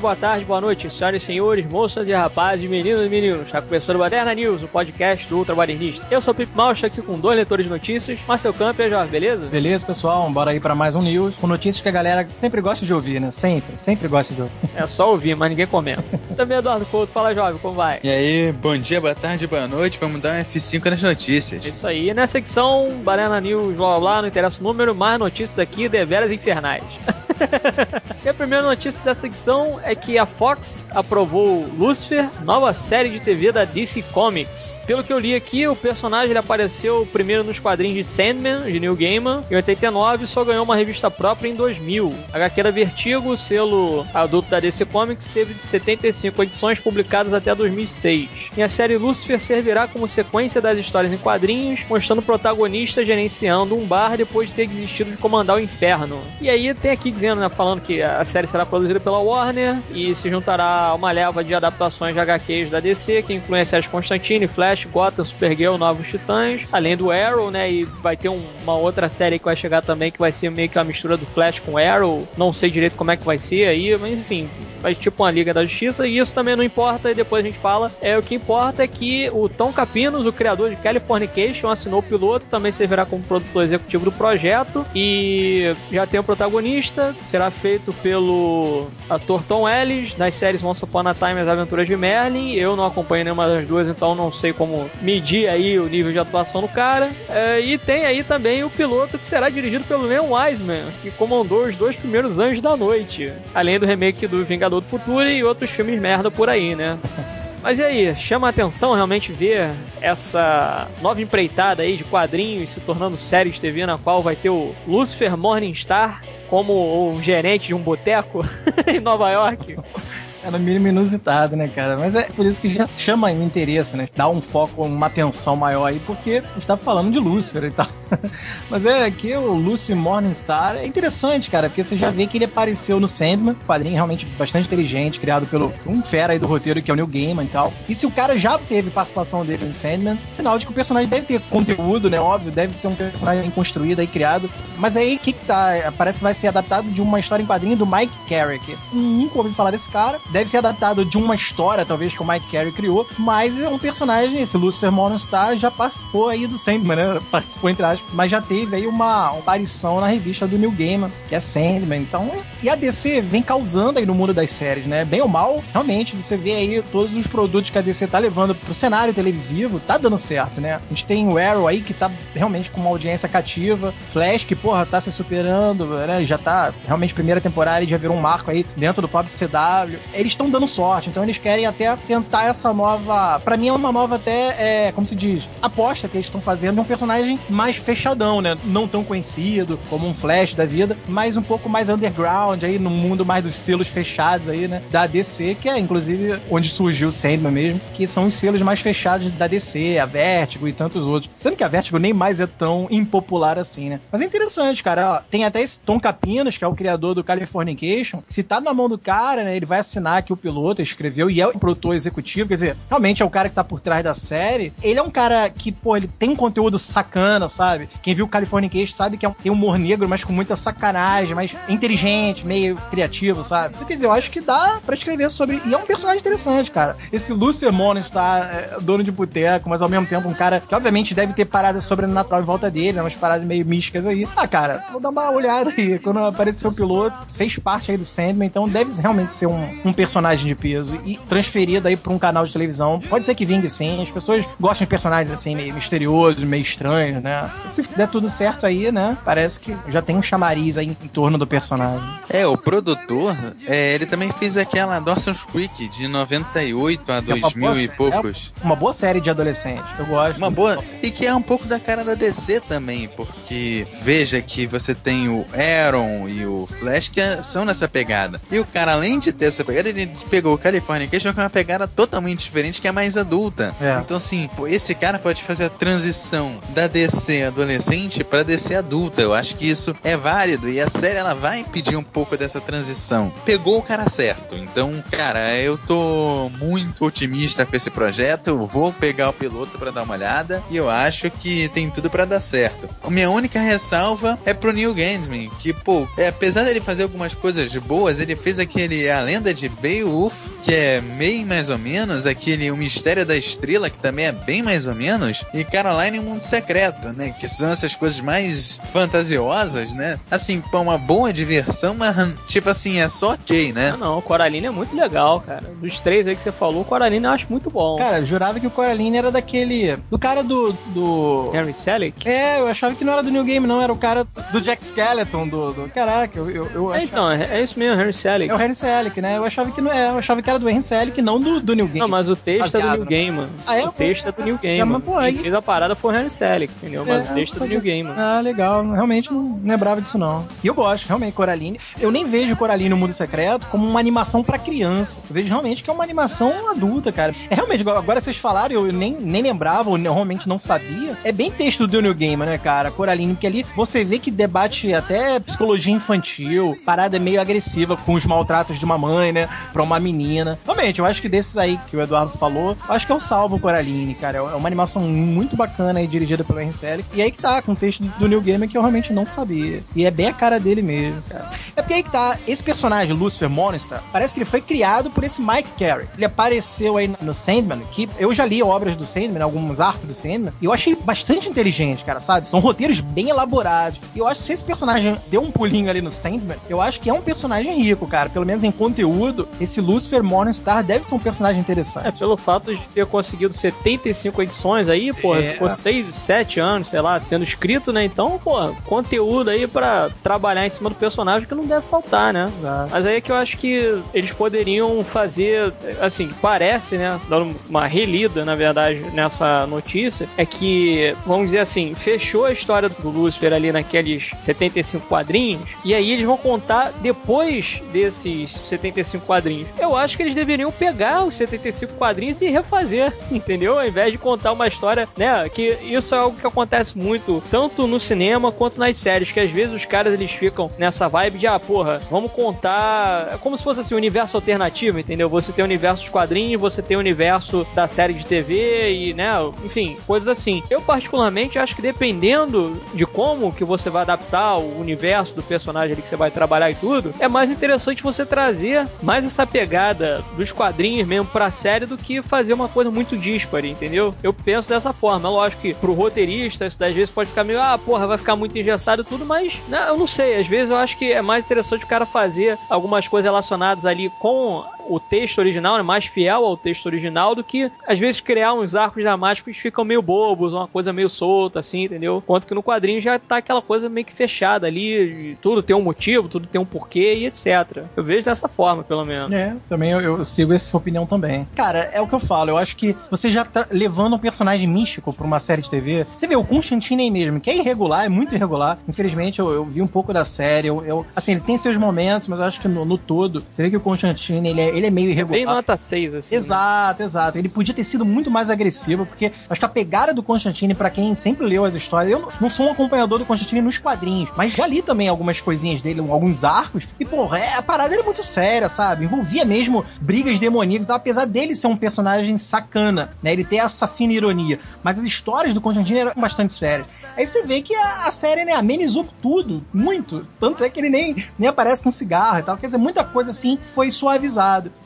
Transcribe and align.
Boa 0.00 0.16
tarde, 0.16 0.46
boa 0.46 0.62
noite, 0.62 0.88
senhoras 0.88 1.22
e 1.22 1.26
senhores, 1.26 1.66
moças 1.66 2.08
e 2.08 2.12
rapazes, 2.12 2.68
meninos 2.70 3.06
e 3.06 3.10
meninos. 3.10 3.42
Está 3.42 3.60
começando 3.60 3.96
o 3.96 3.98
Baderna 3.98 4.32
News, 4.32 4.62
o 4.62 4.68
podcast 4.68 5.28
do 5.28 5.36
Ultra 5.36 5.54
Badernista. 5.54 6.06
Eu 6.10 6.22
sou 6.22 6.32
o 6.32 6.34
Pip 6.34 6.50
Mal, 6.56 6.72
estou 6.72 6.86
aqui 6.86 7.02
com 7.02 7.18
dois 7.18 7.36
leitores 7.36 7.66
de 7.66 7.70
notícias, 7.70 8.18
Marcel 8.26 8.54
Camp 8.54 8.80
e 8.80 8.88
Jorge, 8.88 9.10
beleza? 9.12 9.44
Beleza, 9.48 9.84
pessoal, 9.84 10.30
bora 10.30 10.52
aí 10.52 10.58
para 10.58 10.74
mais 10.74 10.96
um 10.96 11.02
News, 11.02 11.34
com 11.34 11.46
notícias 11.46 11.82
que 11.82 11.88
a 11.90 11.92
galera 11.92 12.26
sempre 12.34 12.62
gosta 12.62 12.86
de 12.86 12.94
ouvir, 12.94 13.20
né? 13.20 13.30
Sempre, 13.30 13.76
sempre 13.76 14.08
gosta 14.08 14.32
de 14.32 14.40
ouvir. 14.40 14.54
É 14.74 14.86
só 14.86 15.10
ouvir, 15.10 15.36
mas 15.36 15.50
ninguém 15.50 15.66
comenta. 15.66 16.02
Também 16.34 16.56
Eduardo 16.56 16.86
Couto, 16.86 17.12
fala 17.12 17.34
jovem, 17.34 17.60
como 17.60 17.74
vai? 17.74 18.00
E 18.02 18.08
aí, 18.08 18.52
bom 18.52 18.78
dia, 18.78 19.02
boa 19.02 19.14
tarde, 19.14 19.46
boa 19.46 19.68
noite, 19.68 19.98
vamos 20.00 20.18
dar 20.22 20.34
um 20.34 20.42
F5 20.42 20.82
nas 20.88 21.02
notícias. 21.02 21.66
É 21.66 21.68
isso 21.68 21.86
aí, 21.86 22.14
na 22.14 22.26
secção 22.26 23.02
Baderna 23.04 23.38
News, 23.38 23.76
blá 23.76 23.88
blá 23.90 24.00
blá, 24.00 24.22
não 24.22 24.28
interessa 24.28 24.60
o 24.60 24.62
número, 24.62 24.94
mais 24.94 25.18
notícias 25.18 25.58
aqui, 25.58 25.90
deveras 25.90 26.32
infernais. 26.32 26.84
e 28.24 28.28
a 28.28 28.34
primeira 28.34 28.64
notícia 28.64 29.02
da 29.02 29.14
secção 29.14 29.80
é 29.82 29.94
que 29.94 30.18
a 30.18 30.26
Fox 30.26 30.86
aprovou 30.90 31.66
Lucifer, 31.76 32.28
nova 32.42 32.72
série 32.72 33.08
de 33.10 33.20
TV 33.20 33.52
da 33.52 33.64
DC 33.64 34.02
Comics. 34.12 34.80
Pelo 34.86 35.02
que 35.02 35.12
eu 35.12 35.18
li 35.18 35.34
aqui, 35.34 35.66
o 35.66 35.76
personagem 35.76 36.36
apareceu 36.36 37.06
primeiro 37.12 37.44
nos 37.44 37.58
quadrinhos 37.58 37.96
de 37.96 38.04
Sandman, 38.04 38.62
de 38.70 38.80
Neil 38.80 38.96
Gaiman, 38.96 39.44
em 39.50 39.56
89 39.56 40.24
e 40.24 40.26
só 40.26 40.44
ganhou 40.44 40.64
uma 40.64 40.76
revista 40.76 41.10
própria 41.10 41.48
em 41.48 41.54
2000. 41.54 42.14
A 42.32 42.36
HQ 42.36 42.60
era 42.60 42.72
Vertigo, 42.72 43.36
selo 43.36 44.06
adulto 44.12 44.50
da 44.50 44.60
DC 44.60 44.84
Comics, 44.86 45.30
teve 45.30 45.54
75 45.54 46.42
edições 46.42 46.78
publicadas 46.78 47.32
até 47.32 47.54
2006. 47.54 48.28
E 48.56 48.62
a 48.62 48.68
série 48.68 48.96
Lucifer 48.96 49.40
servirá 49.40 49.88
como 49.88 50.08
sequência 50.08 50.60
das 50.60 50.78
histórias 50.78 51.12
em 51.12 51.18
quadrinhos, 51.18 51.80
mostrando 51.88 52.20
o 52.20 52.22
protagonista 52.22 53.04
gerenciando 53.04 53.76
um 53.76 53.86
bar 53.86 54.16
depois 54.16 54.48
de 54.48 54.54
ter 54.54 54.66
desistido 54.66 55.10
de 55.10 55.16
comandar 55.16 55.56
o 55.56 55.60
inferno. 55.60 56.20
E 56.40 56.48
aí 56.48 56.72
tem 56.74 56.90
aqui 56.90 57.10
dizendo, 57.10 57.29
né, 57.38 57.48
falando 57.48 57.80
que 57.80 58.02
a 58.02 58.24
série 58.24 58.46
será 58.46 58.66
produzida 58.66 58.98
pela 58.98 59.18
Warner 59.18 59.78
e 59.94 60.14
se 60.14 60.28
juntará 60.28 60.64
a 60.64 60.94
uma 60.94 61.12
leva 61.12 61.44
de 61.44 61.54
adaptações 61.54 62.14
de 62.14 62.20
HQs 62.20 62.70
da 62.70 62.80
DC, 62.80 63.22
que 63.22 63.34
incluem 63.34 63.62
as 63.62 63.68
séries 63.68 63.86
Constantine, 63.86 64.46
Flash, 64.46 64.86
Gotham, 64.86 65.24
Supergirl, 65.24 65.76
Novos 65.76 66.08
Titãs, 66.08 66.62
além 66.72 66.96
do 66.96 67.10
Arrow, 67.10 67.50
né, 67.50 67.70
e 67.70 67.84
vai 67.84 68.16
ter 68.16 68.28
um, 68.28 68.40
uma 68.62 68.74
outra 68.74 69.08
série 69.08 69.38
que 69.38 69.44
vai 69.44 69.56
chegar 69.56 69.82
também, 69.82 70.10
que 70.10 70.18
vai 70.18 70.32
ser 70.32 70.50
meio 70.50 70.68
que 70.68 70.78
uma 70.78 70.84
mistura 70.84 71.16
do 71.16 71.26
Flash 71.26 71.60
com 71.60 71.78
Arrow, 71.78 72.26
não 72.36 72.52
sei 72.52 72.70
direito 72.70 72.96
como 72.96 73.10
é 73.10 73.16
que 73.16 73.24
vai 73.24 73.38
ser 73.38 73.66
aí, 73.66 73.96
mas 73.98 74.18
enfim, 74.18 74.48
vai 74.80 74.94
tipo 74.94 75.22
uma 75.22 75.30
Liga 75.30 75.52
da 75.52 75.64
Justiça, 75.64 76.06
e 76.06 76.18
isso 76.18 76.34
também 76.34 76.56
não 76.56 76.64
importa, 76.64 77.10
e 77.10 77.14
depois 77.14 77.44
a 77.44 77.48
gente 77.48 77.58
fala. 77.58 77.90
É, 78.00 78.16
o 78.16 78.22
que 78.22 78.34
importa 78.34 78.82
é 78.82 78.86
que 78.86 79.30
o 79.30 79.48
Tom 79.48 79.72
Capinos, 79.72 80.26
o 80.26 80.32
criador 80.32 80.70
de 80.70 80.76
Californication, 80.76 81.68
assinou 81.68 82.00
o 82.00 82.02
piloto, 82.02 82.46
também 82.46 82.72
servirá 82.72 83.04
como 83.04 83.22
produtor 83.22 83.64
executivo 83.64 84.04
do 84.04 84.12
projeto, 84.12 84.86
e 84.94 85.74
já 85.90 86.06
tem 86.06 86.20
o 86.20 86.24
protagonista, 86.24 87.14
será 87.24 87.50
feito 87.50 87.92
pelo 87.92 88.88
ator 89.08 89.42
Tom 89.42 89.68
Ellis, 89.68 90.16
nas 90.16 90.34
séries 90.34 90.62
Once 90.62 90.82
Upon 90.84 91.06
a 91.06 91.14
Time 91.14 91.34
e 91.34 91.40
As 91.40 91.48
Aventuras 91.48 91.86
de 91.86 91.96
Merlin. 91.96 92.54
Eu 92.54 92.76
não 92.76 92.84
acompanho 92.84 93.24
nenhuma 93.24 93.48
das 93.48 93.66
duas, 93.66 93.88
então 93.88 94.14
não 94.14 94.32
sei 94.32 94.52
como 94.52 94.90
medir 95.00 95.48
aí 95.48 95.78
o 95.78 95.88
nível 95.88 96.12
de 96.12 96.18
atuação 96.18 96.60
do 96.60 96.68
cara. 96.68 97.10
É, 97.28 97.60
e 97.60 97.78
tem 97.78 98.04
aí 98.04 98.22
também 98.22 98.64
o 98.64 98.70
piloto 98.70 99.18
que 99.18 99.26
será 99.26 99.48
dirigido 99.48 99.84
pelo 99.84 100.04
Leon 100.04 100.32
Wiseman, 100.32 100.86
que 101.02 101.10
comandou 101.10 101.64
os 101.64 101.76
dois 101.76 101.96
primeiros 101.96 102.38
Anjos 102.38 102.62
da 102.62 102.76
Noite, 102.76 103.32
além 103.54 103.78
do 103.78 103.86
remake 103.86 104.26
do 104.26 104.44
Vingador 104.44 104.80
do 104.80 104.86
Futuro 104.86 105.28
e 105.28 105.44
outros 105.44 105.70
filmes 105.70 106.00
merda 106.00 106.30
por 106.30 106.48
aí, 106.48 106.74
né? 106.74 106.98
Mas 107.62 107.78
e 107.78 107.82
aí, 107.82 108.16
chama 108.16 108.46
a 108.46 108.50
atenção 108.50 108.94
realmente 108.94 109.32
ver 109.32 109.70
essa 110.00 110.88
nova 111.02 111.20
empreitada 111.20 111.82
aí 111.82 111.94
de 111.96 112.04
quadrinhos 112.04 112.70
se 112.70 112.80
tornando 112.80 113.18
série 113.18 113.50
de 113.50 113.60
TV 113.60 113.84
na 113.84 113.98
qual 113.98 114.22
vai 114.22 114.34
ter 114.34 114.48
o 114.48 114.74
Lucifer 114.86 115.36
Morningstar 115.36 116.22
como 116.50 117.12
o 117.12 117.22
gerente 117.22 117.68
de 117.68 117.74
um 117.74 117.78
boteco 117.78 118.44
em 118.86 119.00
Nova 119.00 119.30
York. 119.30 119.78
No 120.50 120.58
mínimo 120.58 120.88
inusitado, 120.88 121.54
né, 121.54 121.68
cara? 121.68 121.98
Mas 121.98 122.14
é 122.14 122.22
por 122.22 122.46
isso 122.46 122.62
que 122.62 122.70
já 122.70 122.88
chama 122.96 123.28
o 123.30 123.42
interesse, 123.42 123.94
né? 123.94 124.08
Dá 124.16 124.26
um 124.26 124.40
foco, 124.40 124.82
uma 124.82 125.06
atenção 125.06 125.54
maior 125.54 125.84
aí, 125.84 126.00
porque 126.06 126.42
a 126.42 126.54
gente 126.54 126.66
tá 126.66 126.78
falando 126.78 127.12
de 127.12 127.18
Lúcifer 127.18 127.64
e 127.64 127.70
tal. 127.70 127.86
Mas 128.68 128.86
é 128.86 129.04
aqui 129.04 129.34
o 129.34 129.54
Lucifer 129.54 129.96
Morningstar 129.96 130.76
é 130.76 130.86
interessante, 130.86 131.50
cara, 131.50 131.68
porque 131.68 131.84
você 131.84 131.96
já 131.96 132.10
vê 132.10 132.26
que 132.26 132.36
ele 132.36 132.44
apareceu 132.44 133.00
no 133.00 133.08
Sandman, 133.08 133.56
quadrinho 133.66 133.94
realmente 133.94 134.26
bastante 134.38 134.66
inteligente, 134.66 135.18
criado 135.18 135.46
pelo 135.46 135.72
um 135.86 136.02
fera 136.02 136.32
aí 136.32 136.38
do 136.38 136.46
roteiro 136.46 136.82
que 136.82 136.90
é 136.90 136.94
o 136.94 136.96
Neil 136.96 137.06
Gaiman 137.06 137.44
e 137.44 137.48
tal. 137.48 137.72
E 137.88 137.94
se 137.94 138.06
o 138.06 138.10
cara 138.10 138.36
já 138.38 138.58
teve 138.58 138.90
participação 138.90 139.44
dele 139.44 139.64
no 139.64 139.72
Sandman, 139.72 140.18
sinal 140.30 140.58
de 140.58 140.66
que 140.66 140.72
o 140.72 140.74
personagem 140.74 141.08
deve 141.08 141.26
ter 141.26 141.40
conteúdo, 141.42 142.08
né? 142.08 142.20
Óbvio, 142.20 142.52
deve 142.52 142.74
ser 142.74 142.88
um 142.88 142.94
personagem 142.94 143.50
construído 143.50 144.00
aí, 144.00 144.06
criado. 144.06 144.50
Mas 144.78 144.96
aí, 144.96 145.18
que 145.18 145.32
que 145.32 145.44
tá? 145.44 145.92
Parece 145.96 146.18
que 146.18 146.24
vai 146.24 146.34
ser 146.34 146.48
adaptado 146.48 146.88
de 146.90 147.02
uma 147.02 147.18
história 147.18 147.42
em 147.42 147.46
quadrinho 147.46 147.76
do 147.76 147.86
Mike 147.86 148.12
Carrick. 148.28 148.76
Nunca 148.92 149.38
ouvi 149.38 149.52
falar 149.52 149.70
desse 149.70 149.90
cara 149.90 150.20
deve 150.30 150.50
ser 150.50 150.58
adaptado 150.58 151.04
de 151.04 151.18
uma 151.18 151.34
história, 151.34 151.84
talvez, 151.84 152.14
que 152.14 152.22
o 152.22 152.26
Mike 152.26 152.50
Carey 152.50 152.72
criou, 152.72 153.06
mas 153.18 153.58
é 153.58 153.68
um 153.68 153.78
personagem, 153.78 154.40
esse 154.40 154.56
Lucifer 154.56 154.90
Morningstar 154.90 155.56
já 155.56 155.70
participou 155.70 156.28
aí 156.28 156.46
do 156.46 156.58
Sandman, 156.58 156.96
né? 156.96 157.20
Participou, 157.30 157.70
entre 157.70 157.84
aspas, 157.84 157.99
mas 158.12 158.30
já 158.30 158.40
teve 158.40 158.76
aí 158.76 158.86
uma, 158.86 159.38
aparição 159.38 160.00
na 160.00 160.06
revista 160.06 160.46
do 160.46 160.58
New 160.58 160.70
Gaiman, 160.70 161.10
que 161.28 161.34
é 161.34 161.40
Sandman, 161.40 162.00
então... 162.00 162.30
E 162.62 162.68
a 162.68 162.74
DC 162.74 163.20
vem 163.20 163.42
causando 163.42 163.98
aí 163.98 164.06
no 164.06 164.14
mundo 164.14 164.34
das 164.34 164.50
séries, 164.50 164.86
né? 164.86 165.04
Bem 165.04 165.22
ou 165.22 165.28
mal, 165.28 165.62
realmente, 165.72 166.14
você 166.14 166.36
vê 166.36 166.52
aí 166.52 166.82
todos 166.92 167.14
os 167.14 167.26
produtos 167.26 167.70
que 167.70 167.78
a 167.78 167.82
DC 167.82 168.06
tá 168.06 168.18
levando 168.18 168.54
pro 168.54 168.74
cenário 168.74 169.14
televisivo, 169.14 169.80
tá 169.80 169.96
dando 169.96 170.18
certo, 170.18 170.60
né? 170.60 170.74
A 170.74 170.88
gente 170.90 171.06
tem 171.06 171.26
o 171.26 171.38
Arrow 171.38 171.66
aí, 171.66 171.80
que 171.80 171.94
tá 171.94 172.10
realmente 172.34 172.70
com 172.70 172.80
uma 172.80 172.90
audiência 172.90 173.28
cativa, 173.28 173.94
Flash, 174.10 174.44
que, 174.44 174.54
porra, 174.54 174.84
tá 174.84 175.00
se 175.00 175.10
superando, 175.10 175.86
né? 175.86 176.24
Já 176.24 176.36
tá, 176.36 176.74
realmente, 176.86 177.14
primeira 177.14 177.40
temporada, 177.40 177.86
já 177.86 177.96
virou 177.96 178.16
um 178.16 178.20
marco 178.20 178.50
aí 178.50 178.66
dentro 178.76 179.00
do 179.00 179.08
próprio 179.08 179.32
CW 179.32 179.98
eles 180.12 180.32
estão 180.32 180.50
dando 180.50 180.66
sorte, 180.66 181.08
então 181.08 181.22
eles 181.22 181.38
querem 181.38 181.66
até 181.66 181.94
tentar 181.96 182.44
essa 182.44 182.72
nova. 182.72 183.40
para 183.40 183.56
mim 183.56 183.68
é 183.68 183.72
uma 183.72 183.92
nova 183.92 184.16
até, 184.16 184.88
é, 184.88 184.92
como 184.92 185.06
se 185.06 185.14
diz, 185.14 185.48
aposta 185.62 186.08
que 186.08 186.16
eles 186.16 186.26
estão 186.26 186.40
fazendo 186.40 186.74
de 186.74 186.80
um 186.80 186.84
personagem 186.84 187.38
mais 187.48 187.76
fechadão, 187.90 188.40
né? 188.40 188.56
Não 188.64 188.86
tão 188.86 189.02
conhecido 189.02 189.78
como 189.88 190.06
um 190.06 190.14
Flash 190.14 190.54
da 190.54 190.64
vida, 190.64 190.96
mas 191.08 191.36
um 191.36 191.42
pouco 191.42 191.68
mais 191.68 191.88
underground 191.88 192.62
aí 192.62 192.78
no 192.78 192.88
mundo 192.88 193.26
mais 193.26 193.42
dos 193.42 193.56
selos 193.56 193.88
fechados 193.88 194.48
aí, 194.48 194.68
né? 194.68 194.80
Da 194.92 195.08
DC, 195.08 195.56
que 195.60 195.68
é 195.68 195.76
inclusive 195.76 196.40
onde 196.48 196.68
surgiu 196.68 197.08
o 197.08 197.12
Sandman 197.12 197.50
mesmo, 197.50 197.80
que 197.94 198.06
são 198.06 198.24
os 198.24 198.34
selos 198.34 198.62
mais 198.62 198.78
fechados 198.78 199.32
da 199.32 199.48
DC, 199.48 199.98
a 199.98 200.06
Vertigo 200.06 200.68
e 200.68 200.72
tantos 200.72 201.04
outros. 201.04 201.30
Sendo 201.34 201.56
que 201.56 201.64
a 201.64 201.68
Vertigo 201.68 201.98
nem 201.98 202.12
mais 202.12 202.38
é 202.38 202.46
tão 202.46 202.86
impopular 202.90 203.58
assim, 203.58 203.90
né? 203.90 204.00
Mas 204.12 204.22
é 204.22 204.24
interessante, 204.24 204.84
cara. 204.84 205.14
Ó, 205.14 205.22
tem 205.28 205.44
até 205.44 205.60
esse 205.60 205.80
Tom 205.80 205.98
Capinos, 205.98 206.56
que 206.56 206.64
é 206.64 206.68
o 206.68 206.74
criador 206.74 207.16
do 207.16 207.24
Californication. 207.24 208.22
Se 208.28 208.44
tá 208.44 208.60
na 208.60 208.72
mão 208.72 208.88
do 208.88 208.98
cara, 208.98 209.42
né? 209.42 209.56
Ele 209.56 209.66
vai 209.66 209.80
assinar 209.80 210.22
que 210.22 210.32
o 210.32 210.36
piloto 210.36 210.80
escreveu 210.80 211.28
e 211.28 211.40
é 211.40 211.46
o 211.46 211.58
produtor 211.58 211.96
executivo, 211.96 212.48
quer 212.48 212.54
dizer, 212.54 212.76
realmente 212.88 213.20
é 213.20 213.24
o 213.24 213.30
cara 213.30 213.48
que 213.48 213.54
tá 213.54 213.64
por 213.64 213.80
trás 213.80 214.04
da 214.04 214.14
série. 214.14 214.72
Ele 214.80 215.00
é 215.00 215.02
um 215.02 215.10
cara 215.10 215.50
que, 215.50 215.72
pô, 215.72 215.96
ele 215.96 216.06
tem 216.06 216.30
um 216.30 216.36
conteúdo 216.36 216.78
sacana, 216.78 217.48
sabe? 217.48 217.79
Quem 218.02 218.14
viu 218.14 218.28
Californication 218.28 218.92
sabe 218.92 219.16
que 219.16 219.26
é 219.26 219.28
um, 219.28 219.32
tem 219.32 219.50
humor 219.50 219.78
negro, 219.78 220.08
mas 220.08 220.24
com 220.24 220.32
muita 220.32 220.56
sacanagem, 220.56 221.34
mas 221.34 221.56
inteligente, 221.68 222.46
meio 222.46 222.76
criativo, 222.90 223.42
sabe? 223.42 223.74
Então, 223.74 223.86
quer 223.86 223.94
dizer, 223.94 224.06
eu 224.06 224.12
acho 224.12 224.30
que 224.30 224.40
dá 224.40 224.80
para 224.84 224.94
escrever 224.94 225.30
sobre. 225.30 225.60
E 225.64 225.74
é 225.74 225.76
um 225.76 225.86
personagem 225.86 226.20
interessante, 226.20 226.70
cara. 226.70 226.96
Esse 227.12 227.32
Lucifer 227.32 227.72
Morningstar, 227.72 228.50
é, 228.52 228.80
dono 228.80 229.02
de 229.02 229.10
boteco, 229.10 229.68
mas 229.68 229.82
ao 229.82 229.88
mesmo 229.88 230.06
tempo 230.06 230.28
um 230.28 230.34
cara 230.34 230.60
que, 230.60 230.74
obviamente, 230.74 231.14
deve 231.14 231.32
ter 231.32 231.44
paradas 231.44 231.84
sobrenatural 231.84 232.40
em 232.40 232.44
volta 232.44 232.70
dele, 232.70 232.92
né? 232.92 233.02
umas 233.02 233.14
paradas 233.14 233.44
meio 233.44 233.64
místicas 233.64 234.06
aí. 234.06 234.28
Ah, 234.36 234.46
cara, 234.46 234.84
vou 234.90 235.00
dar 235.00 235.10
uma 235.10 235.30
olhada 235.30 235.72
aí. 235.76 235.98
Quando 235.98 236.18
apareceu 236.20 236.70
o 236.70 236.72
piloto, 236.72 237.22
fez 237.34 237.58
parte 237.58 237.90
aí 237.90 237.96
do 237.96 238.04
Sandman, 238.04 238.46
então 238.46 238.68
deve 238.68 239.00
realmente 239.00 239.32
ser 239.32 239.46
um, 239.46 239.78
um 239.84 239.92
personagem 239.92 240.46
de 240.46 240.54
peso 240.54 241.00
e 241.04 241.16
transferido 241.28 241.88
aí 241.88 241.96
pra 241.96 242.12
um 242.12 242.18
canal 242.18 242.44
de 242.44 242.52
televisão. 242.52 243.00
Pode 243.08 243.24
ser 243.24 243.34
que 243.34 243.44
vingue 243.44 243.68
sim. 243.68 244.02
As 244.02 244.10
pessoas 244.10 244.46
gostam 244.58 244.84
de 244.84 244.90
personagens 244.90 245.32
assim, 245.32 245.54
meio 245.54 245.74
misteriosos, 245.74 246.42
meio 246.44 246.62
estranhos, 246.62 247.22
né? 247.22 247.50
Se 247.66 247.82
der 247.96 248.08
tudo 248.08 248.28
certo 248.28 248.66
aí, 248.66 248.90
né? 248.90 249.16
Parece 249.24 249.60
que 249.60 249.76
já 249.88 250.02
tem 250.02 250.16
um 250.16 250.22
chamariz 250.22 250.76
aí 250.76 250.88
em 250.88 251.08
torno 251.08 251.38
do 251.38 251.46
personagem. 251.46 252.02
É, 252.28 252.46
o 252.46 252.56
produtor, 252.56 253.36
é, 253.66 253.94
ele 253.94 254.06
também 254.06 254.30
fez 254.32 254.56
aquela 254.56 254.98
Dawson's 255.00 255.44
Creek 255.44 255.88
de 255.88 256.08
98 256.08 257.12
a 257.12 257.20
2000 257.20 257.72
é 257.74 257.82
e 257.82 257.88
poucos. 257.88 258.52
É 258.60 258.64
uma 258.64 258.76
boa 258.76 258.92
série 258.92 259.20
de 259.20 259.30
adolescente, 259.30 259.82
eu 259.98 260.06
gosto. 260.06 260.38
Uma 260.38 260.50
boa. 260.50 260.82
E 261.02 261.10
que 261.10 261.26
é 261.26 261.34
um 261.34 261.42
pouco 261.42 261.66
da 261.66 261.78
cara 261.78 262.04
da 262.04 262.14
DC 262.14 262.60
também, 262.60 263.08
porque 263.08 263.86
veja 264.02 264.40
que 264.40 264.66
você 264.66 264.94
tem 264.94 265.28
o 265.28 265.46
Aaron 265.52 266.28
e 266.28 266.44
o 266.46 266.68
Flash 266.78 267.08
que 267.08 267.20
são 267.42 267.64
nessa 267.64 267.88
pegada. 267.88 268.40
E 268.50 268.58
o 268.58 268.64
cara, 268.64 268.92
além 268.92 269.18
de 269.18 269.32
ter 269.32 269.46
essa 269.46 269.64
pegada, 269.64 269.88
ele 269.88 270.06
pegou 270.30 270.54
o 270.54 270.58
California 270.58 271.08
Cation 271.08 271.32
com 271.32 271.40
uma 271.40 271.50
pegada 271.50 271.86
totalmente 271.86 272.44
diferente, 272.44 272.80
que 272.80 272.88
é 272.88 272.92
mais 272.92 273.16
adulta. 273.16 273.74
É. 273.80 273.98
Então, 273.98 274.16
assim, 274.16 274.48
esse 274.66 274.94
cara 274.94 275.18
pode 275.18 275.42
fazer 275.42 275.64
a 275.66 275.70
transição 275.70 276.58
da 276.70 276.86
DC 276.86 277.49
adolescente 277.50 278.24
pra 278.24 278.42
DC 278.42 278.74
adulta. 278.74 279.22
Eu 279.22 279.34
acho 279.34 279.56
que 279.56 279.68
isso 279.68 279.94
é 280.02 280.16
válido 280.16 280.68
e 280.68 280.80
a 280.80 280.88
série 280.88 281.18
ela 281.18 281.34
vai 281.34 281.64
pedir 281.64 281.96
um 281.96 282.02
pouco 282.02 282.36
dessa 282.36 282.60
transição. 282.60 283.32
Pegou 283.44 283.78
o 283.78 283.82
cara 283.82 284.08
certo. 284.08 284.56
Então, 284.56 285.02
cara, 285.10 285.56
eu 285.58 285.78
tô 285.78 286.50
muito 286.58 287.04
otimista 287.04 287.66
com 287.66 287.76
esse 287.76 287.90
projeto. 287.90 288.48
Eu 288.48 288.66
vou 288.66 288.92
pegar 288.92 289.28
o 289.28 289.32
piloto 289.32 289.78
para 289.78 289.90
dar 289.90 290.02
uma 290.02 290.14
olhada 290.14 290.62
e 290.70 290.76
eu 290.76 290.88
acho 290.88 291.30
que 291.30 291.68
tem 291.68 291.90
tudo 291.90 292.10
para 292.10 292.24
dar 292.24 292.40
certo. 292.40 292.88
A 293.02 293.10
minha 293.10 293.30
única 293.30 293.60
ressalva 293.60 294.38
é 294.44 294.54
pro 294.54 294.72
Neil 294.72 294.94
Gaiman, 294.94 295.50
que, 295.58 295.72
pô, 295.72 296.08
é, 296.16 296.28
apesar 296.28 296.64
dele 296.64 296.80
fazer 296.80 297.02
algumas 297.02 297.34
coisas 297.34 297.74
boas, 297.78 298.20
ele 298.20 298.36
fez 298.36 298.58
aquele 298.58 299.10
A 299.10 299.20
Lenda 299.20 299.52
de 299.52 299.68
Beowulf, 299.68 300.48
que 300.62 300.72
é 300.72 301.00
meio 301.00 301.46
mais 301.46 301.70
ou 301.70 301.78
menos, 301.78 302.26
aquele 302.26 302.70
O 302.70 302.76
Mistério 302.76 303.24
da 303.24 303.36
Estrela, 303.36 303.90
que 303.90 303.98
também 303.98 304.26
é 304.26 304.32
bem 304.32 304.62
mais 304.62 304.86
ou 304.86 304.94
menos, 304.94 305.44
e 305.52 305.64
Caroline 305.64 306.18
o 306.18 306.22
Mundo 306.22 306.42
Secreto, 306.42 307.08
né? 307.12 307.34
Que 307.40 307.48
são 307.48 307.70
essas 307.70 307.96
coisas 307.96 308.20
mais 308.20 308.78
fantasiosas, 308.92 309.94
né? 309.94 310.20
Assim, 310.30 310.60
pra 310.60 310.78
uma 310.78 310.98
boa 310.98 311.32
diversão, 311.32 311.94
mas 311.94 312.14
tipo 312.46 312.68
assim, 312.68 313.00
é 313.00 313.08
só 313.08 313.32
ok, 313.32 313.72
né? 313.72 313.92
Não, 313.92 313.98
não, 314.16 314.20
Coraline 314.20 314.66
é 314.66 314.70
muito 314.70 314.94
legal, 314.94 315.40
cara. 315.40 315.72
Dos 315.80 315.98
três 316.00 316.26
aí 316.26 316.36
que 316.36 316.42
você 316.42 316.52
falou, 316.52 316.84
Coraline 316.84 317.24
eu 317.24 317.30
acho 317.30 317.46
muito 317.48 317.70
bom. 317.70 317.96
Cara, 317.96 318.18
eu 318.18 318.26
jurava 318.26 318.60
que 318.60 318.66
o 318.66 318.70
Coraline 318.70 319.16
era 319.16 319.30
daquele. 319.30 319.96
do 320.10 320.18
cara 320.18 320.42
do. 320.42 320.72
do... 320.88 321.50
Henry 321.54 321.72
Selick? 321.72 322.28
É, 322.28 322.60
eu 322.60 322.68
achava 322.68 322.94
que 322.94 323.04
não 323.04 323.14
era 323.14 323.22
do 323.22 323.30
New 323.30 323.44
Game, 323.44 323.66
não, 323.66 323.80
era 323.80 323.92
o 323.92 323.96
cara 323.96 324.26
do 324.52 324.60
Jack 324.60 324.84
Skeleton, 324.84 325.48
do. 325.48 325.72
do... 325.72 325.88
Caraca, 325.88 326.38
eu, 326.38 326.50
eu, 326.50 326.66
eu 326.74 326.94
é, 326.94 326.98
achava... 326.98 327.10
Então, 327.10 327.32
é, 327.32 327.58
é 327.58 327.64
isso 327.64 327.78
mesmo, 327.78 328.00
Henry 328.00 328.12
Selick. 328.12 328.50
É 328.50 328.54
o 328.54 328.60
Henry 328.60 328.74
Selick, 328.74 329.20
né? 329.20 329.38
Eu 329.38 329.44
achava 329.44 329.70
que 329.70 329.80
não 329.80 329.90
é, 329.90 330.10
eu 330.10 330.18
achava 330.18 330.42
que 330.42 330.50
era 330.50 330.58
do 330.58 330.68
Henry 330.68 330.82
Selick, 330.82 331.22
não 331.22 331.40
do, 331.40 331.60
do 331.60 331.74
New 331.74 331.86
Game. 331.86 332.00
Não, 332.00 332.08
mas 332.08 332.28
o 332.28 332.36
texto 332.36 332.60
Baseado, 332.60 332.86
é 332.86 332.90
do 332.92 332.98
New 332.98 333.06
Game, 333.06 333.36
mano. 333.36 333.50
Ah, 333.66 333.78
é? 333.78 333.84
O 333.84 333.92
texto 333.92 334.28
é 334.28 334.32
do 334.32 334.42
New 334.42 334.58
Game. 334.58 334.84
Mas, 334.84 335.02
pô, 335.02 335.16
aí... 335.16 335.32
Quem 335.32 335.42
fez 335.42 335.54
a 335.54 335.62
parada 335.62 335.94
foi 335.94 336.12
o 336.12 336.18
Henry 336.18 336.30
Selick, 336.30 336.74
entendeu? 336.76 337.04
Mas 337.06 337.28
é, 337.28 337.29
o 337.29 337.29
texto 337.34 337.56
é 337.56 337.66
do 337.66 337.66
New 337.66 337.80
Game. 337.80 338.10
Ah, 338.16 338.40
legal. 338.40 338.88
Realmente 338.90 339.32
não 339.32 339.60
lembrava 339.64 340.00
disso, 340.00 340.18
não. 340.18 340.46
E 340.62 340.66
eu 340.66 340.74
gosto, 340.74 341.06
realmente, 341.06 341.34
Coraline. 341.34 341.78
Eu 341.98 342.10
nem 342.10 342.24
vejo 342.24 342.56
Coraline 342.56 342.90
no 342.90 342.96
Mundo 342.96 343.12
Secreto 343.12 343.66
como 343.68 343.86
uma 343.86 344.00
animação 344.00 344.42
para 344.42 344.58
criança. 344.58 345.20
Eu 345.28 345.34
vejo 345.34 345.48
realmente 345.48 345.82
que 345.82 345.90
é 345.90 345.92
uma 345.92 346.04
animação 346.04 346.70
adulta, 346.70 347.12
cara. 347.12 347.34
É 347.48 347.54
realmente, 347.54 347.88
agora 347.88 348.20
vocês 348.20 348.36
falaram, 348.36 348.74
eu 348.74 348.92
nem, 348.92 349.14
nem 349.14 349.42
lembrava, 349.42 349.90
ou 349.90 349.96
realmente 349.96 350.48
não 350.48 350.58
sabia. 350.58 351.16
É 351.24 351.32
bem 351.32 351.50
texto 351.50 351.86
do 351.86 352.00
New 352.00 352.14
Game, 352.14 352.44
né, 352.44 352.58
cara? 352.58 352.90
Coraline, 352.90 353.34
porque 353.34 353.46
ali 353.46 353.66
você 353.74 354.04
vê 354.04 354.18
que 354.18 354.30
debate 354.30 354.92
até 354.92 355.38
psicologia 355.40 355.92
infantil, 355.92 356.76
parada 356.84 357.18
meio 357.18 357.40
agressiva 357.40 357.96
com 357.96 358.12
os 358.12 358.26
maltratos 358.26 358.78
de 358.78 358.84
uma 358.84 358.98
mãe, 358.98 359.32
né, 359.32 359.48
pra 359.72 359.82
uma 359.82 359.98
menina. 360.00 360.58
Realmente, 360.64 360.98
eu 360.98 361.06
acho 361.06 361.20
que 361.20 361.28
desses 361.28 361.56
aí 361.56 361.78
que 361.88 361.96
o 361.96 362.00
Eduardo 362.00 362.36
falou, 362.38 362.76
eu 362.88 362.94
acho 362.94 363.06
que 363.06 363.12
é 363.12 363.14
o 363.14 363.20
salvo 363.20 363.58
Coraline, 363.58 364.14
cara. 364.14 364.38
É 364.38 364.42
uma 364.42 364.68
animação 364.68 365.02
muito 365.02 365.56
bacana 365.56 366.00
aí, 366.00 366.06
dirigida 366.06 366.44
pelo 366.44 366.60
Henry 366.60 366.72
Selick. 366.72 367.19
E 367.20 367.22
aí 367.22 367.30
que 367.30 367.42
tá, 367.42 367.60
com 367.60 367.72
o 367.72 367.76
texto 367.76 368.02
do 368.18 368.26
New 368.26 368.40
Game 368.40 368.66
que 368.66 368.78
eu 368.78 368.80
realmente 368.80 369.12
não 369.12 369.26
sabia. 369.26 369.82
E 369.94 370.06
é 370.06 370.10
bem 370.10 370.28
a 370.28 370.32
cara 370.32 370.58
dele 370.58 370.80
mesmo, 370.80 371.20
cara. 371.28 371.50
É 371.76 371.82
porque 371.82 371.92
aí 371.92 372.02
que 372.02 372.10
tá, 372.10 372.38
esse 372.48 372.62
personagem, 372.62 373.14
Lucifer 373.14 373.50
Monster, 373.50 374.00
parece 374.10 374.32
que 374.32 374.40
ele 374.40 374.46
foi 374.46 374.62
criado 374.62 375.10
por 375.10 375.22
esse 375.22 375.38
Mike 375.38 375.68
Carey. 375.78 376.06
Ele 376.16 376.24
apareceu 376.24 376.96
aí 376.96 377.12
no 377.20 377.34
Sandman, 377.34 377.82
que 377.92 378.08
eu 378.18 378.32
já 378.32 378.46
li 378.46 378.62
obras 378.62 378.96
do 378.96 379.04
Sandman, 379.04 379.42
alguns 379.42 379.80
arcos 379.80 380.08
do 380.08 380.14
Sandman, 380.14 380.50
e 380.62 380.64
eu 380.64 380.72
achei 380.72 380.94
bastante 380.94 381.46
inteligente, 381.46 382.04
cara, 382.04 382.20
sabe? 382.20 382.48
São 382.48 382.58
roteiros 382.58 383.00
bem 383.00 383.28
elaborados. 383.28 384.00
E 384.14 384.18
eu 384.18 384.26
acho 384.26 384.40
que 384.40 384.46
se 384.46 384.52
esse 384.54 384.64
personagem 384.64 385.18
deu 385.30 385.42
um 385.42 385.50
pulinho 385.50 385.90
ali 385.90 386.00
no 386.00 386.10
Sandman, 386.10 386.56
eu 386.70 386.80
acho 386.80 387.00
que 387.00 387.10
é 387.10 387.12
um 387.12 387.20
personagem 387.20 387.82
rico, 387.82 388.06
cara. 388.06 388.30
Pelo 388.30 388.46
menos 388.46 388.64
em 388.64 388.72
conteúdo, 388.72 389.46
esse 389.60 389.78
Lucifer 389.78 390.22
Morningstar 390.22 390.82
deve 390.82 391.06
ser 391.06 391.14
um 391.14 391.18
personagem 391.18 391.60
interessante. 391.60 392.08
É, 392.08 392.12
pelo 392.12 392.38
fato 392.38 392.74
de 392.74 392.82
ter 392.94 393.04
conseguido 393.04 393.52
75 393.52 394.40
edições 394.40 394.88
aí, 394.88 395.12
pô, 395.12 395.36
é. 395.36 395.52
ficou 395.52 395.68
6, 395.68 396.14
7 396.14 396.60
anos, 396.60 396.88
sei 396.88 397.00
lá, 397.00 397.09
sendo 397.18 397.44
escrito, 397.44 397.92
né? 397.92 398.04
Então, 398.04 398.38
pô, 398.38 398.68
conteúdo 398.84 399.50
aí 399.50 399.66
para 399.66 400.10
trabalhar 400.22 400.66
em 400.66 400.70
cima 400.70 400.90
do 400.90 400.96
personagem 400.96 401.48
que 401.48 401.54
não 401.54 401.66
deve 401.66 401.86
faltar, 401.86 402.32
né? 402.32 402.50
Mas 402.90 403.06
aí 403.06 403.16
é 403.16 403.20
que 403.20 403.32
eu 403.32 403.36
acho 403.36 403.56
que 403.56 404.00
eles 404.14 404.32
poderiam 404.32 405.02
fazer, 405.02 405.72
assim, 406.00 406.28
parece, 406.40 406.96
né? 406.96 407.18
Dando 407.28 407.54
uma 407.68 407.86
relida, 407.86 408.44
na 408.44 408.54
verdade, 408.54 409.00
nessa 409.12 409.66
notícia, 409.66 410.28
é 410.36 410.44
que, 410.44 411.14
vamos 411.26 411.46
dizer 411.46 411.60
assim, 411.60 411.94
fechou 411.94 412.44
a 412.44 412.52
história 412.52 412.88
do 412.88 413.08
Lucifer 413.08 413.52
ali 413.52 413.72
naqueles 413.72 414.30
75 414.42 415.06
quadrinhos, 415.06 415.68
e 415.84 415.94
aí 415.94 416.12
eles 416.12 416.26
vão 416.26 416.36
contar 416.36 416.92
depois 417.00 417.82
desses 417.92 418.52
75 418.52 419.24
quadrinhos. 419.24 419.68
Eu 419.78 419.96
acho 419.96 420.16
que 420.16 420.22
eles 420.22 420.34
deveriam 420.34 420.70
pegar 420.70 421.24
os 421.24 421.34
75 421.34 421.94
quadrinhos 421.94 422.40
e 422.40 422.48
refazer, 422.48 423.12
entendeu? 423.30 423.78
Ao 423.78 423.86
invés 423.86 424.12
de 424.12 424.18
contar 424.18 424.52
uma 424.52 424.66
história, 424.66 425.08
né? 425.16 425.48
Que 425.48 425.78
isso 425.82 426.14
é 426.14 426.18
algo 426.18 426.36
que 426.36 426.46
acontece 426.46 426.98
muito, 427.00 427.42
tanto 427.50 427.86
no 427.86 427.98
cinema 427.98 428.52
quanto 428.52 428.78
nas 428.78 428.96
séries, 428.96 429.32
que 429.32 429.40
às 429.40 429.50
vezes 429.50 429.74
os 429.74 429.84
caras 429.84 430.12
eles 430.12 430.30
ficam 430.30 430.70
nessa 430.78 431.08
vibe 431.08 431.38
de, 431.38 431.46
ah, 431.46 431.58
porra, 431.58 432.00
vamos 432.10 432.30
contar. 432.30 433.30
É 433.32 433.36
como 433.38 433.56
se 433.56 433.64
fosse 433.64 433.80
assim, 433.80 433.94
um 433.94 433.98
universo 433.98 434.36
alternativo, 434.36 434.98
entendeu? 434.98 435.28
Você 435.28 435.52
tem 435.52 435.62
o 435.62 435.66
universo 435.66 436.02
dos 436.02 436.10
quadrinhos, 436.10 436.60
você 436.60 436.82
tem 436.82 436.96
o 436.96 437.00
universo 437.00 437.66
da 437.74 437.88
série 437.88 438.12
de 438.12 438.24
TV 438.24 438.90
e, 438.92 439.14
né, 439.14 439.30
enfim, 439.64 439.96
coisas 440.06 440.28
assim. 440.28 440.62
Eu, 440.68 440.80
particularmente, 440.80 441.58
acho 441.58 441.74
que 441.74 441.82
dependendo 441.82 442.76
de 442.94 443.06
como 443.06 443.52
que 443.52 443.64
você 443.64 443.88
vai 443.88 444.02
adaptar 444.02 444.58
o 444.58 444.80
universo 444.80 445.34
do 445.34 445.42
personagem 445.42 445.92
ali 445.92 446.02
que 446.02 446.08
você 446.08 446.16
vai 446.16 446.30
trabalhar 446.30 446.70
e 446.70 446.74
tudo, 446.74 447.14
é 447.18 447.28
mais 447.28 447.50
interessante 447.50 448.02
você 448.02 448.26
trazer 448.26 448.86
mais 449.02 449.24
essa 449.24 449.46
pegada 449.46 450.22
dos 450.36 450.52
quadrinhos 450.52 451.06
mesmo 451.06 451.26
pra 451.26 451.50
série 451.50 451.86
do 451.86 451.96
que 451.96 452.22
fazer 452.22 452.52
uma 452.52 452.68
coisa 452.68 452.90
muito 452.90 453.16
dispare, 453.16 453.70
entendeu? 453.70 454.14
Eu 454.22 454.32
penso 454.32 454.68
dessa 454.68 454.92
forma. 454.92 455.28
É 455.28 455.30
lógico 455.30 455.62
que 455.62 455.74
pro 455.74 455.92
roteirista, 455.92 456.66
isso 456.66 456.78
às 456.90 456.96
vezes 456.96 457.12
pode 457.12 457.28
ficar 457.28 457.44
meio, 457.44 457.60
ah, 457.60 457.78
porra, 457.78 458.06
vai 458.06 458.18
ficar 458.18 458.36
muito 458.36 458.56
engessado 458.58 459.04
tudo, 459.04 459.24
mas 459.26 459.62
né, 459.66 459.88
eu 459.88 459.96
não 459.96 460.06
sei. 460.06 460.36
Às 460.36 460.46
vezes 460.46 460.70
eu 460.70 460.76
acho 460.76 460.96
que 460.96 461.12
é 461.12 461.22
mais 461.22 461.44
interessante 461.44 461.84
o 461.84 461.88
cara 461.88 462.06
fazer 462.06 462.60
algumas 462.68 463.08
coisas 463.08 463.24
relacionadas 463.26 463.84
ali 463.84 464.10
com 464.10 464.64
o 464.90 464.98
texto 464.98 465.38
original, 465.38 465.76
né, 465.76 465.82
mais 465.82 466.06
fiel 466.06 466.44
ao 466.44 466.56
texto 466.56 466.86
original, 466.86 467.34
do 467.34 467.44
que 467.44 467.70
às 467.86 467.98
vezes 467.98 468.20
criar 468.20 468.54
uns 468.54 468.74
arcos 468.74 469.02
dramáticos 469.02 469.54
que 469.54 469.62
ficam 469.62 469.84
meio 469.84 470.02
bobos, 470.02 470.52
uma 470.52 470.66
coisa 470.66 470.92
meio 470.92 471.08
solta, 471.08 471.60
assim, 471.60 471.84
entendeu? 471.84 472.18
Enquanto 472.18 472.46
que 472.46 472.54
no 472.54 472.62
quadrinho 472.62 473.00
já 473.00 473.18
tá 473.18 473.36
aquela 473.36 473.62
coisa 473.62 473.88
meio 473.88 474.04
que 474.04 474.12
fechada 474.12 474.66
ali, 474.66 475.36
tudo 475.40 475.62
tem 475.62 475.74
um 475.76 475.82
motivo, 475.82 476.28
tudo 476.28 476.46
tem 476.46 476.60
um 476.60 476.64
porquê 476.64 477.14
e 477.14 477.26
etc. 477.26 477.84
Eu 477.96 478.02
vejo 478.02 478.24
dessa 478.24 478.48
forma, 478.48 478.82
pelo 478.82 479.04
menos. 479.04 479.30
É, 479.32 479.54
também 479.68 479.92
eu, 479.92 480.00
eu 480.00 480.24
sigo 480.24 480.52
essa 480.52 480.76
opinião 480.76 481.06
também. 481.06 481.46
Cara, 481.54 481.90
é 481.92 482.00
o 482.00 482.06
que 482.06 482.14
eu 482.14 482.20
falo, 482.20 482.50
eu 482.50 482.56
acho 482.56 482.76
que 482.76 482.96
você 483.10 483.30
já 483.30 483.44
tá 483.44 483.66
levando 483.70 484.14
um 484.14 484.18
personagem 484.18 484.68
místico 484.68 485.12
pra 485.12 485.26
uma 485.26 485.38
série 485.38 485.62
de 485.62 485.70
TV. 485.70 486.06
Você 486.16 486.26
vê, 486.26 486.36
o 486.36 486.44
Constantine 486.44 487.04
aí 487.04 487.10
mesmo, 487.10 487.40
que 487.40 487.50
é 487.50 487.56
irregular, 487.56 488.04
é 488.04 488.08
muito 488.08 488.34
irregular. 488.34 488.78
Infelizmente, 488.88 489.38
eu, 489.38 489.50
eu 489.50 489.64
vi 489.64 489.82
um 489.82 489.86
pouco 489.86 490.12
da 490.12 490.24
série. 490.24 490.68
Eu, 490.68 490.84
eu, 490.84 491.06
assim, 491.14 491.32
ele 491.32 491.40
tem 491.40 491.56
seus 491.56 491.76
momentos, 491.76 492.28
mas 492.28 492.38
eu 492.38 492.44
acho 492.44 492.60
que 492.60 492.68
no, 492.68 492.84
no 492.84 492.98
todo, 492.98 493.44
você 493.48 493.62
vê 493.62 493.70
que 493.70 493.76
o 493.76 493.80
Constantine, 493.80 494.48
ele 494.48 494.60
é, 494.60 494.76
ele 494.80 494.86
é 494.88 494.90
meio 494.90 495.10
irregular. 495.10 495.38
Bem 495.38 495.44
nota 495.44 495.76
6, 495.76 496.14
assim. 496.14 496.34
Exato, 496.34 497.00
né? 497.00 497.06
exato. 497.06 497.38
Ele 497.38 497.48
podia 497.48 497.74
ter 497.74 497.84
sido 497.84 498.04
muito 498.04 498.30
mais 498.30 498.50
agressivo, 498.50 499.06
porque 499.06 499.32
acho 499.48 499.60
que 499.60 499.64
a 499.64 499.68
pegada 499.68 500.12
do 500.12 500.22
Constantine, 500.22 500.74
para 500.74 500.90
quem 500.90 501.14
sempre 501.14 501.46
leu 501.46 501.64
as 501.64 501.74
histórias, 501.74 502.12
eu 502.12 502.28
não 502.40 502.50
sou 502.50 502.66
um 502.66 502.72
acompanhador 502.72 503.18
do 503.18 503.26
Constantine 503.26 503.60
nos 503.60 503.78
quadrinhos, 503.78 504.30
mas 504.36 504.52
já 504.52 504.66
li 504.66 504.82
também 504.82 505.08
algumas 505.08 505.40
coisinhas 505.40 505.80
dele, 505.80 506.00
alguns 506.00 506.44
arcos, 506.44 506.88
e, 506.98 507.04
porra, 507.04 507.38
é, 507.38 507.54
a 507.54 507.62
parada 507.62 507.94
era 507.94 508.02
muito 508.02 508.22
séria, 508.22 508.68
sabe? 508.68 509.04
Envolvia 509.04 509.44
mesmo 509.44 509.84
brigas 510.00 510.38
demoníacas, 510.38 510.84
então, 510.84 510.96
apesar 510.96 511.26
dele 511.26 511.54
ser 511.54 511.66
um 511.66 511.76
personagem 511.76 512.36
sacana, 512.38 513.10
né? 513.22 513.32
Ele 513.32 513.44
ter 513.44 513.56
essa 513.56 513.86
fina 513.86 514.12
ironia. 514.12 514.58
Mas 514.82 514.98
as 514.98 515.04
histórias 515.04 515.54
do 515.54 515.60
Constantine 515.60 516.00
eram 516.00 516.12
bastante 516.16 516.52
sérias. 516.52 516.86
Aí 517.16 517.26
você 517.26 517.42
vê 517.42 517.60
que 517.60 517.74
a, 517.74 518.06
a 518.06 518.10
série, 518.10 518.44
né, 518.44 518.52
amenizou 518.54 519.06
tudo, 519.20 519.64
muito. 519.72 520.26
Tanto 520.38 520.64
é 520.64 520.70
que 520.70 520.80
ele 520.80 520.88
nem, 520.88 521.24
nem 521.38 521.48
aparece 521.48 521.82
com 521.82 521.90
cigarro 521.90 522.38
e 522.38 522.42
tal. 522.42 522.56
Quer 522.56 522.66
dizer, 522.66 522.78
muita 522.78 523.04
coisa 523.04 523.30
assim 523.30 523.58
foi 523.74 523.90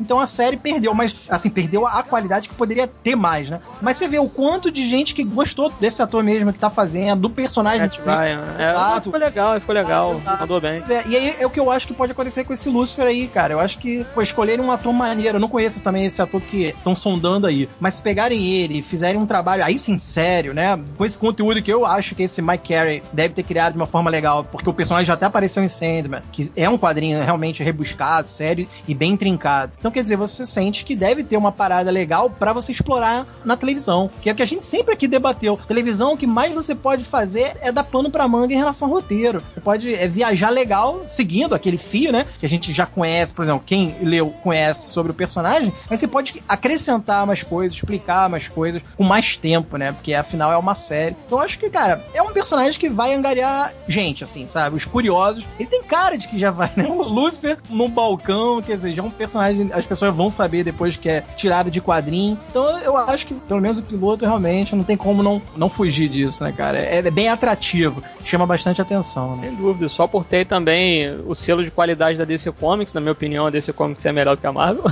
Então 0.00 0.20
a 0.20 0.26
série 0.26 0.56
perdeu, 0.56 0.94
mas 0.94 1.14
assim, 1.28 1.50
perdeu 1.50 1.86
a 1.86 2.02
qualidade 2.02 2.48
que 2.48 2.54
poderia 2.54 2.86
ter 2.86 3.16
mais, 3.16 3.50
né? 3.50 3.60
Mas 3.80 3.96
você 3.96 4.08
vê 4.08 4.18
o 4.18 4.28
quanto 4.28 4.70
de 4.70 4.88
gente 4.88 5.14
que 5.14 5.24
gostou 5.24 5.70
desse 5.80 6.02
ator 6.02 6.22
mesmo 6.22 6.52
que 6.52 6.58
tá 6.58 6.70
fazendo, 6.70 7.20
do 7.22 7.30
personagem 7.30 7.80
Matt 7.80 7.92
si. 7.92 8.08
Ryan. 8.08 8.44
É, 8.58 8.62
Exato. 8.62 9.10
Foi 9.10 9.18
legal, 9.18 9.60
foi 9.60 9.74
legal. 9.74 10.20
Ah, 10.26 10.38
mandou 10.40 10.60
bem. 10.60 10.82
É, 10.88 11.06
e 11.06 11.16
aí 11.16 11.36
é 11.38 11.46
o 11.46 11.50
que 11.50 11.60
eu 11.60 11.70
acho 11.70 11.86
que 11.86 11.94
pode 11.94 12.12
acontecer 12.12 12.44
com 12.44 12.52
esse 12.52 12.68
Lucifer 12.68 13.06
aí, 13.06 13.28
cara. 13.28 13.54
Eu 13.54 13.60
acho 13.60 13.78
que 13.78 14.04
foi 14.14 14.24
escolher 14.24 14.60
um 14.60 14.70
ator 14.70 14.92
maneiro. 14.92 15.36
Eu 15.36 15.40
não 15.40 15.48
conheço 15.48 15.82
também 15.82 16.06
esse 16.06 16.20
ator 16.20 16.40
que 16.40 16.66
estão 16.66 16.94
sondando 16.94 17.46
aí. 17.46 17.68
Mas 17.80 17.94
se 17.94 18.02
pegarem 18.02 18.44
ele 18.44 18.78
e 18.78 18.82
fizerem 18.82 19.20
um 19.20 19.26
trabalho 19.26 19.64
aí 19.64 19.78
sim 19.78 19.98
sério, 19.98 20.54
né? 20.54 20.78
Com 20.96 21.04
esse 21.04 21.18
conteúdo 21.18 21.62
que 21.62 21.72
eu 21.72 21.84
acho 21.86 22.14
que 22.14 22.22
esse 22.22 22.40
Mike 22.42 22.68
Carey 22.68 23.02
deve 23.12 23.34
ter 23.34 23.42
criado 23.42 23.72
de 23.72 23.78
uma 23.78 23.86
forma 23.86 24.10
legal, 24.10 24.44
porque 24.44 24.68
o 24.68 24.72
personagem 24.72 25.06
já 25.06 25.14
até 25.14 25.26
apareceu 25.26 25.62
em 25.62 25.68
Sandman, 25.68 26.22
que 26.32 26.50
é 26.56 26.68
um 26.68 26.78
quadrinho 26.78 27.22
realmente 27.22 27.62
rebuscado, 27.62 28.28
sério 28.28 28.68
e 28.86 28.94
bem 28.94 29.16
trincado. 29.16 29.63
Então, 29.78 29.90
quer 29.90 30.02
dizer, 30.02 30.16
você 30.16 30.44
sente 30.44 30.84
que 30.84 30.96
deve 30.96 31.24
ter 31.24 31.36
uma 31.36 31.52
parada 31.52 31.90
legal 31.90 32.30
para 32.30 32.52
você 32.52 32.72
explorar 32.72 33.26
na 33.44 33.56
televisão, 33.56 34.10
que 34.20 34.28
é 34.28 34.32
o 34.32 34.36
que 34.36 34.42
a 34.42 34.46
gente 34.46 34.64
sempre 34.64 34.94
aqui 34.94 35.06
debateu. 35.06 35.58
Televisão, 35.66 36.14
o 36.14 36.16
que 36.16 36.26
mais 36.26 36.52
você 36.52 36.74
pode 36.74 37.04
fazer 37.04 37.54
é 37.60 37.70
dar 37.70 37.84
pano 37.84 38.10
pra 38.10 38.28
manga 38.28 38.52
em 38.52 38.56
relação 38.56 38.88
ao 38.88 38.94
roteiro. 38.94 39.42
Você 39.52 39.60
pode 39.60 39.94
é, 39.94 40.06
viajar 40.08 40.50
legal 40.50 41.02
seguindo 41.04 41.54
aquele 41.54 41.78
fio, 41.78 42.12
né? 42.12 42.26
Que 42.38 42.46
a 42.46 42.48
gente 42.48 42.72
já 42.72 42.86
conhece, 42.86 43.32
por 43.32 43.44
exemplo, 43.44 43.62
quem 43.64 43.94
leu 44.02 44.30
conhece 44.42 44.90
sobre 44.90 45.12
o 45.12 45.14
personagem, 45.14 45.72
mas 45.88 46.00
você 46.00 46.08
pode 46.08 46.42
acrescentar 46.48 47.26
mais 47.26 47.42
coisas, 47.42 47.76
explicar 47.76 48.28
mais 48.28 48.48
coisas 48.48 48.82
com 48.96 49.04
mais 49.04 49.36
tempo, 49.36 49.76
né? 49.76 49.92
Porque 49.92 50.14
afinal 50.14 50.52
é 50.52 50.56
uma 50.56 50.74
série. 50.74 51.16
Então 51.26 51.40
acho 51.40 51.58
que, 51.58 51.70
cara, 51.70 52.04
é 52.12 52.22
um 52.22 52.32
personagem 52.32 52.78
que 52.78 52.88
vai 52.88 53.14
angariar 53.14 53.72
gente, 53.86 54.24
assim, 54.24 54.46
sabe? 54.46 54.76
Os 54.76 54.84
curiosos. 54.84 55.44
Ele 55.58 55.68
tem 55.68 55.82
cara 55.82 56.16
de 56.16 56.28
que 56.28 56.38
já 56.38 56.50
vai, 56.50 56.70
né? 56.76 56.84
O 56.86 57.02
Lúcifer 57.02 57.58
no 57.68 57.88
balcão, 57.88 58.62
quer 58.62 58.74
dizer, 58.74 58.92
já 58.92 59.02
é 59.02 59.06
um 59.06 59.10
personagem, 59.10 59.53
as 59.72 59.84
pessoas 59.84 60.14
vão 60.14 60.30
saber 60.30 60.64
depois 60.64 60.96
que 60.96 61.08
é 61.08 61.22
tirado 61.36 61.70
de 61.70 61.80
quadrinho. 61.80 62.38
Então 62.48 62.78
eu 62.80 62.96
acho 62.96 63.26
que, 63.26 63.34
pelo 63.34 63.60
menos 63.60 63.78
o 63.78 63.82
piloto, 63.82 64.24
realmente 64.24 64.74
não 64.74 64.84
tem 64.84 64.96
como 64.96 65.22
não, 65.22 65.40
não 65.56 65.68
fugir 65.68 66.08
disso, 66.08 66.42
né, 66.44 66.52
cara? 66.52 66.78
É, 66.78 66.98
é 66.98 67.10
bem 67.10 67.28
atrativo, 67.28 68.02
chama 68.24 68.46
bastante 68.46 68.80
atenção. 68.80 69.36
Né? 69.36 69.48
Sem 69.48 69.56
dúvida, 69.56 69.88
só 69.88 70.06
por 70.06 70.24
ter 70.24 70.46
também 70.46 71.16
o 71.26 71.34
selo 71.34 71.62
de 71.62 71.70
qualidade 71.70 72.18
da 72.18 72.24
DC 72.24 72.52
Comics, 72.52 72.94
na 72.94 73.00
minha 73.00 73.12
opinião, 73.12 73.46
a 73.46 73.50
DC 73.50 73.72
Comics 73.72 74.04
é 74.06 74.12
melhor 74.12 74.36
que 74.36 74.46
a 74.46 74.52
Marvel. 74.52 74.84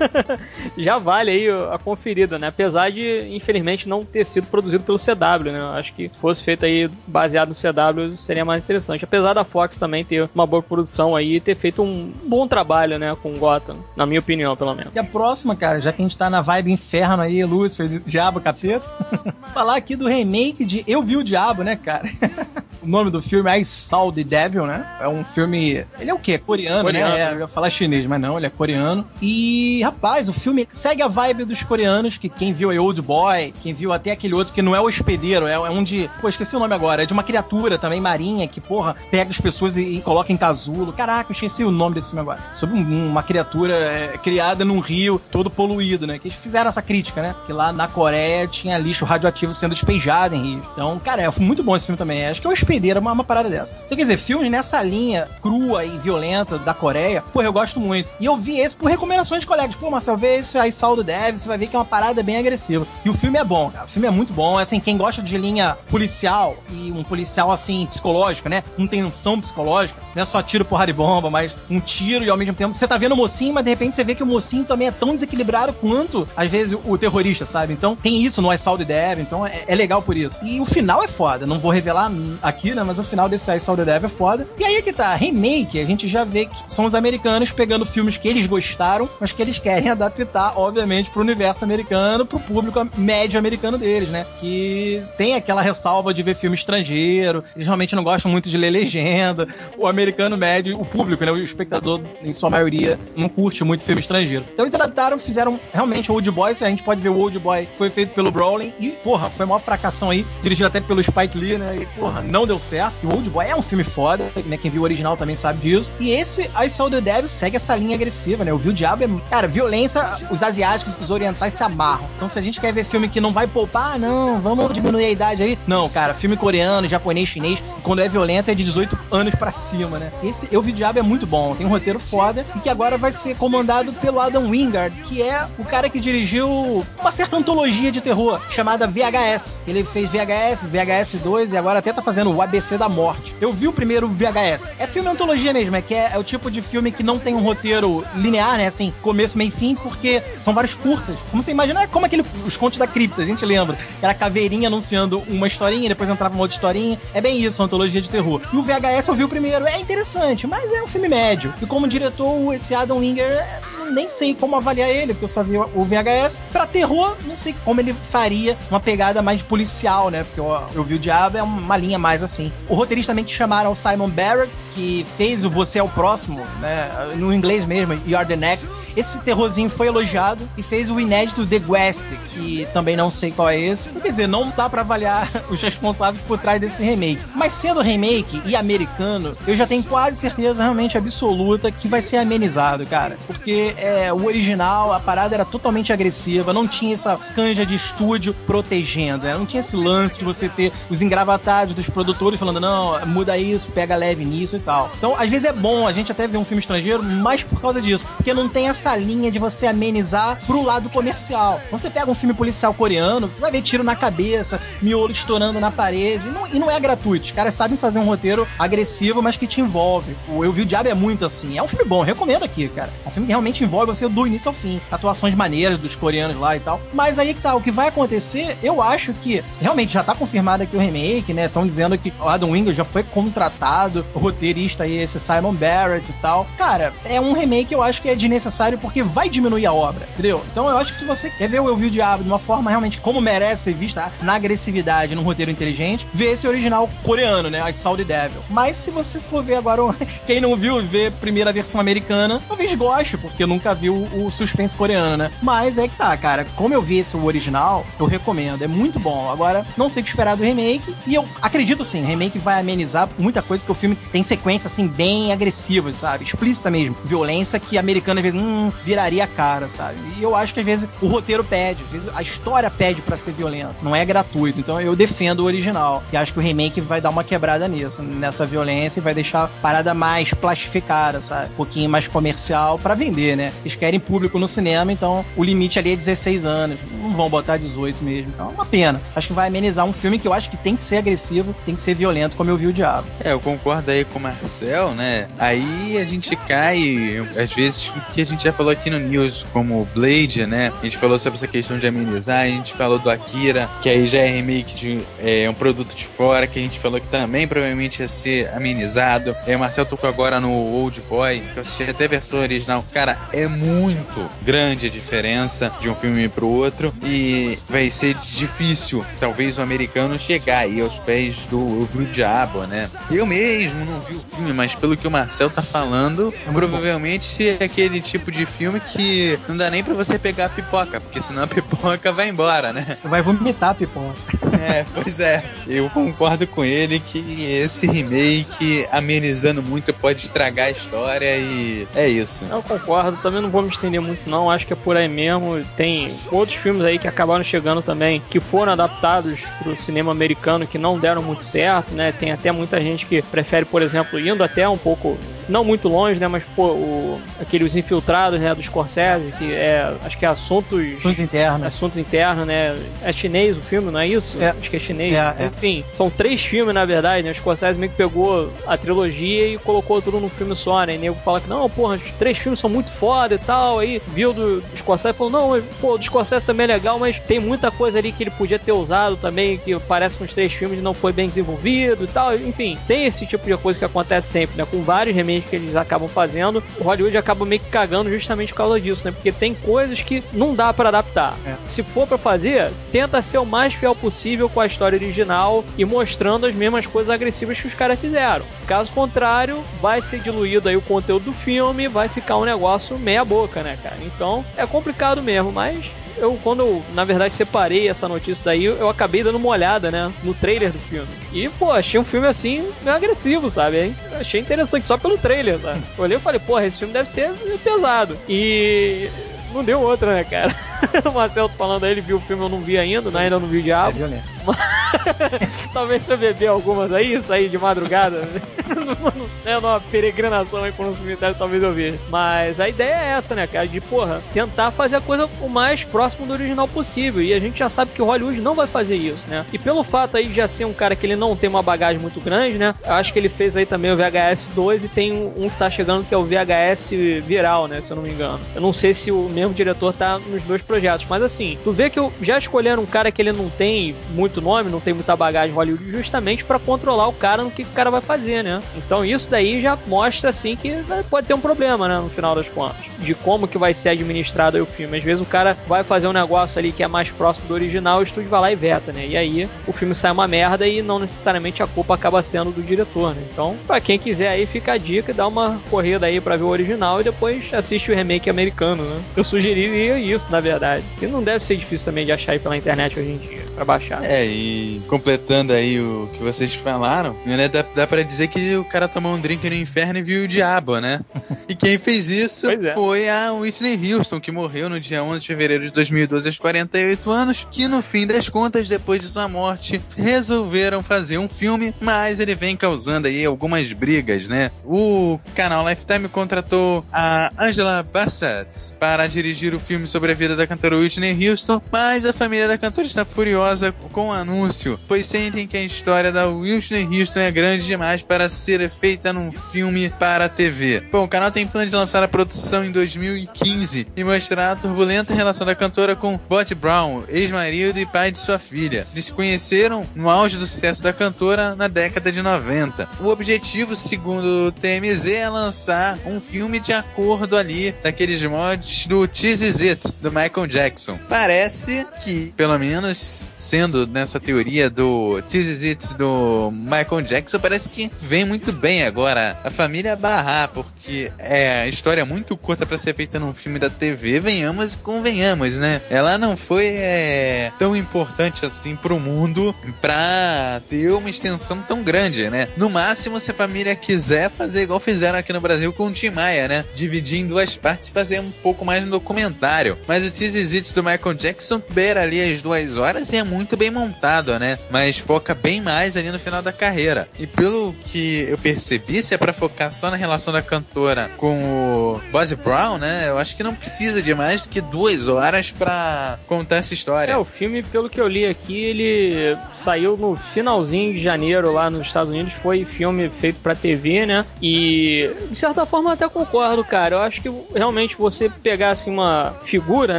já 0.76 0.98
vale 0.98 1.30
aí 1.30 1.48
a 1.48 1.78
conferida, 1.78 2.38
né? 2.38 2.48
Apesar 2.48 2.90
de, 2.90 3.28
infelizmente, 3.30 3.88
não 3.88 4.04
ter 4.04 4.24
sido 4.24 4.46
produzido 4.46 4.84
pelo 4.84 4.98
CW, 4.98 5.50
né? 5.50 5.60
Acho 5.74 5.92
que 5.92 6.10
fosse 6.20 6.42
feito 6.42 6.64
aí 6.64 6.88
baseado 7.06 7.48
no 7.48 7.54
CW 7.54 8.16
seria 8.18 8.44
mais 8.44 8.62
interessante. 8.62 9.04
Apesar 9.04 9.34
da 9.34 9.44
Fox 9.44 9.78
também 9.78 10.04
ter 10.04 10.28
uma 10.34 10.46
boa 10.46 10.62
produção 10.62 11.16
aí 11.16 11.36
e 11.36 11.40
ter 11.40 11.54
feito 11.54 11.82
um 11.82 12.12
bom 12.24 12.46
trabalho, 12.46 12.98
né, 12.98 13.16
com 13.22 13.36
Gotham, 13.38 13.76
na 13.96 14.06
minha 14.06 14.20
opinião, 14.20 14.56
pelo 14.56 14.74
menos. 14.74 14.92
E 14.94 14.98
a 14.98 15.04
próxima, 15.04 15.56
cara, 15.56 15.80
já 15.80 15.92
que 15.92 16.02
a 16.02 16.04
gente 16.04 16.16
tá 16.16 16.30
na 16.30 16.40
vibe 16.40 16.72
inferno 16.72 17.22
aí, 17.22 17.44
Lúcifer, 17.44 18.00
Diabo, 18.06 18.40
Capeta, 18.40 18.86
falar 19.52 19.76
aqui 19.76 19.96
do 19.96 20.08
remake 20.08 20.64
de 20.64 20.84
Eu 20.86 21.02
Vi 21.02 21.16
o 21.16 21.24
Diabo, 21.24 21.62
né, 21.62 21.76
cara? 21.76 22.08
o 22.82 22.86
nome 22.86 23.10
do 23.10 23.20
filme 23.20 23.50
é 23.50 23.60
I 23.60 23.64
Saw 23.64 24.12
the 24.12 24.24
Devil, 24.24 24.66
né? 24.66 24.86
É 25.00 25.08
um 25.08 25.24
filme. 25.24 25.84
Ele 25.98 26.10
é 26.10 26.14
o 26.14 26.18
quê? 26.18 26.38
Coreano, 26.38 26.78
né? 26.78 26.82
coreano. 26.82 27.14
né? 27.14 27.20
É, 27.20 27.32
eu 27.34 27.40
ia 27.40 27.48
falar 27.48 27.70
chinês, 27.70 28.06
mas 28.06 28.20
não, 28.20 28.36
ele 28.36 28.46
é 28.46 28.50
coreano. 28.50 29.06
E, 29.20 29.82
rapaz, 29.82 30.28
o 30.28 30.32
filme 30.32 30.68
segue 30.72 31.02
a 31.02 31.08
vibe 31.08 31.44
dos 31.44 31.62
coreanos, 31.62 32.16
que 32.18 32.28
quem 32.28 32.52
viu 32.52 32.72
é 32.72 32.78
Old 32.78 33.00
Boy, 33.02 33.54
quem 33.62 33.74
viu 33.74 33.92
até 33.92 34.12
aquele 34.12 34.34
outro 34.34 34.52
que 34.52 34.62
não 34.62 34.74
é 34.74 34.80
o 34.80 34.84
hospedeiro, 34.84 35.46
é, 35.46 35.54
é 35.54 35.70
um 35.70 35.82
de. 35.82 36.10
Pô, 36.20 36.28
esqueci 36.28 36.56
o 36.56 36.58
nome 36.58 36.74
agora. 36.74 37.02
É 37.02 37.06
de 37.06 37.12
uma 37.12 37.22
criatura 37.22 37.78
também 37.78 38.00
marinha 38.00 38.46
que, 38.48 38.60
porra, 38.60 38.96
pega 39.10 39.30
as 39.30 39.40
pessoas 39.40 39.76
e, 39.76 39.82
e 39.82 40.00
coloca 40.00 40.32
em 40.32 40.36
casulo. 40.36 40.92
Caraca, 40.92 41.30
eu 41.30 41.34
esqueci 41.34 41.64
o 41.64 41.70
nome 41.70 41.94
desse 41.94 42.08
filme 42.08 42.20
agora. 42.20 42.40
Sobre 42.54 42.78
um, 42.78 43.10
uma 43.10 43.22
criatura 43.22 43.74
é, 43.74 44.18
criada 44.18 44.64
num 44.64 44.80
rio 44.80 45.20
todo 45.30 45.50
poluído, 45.50 46.06
né? 46.06 46.18
Que 46.18 46.28
eles 46.28 46.38
fizeram 46.38 46.68
essa 46.68 46.82
crítica, 46.82 47.22
né? 47.22 47.34
Que 47.46 47.52
lá 47.52 47.72
na 47.72 47.88
Coreia 47.88 48.46
tinha 48.46 48.78
lixo 48.78 49.04
radioativo 49.04 49.52
sendo 49.52 49.74
despejado 49.74 50.34
em 50.34 50.42
rios. 50.42 50.66
Então, 50.72 50.98
cara, 50.98 51.22
é 51.22 51.30
muito 51.38 51.62
bom 51.62 51.76
esse 51.76 51.86
filme 51.86 51.98
também. 51.98 52.26
Acho 52.26 52.40
que 52.40 52.46
é 52.46 52.50
o 52.50 52.52
uma, 52.98 53.12
uma 53.12 53.24
parada 53.24 53.48
dessa. 53.48 53.76
Então, 53.86 53.96
quer 53.96 54.02
dizer, 54.02 54.16
filmes 54.16 54.50
nessa 54.50 54.82
linha 54.82 55.28
crua 55.42 55.84
e 55.84 55.98
violenta 55.98 56.58
da 56.58 56.72
Coreia, 56.72 57.22
pô, 57.32 57.42
eu 57.42 57.52
gosto 57.52 57.80
muito. 57.80 58.08
E 58.20 58.26
eu 58.26 58.36
vi 58.36 58.58
esse 58.58 58.76
por 58.76 58.88
recomendações 58.88 59.40
de 59.40 59.46
colegas. 59.46 59.76
Pô, 59.76 59.90
Marcel, 59.90 60.16
vê 60.16 60.38
esse 60.38 60.58
aí 60.58 60.70
Saldo 60.70 61.02
Dev, 61.02 61.36
você 61.36 61.48
vai 61.48 61.58
ver 61.58 61.66
que 61.66 61.76
é 61.76 61.78
uma 61.78 61.84
parada 61.84 62.22
bem 62.22 62.36
agressiva. 62.36 62.86
E 63.04 63.10
o 63.10 63.14
filme 63.14 63.38
é 63.38 63.44
bom, 63.44 63.70
cara. 63.70 63.86
O 63.86 63.88
filme 63.88 64.06
é 64.06 64.10
muito 64.10 64.32
bom. 64.32 64.58
É 64.58 64.62
assim, 64.62 64.80
quem 64.80 64.96
gosta 64.96 65.22
de 65.22 65.36
linha 65.36 65.76
policial 65.90 66.56
e 66.70 66.92
um 66.92 67.02
policial 67.02 67.50
assim, 67.50 67.86
psicológico, 67.86 68.48
né? 68.48 68.62
Com 68.76 68.86
tensão 68.86 69.40
psicológica, 69.40 70.00
não 70.14 70.22
é 70.22 70.24
só 70.24 70.42
tiro, 70.42 70.64
porrada 70.64 70.90
e 70.90 70.94
bomba, 70.94 71.30
mas 71.30 71.54
um 71.70 71.80
tiro 71.80 72.24
e 72.24 72.30
ao 72.30 72.36
mesmo 72.36 72.54
tempo 72.54 72.74
você 72.74 72.86
tá 72.86 72.96
vendo 72.96 73.12
o 73.12 73.16
mocinho, 73.16 73.54
mas 73.54 73.64
de 73.64 73.70
repente 73.70 73.96
você 73.96 74.04
vê 74.04 74.14
que 74.14 74.22
o 74.22 74.26
mocinho 74.26 74.64
também 74.64 74.88
é 74.88 74.90
tão 74.90 75.14
desequilibrado 75.14 75.72
quanto, 75.72 76.28
às 76.36 76.50
vezes, 76.50 76.78
o 76.84 76.98
terrorista, 76.98 77.46
sabe? 77.46 77.72
Então 77.72 77.96
tem 77.96 78.22
isso 78.22 78.42
no 78.42 78.52
I 78.52 78.58
Saw 78.58 78.76
the 78.76 78.84
Dev, 78.84 79.20
então 79.20 79.46
é, 79.46 79.64
é, 79.66 79.74
legal 79.74 80.02
por 80.02 80.16
isso. 80.16 80.38
E 80.42 80.60
o 80.60 80.66
final 80.66 81.02
é 81.02 81.08
foda, 81.08 81.46
não 81.46 81.58
vou 81.58 81.70
revelar 81.70 82.10
aqui, 82.42 82.59
né? 82.68 82.82
Mas 82.84 82.98
o 82.98 83.04
final 83.04 83.28
desse 83.28 83.50
I 83.50 83.58
the 83.58 83.84
Dev 83.84 84.04
é 84.04 84.08
foda. 84.08 84.46
E 84.58 84.64
aí 84.64 84.76
é 84.76 84.82
que 84.82 84.92
tá, 84.92 85.14
remake, 85.14 85.80
a 85.80 85.84
gente 85.84 86.06
já 86.06 86.24
vê 86.24 86.46
que 86.46 86.56
são 86.68 86.84
os 86.84 86.94
americanos 86.94 87.50
pegando 87.50 87.86
filmes 87.86 88.16
que 88.16 88.28
eles 88.28 88.46
gostaram, 88.46 89.08
mas 89.18 89.32
que 89.32 89.40
eles 89.40 89.58
querem 89.58 89.88
adaptar, 89.88 90.58
obviamente, 90.58 91.10
pro 91.10 91.20
universo 91.20 91.64
americano, 91.64 92.26
pro 92.26 92.38
público 92.38 92.86
médio 92.96 93.38
americano 93.38 93.78
deles, 93.78 94.08
né? 94.08 94.26
Que 94.38 95.02
tem 95.16 95.34
aquela 95.34 95.62
ressalva 95.62 96.12
de 96.12 96.22
ver 96.22 96.34
filme 96.34 96.56
estrangeiro, 96.56 97.42
eles 97.54 97.66
realmente 97.66 97.96
não 97.96 98.04
gostam 98.04 98.30
muito 98.30 98.48
de 98.48 98.56
ler 98.56 98.70
legenda. 98.70 99.48
O 99.78 99.86
americano 99.86 100.36
médio, 100.36 100.78
o 100.78 100.84
público, 100.84 101.24
né? 101.24 101.32
O 101.32 101.38
espectador, 101.38 102.00
em 102.22 102.32
sua 102.32 102.50
maioria, 102.50 102.98
não 103.16 103.28
curte 103.28 103.64
muito 103.64 103.82
filme 103.82 104.00
estrangeiro. 104.00 104.44
Então 104.52 104.64
eles 104.64 104.74
adaptaram, 104.74 105.18
fizeram 105.18 105.58
realmente 105.72 106.10
o 106.10 106.14
Old 106.14 106.30
Boy. 106.30 106.50
A 106.60 106.68
gente 106.68 106.82
pode 106.82 107.00
ver 107.00 107.08
o 107.08 107.16
Old 107.16 107.38
Boy 107.38 107.68
foi 107.76 107.90
feito 107.90 108.14
pelo 108.14 108.30
Brolin 108.30 108.72
e, 108.78 108.90
porra, 108.90 109.30
foi 109.30 109.46
uma 109.46 109.58
fracassão 109.58 110.10
aí, 110.10 110.26
dirigido 110.42 110.66
até 110.66 110.80
pelo 110.80 111.02
Spike 111.02 111.36
Lee, 111.36 111.58
né? 111.58 111.78
E, 111.82 111.98
porra, 111.98 112.20
não 112.20 112.46
deu 112.50 112.58
certo. 112.58 112.94
E 113.02 113.06
o 113.06 113.14
Old 113.14 113.30
Boy 113.30 113.46
é 113.46 113.54
um 113.54 113.62
filme 113.62 113.84
foda, 113.84 114.32
né? 114.44 114.56
Quem 114.56 114.70
viu 114.70 114.82
o 114.82 114.84
original 114.84 115.16
também 115.16 115.36
sabe 115.36 115.60
disso. 115.60 115.90
E 116.00 116.10
esse, 116.10 116.50
I 116.56 116.68
Saw 116.68 116.90
the 116.90 117.00
Devil, 117.00 117.28
segue 117.28 117.56
essa 117.56 117.76
linha 117.76 117.94
agressiva, 117.94 118.44
né? 118.44 118.52
O 118.52 118.58
Diabo 118.58 119.04
é. 119.04 119.08
Cara, 119.28 119.46
violência, 119.46 120.02
os 120.30 120.42
asiáticos, 120.42 120.94
os 121.00 121.10
orientais 121.10 121.54
se 121.54 121.62
amarram. 121.62 122.06
Então 122.16 122.28
se 122.28 122.38
a 122.38 122.42
gente 122.42 122.60
quer 122.60 122.72
ver 122.72 122.84
filme 122.84 123.08
que 123.08 123.20
não 123.20 123.32
vai 123.32 123.46
poupar, 123.46 123.94
ah, 123.94 123.98
não, 123.98 124.40
vamos 124.40 124.72
diminuir 124.72 125.04
a 125.04 125.10
idade 125.10 125.42
aí. 125.42 125.58
Não, 125.66 125.88
cara, 125.88 126.12
filme 126.14 126.36
coreano, 126.36 126.88
japonês, 126.88 127.28
chinês, 127.28 127.62
quando 127.82 128.00
é 128.00 128.08
violento 128.08 128.50
é 128.50 128.54
de 128.54 128.64
18 128.64 128.98
anos 129.12 129.34
para 129.34 129.52
cima, 129.52 129.98
né? 129.98 130.10
Esse 130.22 130.48
Eu 130.50 130.60
Vi 130.60 130.72
Diabo 130.72 130.98
é 130.98 131.02
muito 131.02 131.26
bom, 131.26 131.54
tem 131.54 131.66
um 131.66 131.70
roteiro 131.70 131.98
foda 131.98 132.44
e 132.56 132.60
que 132.60 132.68
agora 132.68 132.98
vai 132.98 133.12
ser 133.12 133.36
comandado 133.36 133.92
pelo 133.94 134.20
Adam 134.20 134.50
Wingard, 134.50 134.94
que 135.02 135.22
é 135.22 135.46
o 135.58 135.64
cara 135.64 135.88
que 135.88 136.00
dirigiu 136.00 136.84
uma 137.00 137.12
certa 137.12 137.36
antologia 137.36 137.92
de 137.92 138.00
terror 138.00 138.40
chamada 138.50 138.86
VHS. 138.86 139.60
Ele 139.66 139.84
fez 139.84 140.10
VHS, 140.10 140.64
VHS 140.64 141.20
2 141.22 141.52
e 141.52 141.56
agora 141.56 141.78
até 141.78 141.92
tá 141.92 142.02
fazendo 142.02 142.32
o 142.40 142.42
ABC 142.42 142.78
da 142.78 142.88
Morte. 142.88 143.34
Eu 143.40 143.52
vi 143.52 143.68
o 143.68 143.72
primeiro 143.72 144.08
VHS. 144.08 144.72
É 144.78 144.86
filme 144.86 145.08
antologia 145.08 145.52
mesmo, 145.52 145.76
é 145.76 145.82
que 145.82 145.94
é, 145.94 146.12
é 146.14 146.18
o 146.18 146.24
tipo 146.24 146.50
de 146.50 146.62
filme 146.62 146.90
que 146.90 147.02
não 147.02 147.18
tem 147.18 147.34
um 147.34 147.42
roteiro 147.42 148.04
linear, 148.14 148.56
né? 148.56 148.66
Assim, 148.66 148.92
começo, 149.02 149.36
meio 149.36 149.50
fim, 149.50 149.74
porque 149.74 150.22
são 150.38 150.54
vários 150.54 150.72
curtas. 150.72 151.16
Como 151.30 151.42
você 151.42 151.50
imagina, 151.50 151.82
é 151.82 151.86
como 151.86 152.06
aquele 152.06 152.24
os 152.46 152.56
contos 152.56 152.78
da 152.78 152.86
cripta, 152.86 153.20
a 153.20 153.24
gente 153.26 153.44
lembra. 153.44 153.78
Era 154.00 154.14
caveirinha 154.14 154.68
anunciando 154.68 155.22
uma 155.28 155.46
historinha, 155.46 155.88
depois 155.88 156.08
entrava 156.08 156.34
uma 156.34 156.42
outra 156.42 156.56
historinha. 156.56 156.98
É 157.12 157.20
bem 157.20 157.38
isso, 157.38 157.60
uma 157.60 157.66
antologia 157.66 158.00
de 158.00 158.08
terror. 158.08 158.40
E 158.52 158.56
o 158.56 158.62
VHS 158.62 159.08
eu 159.08 159.14
vi 159.14 159.24
o 159.24 159.28
primeiro, 159.28 159.66
é 159.66 159.78
interessante, 159.78 160.46
mas 160.46 160.72
é 160.72 160.82
um 160.82 160.86
filme 160.86 161.08
médio. 161.08 161.52
E 161.60 161.66
como 161.66 161.86
diretor, 161.86 162.54
esse 162.54 162.74
Adam 162.74 162.98
Winger 162.98 163.44
nem 163.90 164.08
sei 164.08 164.34
como 164.34 164.56
avaliar 164.56 164.88
ele, 164.88 165.12
porque 165.12 165.24
eu 165.24 165.28
só 165.28 165.42
vi 165.42 165.58
o 165.58 165.84
VHS. 165.84 166.40
Pra 166.52 166.66
terror, 166.66 167.16
não 167.24 167.36
sei 167.36 167.54
como 167.64 167.80
ele 167.80 167.92
faria 167.92 168.56
uma 168.70 168.80
pegada 168.80 169.22
mais 169.22 169.42
policial, 169.42 170.10
né? 170.10 170.24
Porque 170.24 170.40
eu, 170.40 170.62
eu 170.74 170.84
vi 170.84 170.94
o 170.94 170.98
Diabo, 170.98 171.36
é 171.36 171.42
uma 171.42 171.76
linha 171.76 171.98
mais 171.98 172.22
assim. 172.22 172.52
O 172.68 172.74
roteirista 172.74 173.12
também 173.12 173.24
que 173.24 173.32
chamaram 173.32 173.72
o 173.72 173.74
Simon 173.74 174.08
Barrett, 174.08 174.52
que 174.74 175.06
fez 175.16 175.44
o 175.44 175.50
Você 175.50 175.78
é 175.78 175.82
o 175.82 175.88
Próximo, 175.88 176.46
né? 176.60 176.88
No 177.16 177.32
inglês 177.32 177.66
mesmo, 177.66 177.94
You 178.06 178.16
Are 178.16 178.26
the 178.26 178.36
Next. 178.36 178.70
Esse 178.96 179.20
terrorzinho 179.20 179.70
foi 179.70 179.86
elogiado 179.86 180.48
e 180.56 180.62
fez 180.62 180.90
o 180.90 180.98
inédito 180.98 181.46
The 181.46 181.60
West, 181.66 182.14
que 182.30 182.66
também 182.72 182.96
não 182.96 183.10
sei 183.10 183.30
qual 183.30 183.48
é 183.48 183.58
esse. 183.58 183.88
Quer 183.88 184.10
dizer, 184.10 184.26
não 184.26 184.52
dá 184.56 184.68
para 184.68 184.80
avaliar 184.80 185.28
os 185.50 185.60
responsáveis 185.62 186.22
por 186.24 186.38
trás 186.38 186.60
desse 186.60 186.82
remake. 186.82 187.20
Mas 187.34 187.54
sendo 187.54 187.80
remake 187.80 188.42
e 188.44 188.56
americano, 188.56 189.32
eu 189.46 189.54
já 189.54 189.66
tenho 189.66 189.82
quase 189.84 190.16
certeza 190.16 190.62
realmente 190.62 190.98
absoluta 190.98 191.70
que 191.70 191.88
vai 191.88 192.02
ser 192.02 192.16
amenizado, 192.18 192.84
cara. 192.86 193.16
Porque 193.26 193.74
é, 193.80 194.12
o 194.12 194.24
original, 194.24 194.92
a 194.92 195.00
parada 195.00 195.34
era 195.34 195.44
totalmente 195.44 195.92
agressiva, 195.92 196.52
não 196.52 196.66
tinha 196.66 196.94
essa 196.94 197.16
canja 197.34 197.64
de 197.64 197.74
estúdio 197.74 198.34
protegendo, 198.46 199.24
né? 199.24 199.34
não 199.34 199.46
tinha 199.46 199.60
esse 199.60 199.76
lance 199.76 200.18
de 200.18 200.24
você 200.24 200.48
ter 200.48 200.72
os 200.88 201.00
engravatados 201.02 201.74
dos 201.74 201.88
produtores 201.88 202.38
falando, 202.38 202.60
não, 202.60 203.06
muda 203.06 203.36
isso, 203.38 203.70
pega 203.70 203.96
leve 203.96 204.24
nisso 204.24 204.56
e 204.56 204.60
tal. 204.60 204.90
Então, 204.96 205.14
às 205.16 205.28
vezes 205.28 205.44
é 205.44 205.52
bom 205.52 205.86
a 205.86 205.92
gente 205.92 206.12
até 206.12 206.26
ver 206.26 206.38
um 206.38 206.44
filme 206.44 206.60
estrangeiro, 206.60 207.02
mas 207.02 207.42
por 207.42 207.60
causa 207.60 207.80
disso, 207.80 208.06
porque 208.16 208.34
não 208.34 208.48
tem 208.48 208.68
essa 208.68 208.94
linha 208.96 209.30
de 209.30 209.38
você 209.38 209.66
amenizar 209.66 210.38
pro 210.46 210.62
lado 210.62 210.88
comercial. 210.88 211.60
Você 211.70 211.90
pega 211.90 212.10
um 212.10 212.14
filme 212.14 212.34
policial 212.34 212.74
coreano, 212.74 213.26
você 213.26 213.40
vai 213.40 213.50
ver 213.50 213.62
tiro 213.62 213.82
na 213.82 213.96
cabeça, 213.96 214.60
miolo 214.80 215.10
estourando 215.10 215.60
na 215.60 215.70
parede, 215.70 216.26
e 216.28 216.30
não, 216.30 216.46
e 216.46 216.58
não 216.58 216.70
é 216.70 216.78
gratuito. 216.78 217.26
Os 217.26 217.32
caras 217.32 217.54
sabem 217.54 217.76
fazer 217.76 217.98
um 217.98 218.04
roteiro 218.04 218.46
agressivo, 218.58 219.22
mas 219.22 219.36
que 219.36 219.46
te 219.46 219.60
envolve. 219.60 220.16
O 220.28 220.44
Eu 220.44 220.52
Vi 220.52 220.62
o 220.62 220.66
Diabo 220.66 220.88
é 220.88 220.94
muito 220.94 221.24
assim. 221.24 221.58
É 221.58 221.62
um 221.62 221.68
filme 221.68 221.84
bom, 221.84 222.02
recomendo 222.02 222.44
aqui, 222.44 222.68
cara. 222.68 222.90
É 223.04 223.08
um 223.08 223.10
filme 223.10 223.26
que 223.26 223.32
realmente 223.32 223.64
envolve 223.70 223.86
você 223.86 224.08
do 224.08 224.26
início 224.26 224.48
ao 224.48 224.54
fim. 224.54 224.80
Atuações 224.90 225.34
maneiras 225.34 225.78
dos 225.78 225.94
coreanos 225.94 226.36
lá 226.36 226.56
e 226.56 226.60
tal. 226.60 226.80
Mas 226.92 227.18
aí 227.18 227.32
que 227.32 227.40
tá, 227.40 227.54
o 227.54 227.60
que 227.60 227.70
vai 227.70 227.86
acontecer, 227.88 228.58
eu 228.62 228.82
acho 228.82 229.14
que 229.14 229.42
realmente 229.60 229.92
já 229.92 230.02
tá 230.02 230.14
confirmado 230.14 230.64
aqui 230.64 230.76
o 230.76 230.80
remake, 230.80 231.32
né? 231.32 231.46
Estão 231.46 231.64
dizendo 231.64 231.96
que 231.96 232.12
o 232.20 232.28
Adam 232.28 232.50
Wingard 232.50 232.76
já 232.76 232.84
foi 232.84 233.04
contratado, 233.04 234.04
o 234.12 234.18
roteirista 234.18 234.82
aí, 234.82 234.98
esse 234.98 235.20
Simon 235.20 235.54
Barrett 235.54 236.10
e 236.10 236.14
tal. 236.14 236.46
Cara, 236.58 236.92
é 237.04 237.20
um 237.20 237.32
remake 237.32 237.72
eu 237.72 237.82
acho 237.82 238.02
que 238.02 238.08
é 238.08 238.16
desnecessário 238.16 238.76
porque 238.76 239.02
vai 239.02 239.28
diminuir 239.28 239.66
a 239.66 239.72
obra, 239.72 240.08
entendeu? 240.12 240.42
Então 240.50 240.68
eu 240.68 240.76
acho 240.76 240.90
que 240.90 240.98
se 240.98 241.04
você 241.04 241.30
quer 241.30 241.48
ver 241.48 241.60
o 241.60 241.68
Eu 241.68 241.76
Vi 241.76 241.86
o 241.86 241.90
Diabo 241.90 242.24
de 242.24 242.28
uma 242.28 242.38
forma 242.38 242.70
realmente 242.70 242.98
como 242.98 243.20
merece 243.20 243.64
ser 243.64 243.74
vista, 243.74 244.12
na 244.22 244.34
agressividade, 244.34 245.14
num 245.14 245.22
roteiro 245.22 245.50
inteligente, 245.50 246.06
vê 246.12 246.32
esse 246.32 246.48
original 246.48 246.90
coreano, 247.04 247.48
né? 247.48 247.62
I 247.70 247.72
Saw 247.72 247.96
the 247.96 248.04
Devil. 248.04 248.42
Mas 248.50 248.76
se 248.76 248.90
você 248.90 249.20
for 249.20 249.44
ver 249.44 249.56
agora, 249.56 249.94
quem 250.26 250.40
não 250.40 250.56
viu, 250.56 250.82
ver 250.82 251.12
primeira 251.12 251.52
versão 251.52 251.80
americana, 251.80 252.40
talvez 252.48 252.74
goste, 252.74 253.16
porque 253.18 253.44
nunca 253.50 253.74
viu 253.74 254.08
o 254.14 254.30
suspense 254.30 254.74
coreano, 254.74 255.16
né? 255.16 255.30
Mas 255.42 255.76
é 255.76 255.88
que 255.88 255.96
tá, 255.96 256.16
cara. 256.16 256.46
Como 256.56 256.72
eu 256.72 256.80
vi 256.80 256.98
esse 256.98 257.16
original, 257.16 257.84
eu 257.98 258.06
recomendo. 258.06 258.62
É 258.62 258.68
muito 258.68 258.98
bom. 259.00 259.28
Agora, 259.30 259.66
não 259.76 259.90
sei 259.90 260.00
o 260.00 260.04
que 260.04 260.10
esperar 260.10 260.36
do 260.36 260.44
remake. 260.44 260.94
E 261.06 261.14
eu 261.14 261.28
acredito 261.42 261.84
sim, 261.84 262.02
o 262.02 262.06
remake 262.06 262.38
vai 262.38 262.60
amenizar 262.60 263.08
muita 263.18 263.42
coisa, 263.42 263.62
porque 263.62 263.72
o 263.72 263.80
filme 263.80 263.96
tem 264.12 264.22
sequências 264.22 264.72
assim 264.72 264.86
bem 264.86 265.32
agressivas, 265.32 265.96
sabe? 265.96 266.24
Explícita 266.24 266.70
mesmo. 266.70 266.96
Violência 267.04 267.58
que 267.58 267.76
a 267.76 267.80
americana 267.80 268.20
às 268.20 268.24
vezes 268.24 268.40
hum, 268.40 268.70
viraria 268.84 269.24
a 269.24 269.26
cara, 269.26 269.68
sabe? 269.68 269.96
E 270.16 270.22
eu 270.22 270.36
acho 270.36 270.54
que 270.54 270.60
às 270.60 270.66
vezes 270.66 270.88
o 271.02 271.08
roteiro 271.08 271.42
pede, 271.42 271.82
às 271.82 271.90
vezes 271.90 272.10
a 272.14 272.22
história 272.22 272.70
pede 272.70 273.02
para 273.02 273.16
ser 273.16 273.32
violento. 273.32 273.76
Não 273.82 273.96
é 273.96 274.04
gratuito. 274.04 274.60
Então 274.60 274.80
eu 274.80 274.94
defendo 274.94 275.40
o 275.40 275.44
original. 275.44 276.02
E 276.12 276.16
acho 276.16 276.32
que 276.32 276.38
o 276.38 276.42
remake 276.42 276.80
vai 276.80 277.00
dar 277.00 277.10
uma 277.10 277.24
quebrada 277.24 277.66
nisso, 277.66 278.02
nessa 278.02 278.46
violência 278.46 279.00
e 279.00 279.02
vai 279.02 279.14
deixar 279.14 279.44
a 279.44 279.48
parada 279.48 279.92
mais 279.92 280.32
plastificada, 280.32 281.20
sabe? 281.20 281.50
Um 281.50 281.56
pouquinho 281.56 281.90
mais 281.90 282.06
comercial 282.06 282.78
para 282.78 282.94
vender, 282.94 283.36
né? 283.36 283.39
Eles 283.62 283.76
querem 283.76 283.98
público 283.98 284.38
no 284.38 284.48
cinema, 284.48 284.92
então 284.92 285.24
o 285.36 285.44
limite 285.44 285.78
ali 285.78 285.92
é 285.92 285.96
16 285.96 286.44
anos. 286.44 286.78
Não 287.00 287.14
vão 287.14 287.28
botar 287.28 287.56
18 287.56 288.02
mesmo. 288.02 288.30
Então 288.34 288.48
é 288.48 288.52
uma 288.52 288.66
pena. 288.66 289.00
Acho 289.14 289.28
que 289.28 289.32
vai 289.32 289.48
amenizar 289.48 289.84
um 289.84 289.92
filme 289.92 290.18
que 290.18 290.28
eu 290.28 290.32
acho 290.32 290.50
que 290.50 290.56
tem 290.56 290.76
que 290.76 290.82
ser 290.82 290.96
agressivo, 290.96 291.54
tem 291.64 291.74
que 291.74 291.80
ser 291.80 291.94
violento, 291.94 292.36
como 292.36 292.50
eu 292.50 292.56
vi 292.56 292.66
o 292.66 292.72
Diabo. 292.72 293.06
É, 293.24 293.32
eu 293.32 293.40
concordo 293.40 293.90
aí 293.90 294.04
com 294.04 294.18
o 294.18 294.22
Marcel, 294.22 294.94
né? 294.94 295.26
Aí 295.38 295.96
a 295.98 296.04
gente 296.04 296.34
cai, 296.36 297.24
às 297.36 297.52
vezes, 297.52 297.92
que 298.12 298.20
a 298.20 298.26
gente 298.26 298.44
já 298.44 298.52
falou 298.52 298.72
aqui 298.72 298.90
no 298.90 298.98
News, 298.98 299.46
como 299.52 299.86
Blade, 299.94 300.46
né? 300.46 300.72
A 300.80 300.84
gente 300.84 300.96
falou 300.96 301.18
sobre 301.18 301.36
essa 301.36 301.48
questão 301.48 301.78
de 301.78 301.86
amenizar, 301.86 302.42
a 302.42 302.48
gente 302.48 302.74
falou 302.74 302.98
do 302.98 303.10
Akira, 303.10 303.68
que 303.82 303.88
aí 303.88 304.06
já 304.06 304.20
é 304.20 304.26
remake 304.26 304.74
de 304.74 305.00
é, 305.18 305.48
um 305.48 305.54
produto 305.54 305.94
de 305.94 306.06
fora, 306.06 306.46
que 306.46 306.58
a 306.58 306.62
gente 306.62 306.78
falou 306.78 307.00
que 307.00 307.08
também 307.08 307.46
provavelmente 307.46 308.00
ia 308.00 308.08
ser 308.08 308.50
amenizado. 308.54 309.36
É, 309.46 309.56
o 309.56 309.58
Marcel 309.58 309.86
tocou 309.86 310.08
agora 310.08 310.40
no 310.40 310.52
Old 310.52 311.00
Boy, 311.08 311.40
que 311.52 311.58
eu 311.58 311.62
assisti 311.62 311.84
até 311.84 312.04
a 312.04 312.08
versão 312.08 312.40
original. 312.40 312.84
Cara, 312.92 313.18
é 313.32 313.46
muito 313.46 314.30
grande 314.42 314.86
a 314.86 314.90
diferença 314.90 315.72
de 315.80 315.88
um 315.88 315.94
filme 315.94 316.28
pro 316.28 316.46
outro 316.46 316.92
e 317.02 317.58
vai 317.68 317.90
ser 317.90 318.14
difícil, 318.14 319.04
talvez, 319.18 319.58
o 319.58 319.62
americano 319.62 320.18
chegar 320.18 320.60
aí 320.60 320.80
aos 320.80 320.98
pés 320.98 321.46
do, 321.46 321.86
do 321.86 322.04
Diabo, 322.06 322.66
né? 322.66 322.88
Eu 323.10 323.26
mesmo 323.26 323.84
não 323.84 324.00
vi 324.00 324.16
o 324.16 324.20
filme, 324.20 324.52
mas 324.52 324.74
pelo 324.74 324.96
que 324.96 325.06
o 325.06 325.10
Marcel 325.10 325.50
tá 325.50 325.62
falando, 325.62 326.32
provavelmente 326.52 327.48
é 327.48 327.64
aquele 327.64 328.00
tipo 328.00 328.30
de 328.30 328.46
filme 328.46 328.80
que 328.80 329.38
não 329.48 329.56
dá 329.56 329.70
nem 329.70 329.82
para 329.82 329.94
você 329.94 330.18
pegar 330.18 330.46
a 330.46 330.48
pipoca, 330.48 331.00
porque 331.00 331.20
senão 331.20 331.44
a 331.44 331.46
pipoca 331.46 332.12
vai 332.12 332.28
embora, 332.28 332.72
né? 332.72 332.96
Vai 333.04 333.22
vomitar 333.22 333.70
a 333.70 333.74
pipoca. 333.74 334.16
É, 334.60 334.84
pois 334.94 335.20
é. 335.20 335.42
Eu 335.66 335.88
concordo 335.90 336.46
com 336.46 336.64
ele 336.64 337.00
que 337.00 337.44
esse 337.44 337.86
remake 337.86 338.86
amenizando 338.92 339.62
muito 339.62 339.92
pode 339.94 340.22
estragar 340.22 340.66
a 340.66 340.70
história 340.70 341.36
e 341.36 341.86
é 341.94 342.08
isso. 342.08 342.46
Eu 342.50 342.62
concordo, 342.62 343.16
também 343.20 343.40
não 343.40 343.50
vou 343.50 343.62
me 343.62 343.68
estender 343.68 344.00
muito 344.00 344.28
não, 344.28 344.50
acho 344.50 344.66
que 344.66 344.72
é 344.72 344.76
por 344.76 344.96
aí 344.96 345.08
mesmo. 345.08 345.64
Tem 345.76 346.08
outros 346.30 346.56
filmes 346.58 346.82
aí 346.82 346.98
que 346.98 347.08
acabaram 347.08 347.44
chegando 347.44 347.82
também, 347.82 348.20
que 348.30 348.40
foram 348.40 348.72
adaptados 348.72 349.40
pro 349.62 349.76
cinema 349.76 350.12
americano 350.12 350.66
que 350.66 350.78
não 350.78 350.98
deram 350.98 351.22
muito 351.22 351.44
certo, 351.44 351.94
né? 351.94 352.12
Tem 352.12 352.32
até 352.32 352.50
muita 352.50 352.82
gente 352.82 353.06
que 353.06 353.22
prefere, 353.22 353.64
por 353.64 353.82
exemplo, 353.82 354.18
indo 354.18 354.42
até 354.42 354.68
um 354.68 354.78
pouco 354.78 355.18
não 355.50 355.64
muito 355.64 355.88
longe, 355.88 356.18
né? 356.18 356.28
Mas, 356.28 356.42
pô, 356.54 356.68
o, 356.68 357.20
aqueles 357.40 357.76
infiltrados, 357.76 358.40
né, 358.40 358.54
do 358.54 358.62
Scorsese, 358.62 359.32
que 359.38 359.52
é, 359.52 359.94
acho 360.04 360.18
que 360.18 360.24
é 360.24 360.28
assuntos... 360.28 360.80
Assuntos 360.98 361.18
internos. 361.20 361.66
Assuntos 361.66 361.98
internos, 361.98 362.46
né? 362.46 362.76
É 363.02 363.12
chinês 363.12 363.56
o 363.56 363.60
filme, 363.60 363.90
não 363.90 364.00
é 364.00 364.08
isso? 364.08 364.42
É. 364.42 364.50
Acho 364.50 364.70
que 364.70 364.76
é 364.76 364.80
chinês. 364.80 365.14
É, 365.14 365.46
Enfim, 365.46 365.84
são 365.92 366.10
três 366.10 366.40
filmes, 366.42 366.74
na 366.74 366.84
verdade, 366.84 367.22
né? 367.22 367.32
O 367.32 367.34
Scorsese 367.34 367.78
meio 367.78 367.90
que 367.90 367.96
pegou 367.96 368.50
a 368.66 368.76
trilogia 368.76 369.48
e 369.48 369.58
colocou 369.58 370.00
tudo 370.00 370.20
num 370.20 370.28
filme 370.28 370.56
só, 370.56 370.84
né? 370.84 370.94
E 370.94 370.98
nego 370.98 371.16
fala 371.16 371.40
que, 371.40 371.48
não, 371.48 371.68
porra, 371.68 371.96
os 371.96 372.10
três 372.12 372.38
filmes 372.38 372.60
são 372.60 372.70
muito 372.70 372.90
foda 372.90 373.34
e 373.34 373.38
tal. 373.38 373.78
Aí 373.78 374.00
viu 374.08 374.32
do, 374.32 374.60
do 374.60 374.76
Scorsese 374.76 375.14
e 375.14 375.18
falou, 375.18 375.32
não, 375.32 375.62
pô, 375.80 375.94
o 375.94 375.98
do 375.98 376.04
Scorsese 376.04 376.44
também 376.44 376.64
é 376.64 376.68
legal, 376.68 376.98
mas 376.98 377.18
tem 377.18 377.40
muita 377.40 377.70
coisa 377.70 377.98
ali 377.98 378.12
que 378.12 378.22
ele 378.22 378.30
podia 378.30 378.58
ter 378.58 378.72
usado 378.72 379.16
também, 379.16 379.58
que 379.58 379.78
parece 379.80 380.16
com 380.16 380.24
os 380.24 380.34
três 380.34 380.52
filmes 380.52 380.78
e 380.78 380.82
não 380.82 380.94
foi 380.94 381.12
bem 381.12 381.28
desenvolvido 381.28 382.04
e 382.04 382.06
tal. 382.06 382.34
Enfim, 382.34 382.78
tem 382.86 383.06
esse 383.06 383.26
tipo 383.26 383.46
de 383.46 383.56
coisa 383.56 383.78
que 383.78 383.84
acontece 383.84 384.28
sempre, 384.28 384.56
né? 384.56 384.66
Com 384.70 384.82
vários 384.82 385.14
remakes 385.14 385.39
que 385.44 385.56
eles 385.56 385.76
acabam 385.76 386.08
fazendo, 386.08 386.62
o 386.78 386.84
Hollywood 386.84 387.16
acaba 387.16 387.44
meio 387.44 387.60
que 387.60 387.70
cagando 387.70 388.10
justamente 388.10 388.52
por 388.52 388.58
causa 388.58 388.80
disso, 388.80 389.06
né? 389.06 389.12
Porque 389.12 389.32
tem 389.32 389.54
coisas 389.54 390.00
que 390.00 390.22
não 390.32 390.54
dá 390.54 390.72
para 390.72 390.88
adaptar. 390.88 391.36
É. 391.46 391.54
Se 391.68 391.82
for 391.82 392.06
para 392.06 392.18
fazer, 392.18 392.70
tenta 392.92 393.22
ser 393.22 393.38
o 393.38 393.46
mais 393.46 393.74
fiel 393.74 393.94
possível 393.94 394.48
com 394.48 394.60
a 394.60 394.66
história 394.66 394.96
original 394.96 395.64
e 395.76 395.84
mostrando 395.84 396.46
as 396.46 396.54
mesmas 396.54 396.86
coisas 396.86 397.10
agressivas 397.10 397.60
que 397.60 397.66
os 397.66 397.74
caras 397.74 397.98
fizeram. 397.98 398.44
Caso 398.66 398.92
contrário, 398.92 399.62
vai 399.80 400.00
ser 400.00 400.20
diluído 400.20 400.68
aí 400.68 400.76
o 400.76 400.82
conteúdo 400.82 401.26
do 401.26 401.32
filme, 401.32 401.88
vai 401.88 402.08
ficar 402.08 402.36
um 402.36 402.44
negócio 402.44 402.98
meia 402.98 403.24
boca, 403.24 403.62
né, 403.62 403.78
cara? 403.82 403.96
Então, 404.02 404.44
é 404.56 404.66
complicado 404.66 405.22
mesmo, 405.22 405.52
mas 405.52 405.90
eu, 406.16 406.38
quando 406.42 406.60
eu, 406.60 406.82
na 406.92 407.04
verdade, 407.04 407.34
separei 407.34 407.88
essa 407.88 408.08
notícia 408.08 408.44
daí, 408.44 408.64
eu 408.64 408.88
acabei 408.88 409.22
dando 409.22 409.36
uma 409.36 409.48
olhada, 409.48 409.90
né, 409.90 410.12
no 410.22 410.34
trailer 410.34 410.72
do 410.72 410.78
filme. 410.78 411.08
E, 411.32 411.48
pô, 411.48 411.70
achei 411.70 411.98
um 411.98 412.04
filme 412.04 412.26
assim, 412.26 412.68
meio 412.82 412.96
agressivo, 412.96 413.50
sabe? 413.50 413.94
Achei 414.18 414.40
interessante 414.40 414.86
só 414.86 414.96
pelo 414.96 415.18
trailer, 415.18 415.58
sabe? 415.58 415.82
Olhei 415.98 416.16
e 416.16 416.20
falei, 416.20 416.40
porra, 416.40 416.66
esse 416.66 416.78
filme 416.78 416.92
deve 416.92 417.08
ser 417.08 417.30
pesado. 417.62 418.16
E 418.28 419.08
não 419.52 419.64
deu 419.64 419.80
outra, 419.80 420.14
né, 420.14 420.24
cara? 420.24 420.54
o 421.04 421.12
Marcelo 421.12 421.48
falando 421.48 421.84
aí, 421.84 421.92
ele 421.92 422.00
viu 422.00 422.16
o 422.16 422.20
filme, 422.20 422.42
eu 422.42 422.48
não 422.48 422.60
vi 422.60 422.78
ainda, 422.78 423.10
né? 423.10 423.20
ainda 423.20 423.38
não 423.38 423.46
vi 423.46 423.58
o 423.58 423.60
É 423.60 423.62
diabo. 423.62 423.98
violento. 423.98 424.24
Talvez 425.72 426.02
se 426.02 426.10
eu 426.12 426.18
beber 426.18 426.48
algumas 426.48 426.92
aí, 426.92 427.20
sair 427.22 427.48
de 427.48 427.58
madrugada, 427.58 428.20
né? 429.44 429.58
numa 429.60 429.80
peregrinação 429.90 430.64
aí 430.64 430.72
por 430.72 430.86
um 430.86 430.96
cemitério, 430.96 431.34
talvez 431.38 431.62
eu 431.62 431.72
veja. 431.72 431.98
Mas 432.08 432.58
a 432.58 432.68
ideia 432.68 432.94
é 432.94 433.08
essa, 433.16 433.34
né, 433.34 433.46
cara? 433.46 433.66
De, 433.68 433.80
porra, 433.80 434.20
tentar 434.32 434.70
fazer 434.70 434.96
a 434.96 435.00
coisa 435.00 435.28
o 435.40 435.48
mais 435.48 435.84
próximo 435.84 436.26
do 436.26 436.32
original 436.32 436.66
possível. 436.66 437.22
E 437.22 437.32
a 437.32 437.38
gente 437.38 437.58
já 437.58 437.68
sabe 437.68 437.92
que 437.92 438.02
o 438.02 438.04
Hollywood 438.06 438.40
não 438.40 438.54
vai 438.54 438.66
fazer 438.66 438.96
isso, 438.96 439.28
né? 439.28 439.44
E 439.52 439.58
pelo 439.58 439.84
fato 439.84 440.16
aí 440.16 440.26
de 440.26 440.34
já 440.34 440.48
ser 440.48 440.64
um 440.64 440.72
cara 440.72 440.96
que 440.96 441.06
ele 441.06 441.16
não 441.16 441.36
tem 441.36 441.48
uma 441.48 441.62
bagagem 441.62 442.00
muito 442.00 442.20
grande, 442.20 442.58
né? 442.58 442.74
Eu 442.84 442.94
acho 442.94 443.12
que 443.12 443.18
ele 443.18 443.28
fez 443.28 443.56
aí 443.56 443.66
também 443.66 443.90
o 443.92 443.96
VHS 443.96 444.48
2 444.54 444.84
e 444.84 444.88
tem 444.88 445.12
um, 445.12 445.44
um 445.44 445.48
que 445.50 445.56
tá 445.56 445.70
chegando 445.70 446.04
que 446.06 446.14
é 446.14 446.18
o 446.18 446.24
VHS 446.24 446.90
viral, 447.22 447.68
né? 447.68 447.80
Se 447.80 447.90
eu 447.92 447.96
não 447.96 448.02
me 448.02 448.10
engano. 448.10 448.40
Eu 448.54 448.60
não 448.60 448.72
sei 448.72 448.94
se 448.94 449.10
o 449.12 449.28
mesmo 449.28 449.54
diretor 449.54 449.92
tá 449.92 450.18
nos 450.18 450.42
dois 450.42 450.62
projetos, 450.70 451.04
mas 451.10 451.20
assim, 451.20 451.58
tu 451.64 451.72
vê 451.72 451.90
que 451.90 451.98
eu 451.98 452.12
já 452.22 452.38
escolheram 452.38 452.84
um 452.84 452.86
cara 452.86 453.10
que 453.10 453.20
ele 453.20 453.32
não 453.32 453.50
tem 453.50 453.96
muito 454.10 454.40
nome, 454.40 454.70
não 454.70 454.78
tem 454.78 454.94
muita 454.94 455.16
bagagem 455.16 455.54
Hollywood, 455.54 455.90
justamente 455.90 456.44
para 456.44 456.60
controlar 456.60 457.08
o 457.08 457.12
cara 457.12 457.42
no 457.42 457.50
que 457.50 457.62
o 457.62 457.66
cara 457.66 457.90
vai 457.90 458.00
fazer, 458.00 458.44
né? 458.44 458.60
Então 458.76 459.04
isso 459.04 459.28
daí 459.28 459.60
já 459.60 459.76
mostra 459.88 460.30
assim 460.30 460.54
que 460.54 460.72
pode 461.10 461.26
ter 461.26 461.34
um 461.34 461.40
problema, 461.40 461.88
né? 461.88 461.98
No 461.98 462.08
final 462.08 462.36
das 462.36 462.48
contas, 462.48 462.76
de 463.00 463.14
como 463.14 463.48
que 463.48 463.58
vai 463.58 463.74
ser 463.74 463.88
administrado 463.88 464.62
o 464.62 464.66
filme. 464.66 464.96
Às 464.96 465.02
vezes 465.02 465.20
o 465.20 465.26
cara 465.26 465.56
vai 465.66 465.82
fazer 465.82 466.06
um 466.06 466.12
negócio 466.12 466.58
ali 466.58 466.70
que 466.70 466.84
é 466.84 466.88
mais 466.88 467.10
próximo 467.10 467.48
do 467.48 467.54
original, 467.54 467.98
o 467.98 468.02
estúdio 468.04 468.30
vai 468.30 468.40
lá 468.40 468.52
e 468.52 468.56
veta, 468.56 468.92
né? 468.92 469.06
E 469.08 469.16
aí 469.16 469.48
o 469.66 469.72
filme 469.72 469.94
sai 469.94 470.12
uma 470.12 470.28
merda 470.28 470.68
e 470.68 470.82
não 470.82 471.00
necessariamente 471.00 471.64
a 471.64 471.66
culpa 471.66 471.94
acaba 471.94 472.22
sendo 472.22 472.52
do 472.52 472.62
diretor, 472.62 473.12
né? 473.14 473.22
Então, 473.32 473.56
para 473.66 473.80
quem 473.80 473.98
quiser 473.98 474.28
aí, 474.28 474.46
fica 474.46 474.72
a 474.72 474.78
dica, 474.78 475.12
dá 475.12 475.26
uma 475.26 475.60
corrida 475.68 476.06
aí 476.06 476.20
para 476.20 476.36
ver 476.36 476.44
o 476.44 476.48
original 476.48 477.00
e 477.00 477.04
depois 477.04 477.52
assiste 477.52 477.90
o 477.90 477.94
remake 477.94 478.30
americano, 478.30 478.84
né? 478.84 479.00
Eu 479.16 479.24
sugeriria 479.24 479.98
isso, 479.98 480.30
na 480.30 480.40
verdade. 480.40 480.59
E 481.00 481.06
não 481.06 481.22
deve 481.22 481.44
ser 481.44 481.56
difícil 481.56 481.84
também 481.86 482.04
de 482.04 482.12
achar 482.12 482.32
aí 482.32 482.38
pela 482.38 482.56
internet 482.56 482.98
hoje 482.98 483.10
em 483.10 483.18
dia, 483.18 483.39
pra 483.54 483.64
baixar. 483.64 484.04
É, 484.04 484.24
e 484.24 484.80
completando 484.88 485.52
aí 485.52 485.80
o 485.80 486.08
que 486.12 486.22
vocês 486.22 486.54
falaram, 486.54 487.16
né, 487.24 487.48
dá, 487.48 487.62
dá 487.62 487.86
pra 487.86 488.02
dizer 488.02 488.28
que 488.28 488.56
o 488.56 488.64
cara 488.64 488.88
tomou 488.88 489.14
um 489.14 489.20
drink 489.20 489.48
no 489.48 489.54
inferno 489.54 489.98
e 489.98 490.02
viu 490.02 490.24
o 490.24 490.28
diabo, 490.28 490.78
né? 490.78 491.00
E 491.48 491.54
quem 491.54 491.78
fez 491.78 492.08
isso 492.08 492.48
é. 492.48 492.74
foi 492.74 493.08
a 493.08 493.32
Whitney 493.32 493.92
Houston, 493.92 494.20
que 494.20 494.30
morreu 494.30 494.68
no 494.68 494.78
dia 494.78 495.02
11 495.02 495.20
de 495.20 495.26
fevereiro 495.26 495.64
de 495.64 495.72
2012 495.72 496.28
aos 496.28 496.38
48 496.38 497.10
anos, 497.10 497.46
que 497.50 497.66
no 497.66 497.82
fim 497.82 498.06
das 498.06 498.28
contas, 498.28 498.68
depois 498.68 499.00
de 499.00 499.06
sua 499.08 499.26
morte, 499.26 499.80
resolveram 499.96 500.82
fazer 500.82 501.18
um 501.18 501.28
filme, 501.28 501.74
mas 501.80 502.20
ele 502.20 502.36
vem 502.36 502.56
causando 502.56 503.08
aí 503.08 503.24
algumas 503.24 503.72
brigas, 503.72 504.28
né? 504.28 504.52
O 504.64 505.18
canal 505.34 505.68
Lifetime 505.68 506.08
contratou 506.08 506.84
a 506.92 507.32
Angela 507.36 507.82
Bassett 507.82 508.74
para 508.78 509.08
dirigir 509.08 509.54
o 509.54 509.60
filme 509.60 509.88
sobre 509.88 510.12
a 510.12 510.14
vida 510.14 510.36
da 510.36 510.46
cantora 510.46 510.76
Whitney 510.76 511.28
Houston, 511.28 511.60
mas 511.72 512.06
a 512.06 512.12
família 512.12 512.46
da 512.46 512.58
cantora 512.58 512.86
está 512.86 513.04
furiosa 513.04 513.49
com 513.92 514.08
o 514.08 514.12
anúncio, 514.12 514.78
pois 514.86 515.06
sentem 515.06 515.46
que 515.46 515.56
a 515.56 515.64
história 515.64 516.12
da 516.12 516.28
Whitney 516.28 516.84
Houston 516.84 517.18
é 517.18 517.30
grande 517.32 517.66
demais 517.66 518.00
para 518.00 518.28
ser 518.28 518.70
feita 518.70 519.12
num 519.12 519.32
filme 519.32 519.90
para 519.90 520.26
a 520.26 520.28
TV. 520.28 520.80
Bom, 520.92 521.04
o 521.04 521.08
canal 521.08 521.32
tem 521.32 521.46
plano 521.46 521.68
de 521.68 521.74
lançar 521.74 522.00
a 522.00 522.08
produção 522.08 522.64
em 522.64 522.70
2015 522.70 523.88
e 523.96 524.04
mostrar 524.04 524.52
a 524.52 524.56
turbulenta 524.56 525.12
relação 525.12 525.44
da 525.44 525.56
cantora 525.56 525.96
com 525.96 526.16
Bot 526.28 526.54
Brown, 526.54 527.02
ex-marido 527.08 527.78
e 527.78 527.86
pai 527.86 528.12
de 528.12 528.20
sua 528.20 528.38
filha. 528.38 528.86
Eles 528.92 529.06
se 529.06 529.12
conheceram 529.12 529.84
no 529.96 530.08
auge 530.08 530.38
do 530.38 530.46
sucesso 530.46 530.80
da 530.80 530.92
cantora 530.92 531.56
na 531.56 531.66
década 531.66 532.12
de 532.12 532.22
90. 532.22 532.88
O 533.00 533.08
objetivo, 533.08 533.74
segundo 533.74 534.46
o 534.46 534.52
TMZ, 534.52 535.06
é 535.06 535.28
lançar 535.28 535.98
um 536.06 536.20
filme 536.20 536.60
de 536.60 536.72
acordo 536.72 537.36
ali 537.36 537.74
daqueles 537.82 538.22
mods 538.22 538.86
do 538.86 539.08
This 539.08 539.40
Is 539.40 539.60
It, 539.60 539.92
do 540.00 540.12
Michael 540.12 540.46
Jackson. 540.46 540.98
Parece 541.08 541.86
que, 542.04 542.32
pelo 542.36 542.56
menos, 542.58 543.30
sendo 543.40 543.86
nessa 543.86 544.20
teoria 544.20 544.70
do 544.70 545.20
Tizzy 545.22 545.76
do 545.96 546.50
Michael 546.52 547.02
Jackson, 547.02 547.38
parece 547.38 547.68
que 547.68 547.90
vem 548.00 548.24
muito 548.24 548.52
bem 548.52 548.84
agora 548.84 549.38
a 549.42 549.50
família 549.50 549.96
barrar, 549.96 550.48
porque 550.48 551.10
é 551.18 551.68
história 551.68 552.04
muito 552.04 552.36
curta 552.36 552.66
para 552.66 552.78
ser 552.78 552.94
feita 552.94 553.18
num 553.18 553.32
filme 553.32 553.58
da 553.58 553.70
TV, 553.70 554.20
venhamos 554.20 554.74
e 554.74 554.78
convenhamos, 554.78 555.56
né? 555.56 555.80
Ela 555.90 556.18
não 556.18 556.36
foi 556.36 556.66
é, 556.66 557.52
tão 557.58 557.74
importante 557.74 558.44
assim 558.44 558.76
pro 558.76 559.00
mundo 559.00 559.54
pra 559.80 560.60
ter 560.68 560.90
uma 560.90 561.08
extensão 561.08 561.62
tão 561.62 561.82
grande, 561.82 562.28
né? 562.28 562.48
No 562.56 562.68
máximo, 562.68 563.18
se 563.18 563.30
a 563.30 563.34
família 563.34 563.74
quiser 563.74 564.30
fazer 564.30 564.62
igual 564.62 564.80
fizeram 564.80 565.18
aqui 565.18 565.32
no 565.32 565.40
Brasil 565.40 565.72
com 565.72 565.86
o 565.86 565.92
Tim 565.92 566.10
Maia, 566.10 566.46
né? 566.46 566.64
Dividir 566.74 567.20
em 567.20 567.26
duas 567.26 567.56
partes 567.56 567.88
e 567.88 567.92
fazer 567.92 568.20
um 568.20 568.30
pouco 568.30 568.64
mais 568.64 568.84
no 568.84 568.90
documentário. 568.90 569.78
Mas 569.86 570.06
o 570.06 570.10
Tease 570.10 570.60
do 570.74 570.82
Michael 570.82 571.14
Jackson 571.14 571.62
beira 571.70 572.02
ali 572.02 572.20
as 572.20 572.42
duas 572.42 572.76
horas 572.76 573.10
e 573.12 573.16
é 573.16 573.24
muito 573.30 573.56
bem 573.56 573.70
montado, 573.70 574.36
né? 574.38 574.58
Mas 574.70 574.98
foca 574.98 575.34
bem 575.34 575.60
mais 575.60 575.96
ali 575.96 576.10
no 576.10 576.18
final 576.18 576.42
da 576.42 576.52
carreira. 576.52 577.08
E 577.18 577.26
pelo 577.26 577.72
que 577.84 578.26
eu 578.28 578.36
percebi, 578.36 579.02
se 579.02 579.14
é 579.14 579.18
pra 579.18 579.32
focar 579.32 579.72
só 579.72 579.90
na 579.90 579.96
relação 579.96 580.32
da 580.32 580.42
cantora 580.42 581.10
com 581.16 581.42
o 581.42 582.00
Buzz 582.10 582.32
Brown, 582.32 582.78
né? 582.78 583.08
Eu 583.08 583.18
acho 583.18 583.36
que 583.36 583.42
não 583.42 583.54
precisa 583.54 584.02
de 584.02 584.14
mais 584.14 584.42
do 584.42 584.48
que 584.48 584.60
duas 584.60 585.06
horas 585.08 585.50
para 585.50 586.18
contar 586.26 586.56
essa 586.56 586.74
história. 586.74 587.12
É, 587.12 587.16
o 587.16 587.24
filme, 587.24 587.62
pelo 587.62 587.88
que 587.88 588.00
eu 588.00 588.08
li 588.08 588.26
aqui, 588.26 588.64
ele 588.64 589.36
saiu 589.54 589.96
no 589.96 590.16
finalzinho 590.16 590.92
de 590.92 591.00
janeiro 591.00 591.52
lá 591.52 591.70
nos 591.70 591.86
Estados 591.86 592.10
Unidos. 592.10 592.32
Foi 592.32 592.64
filme 592.64 593.08
feito 593.20 593.40
pra 593.40 593.54
TV, 593.54 594.06
né? 594.06 594.26
E 594.42 595.10
de 595.28 595.36
certa 595.36 595.64
forma 595.64 595.92
até 595.92 596.08
concordo, 596.08 596.64
cara. 596.64 596.96
Eu 596.96 597.00
acho 597.00 597.20
que 597.20 597.30
realmente 597.54 597.96
você 597.96 598.28
pegar 598.28 598.70
assim 598.70 598.90
uma 598.90 599.36
figura, 599.44 599.98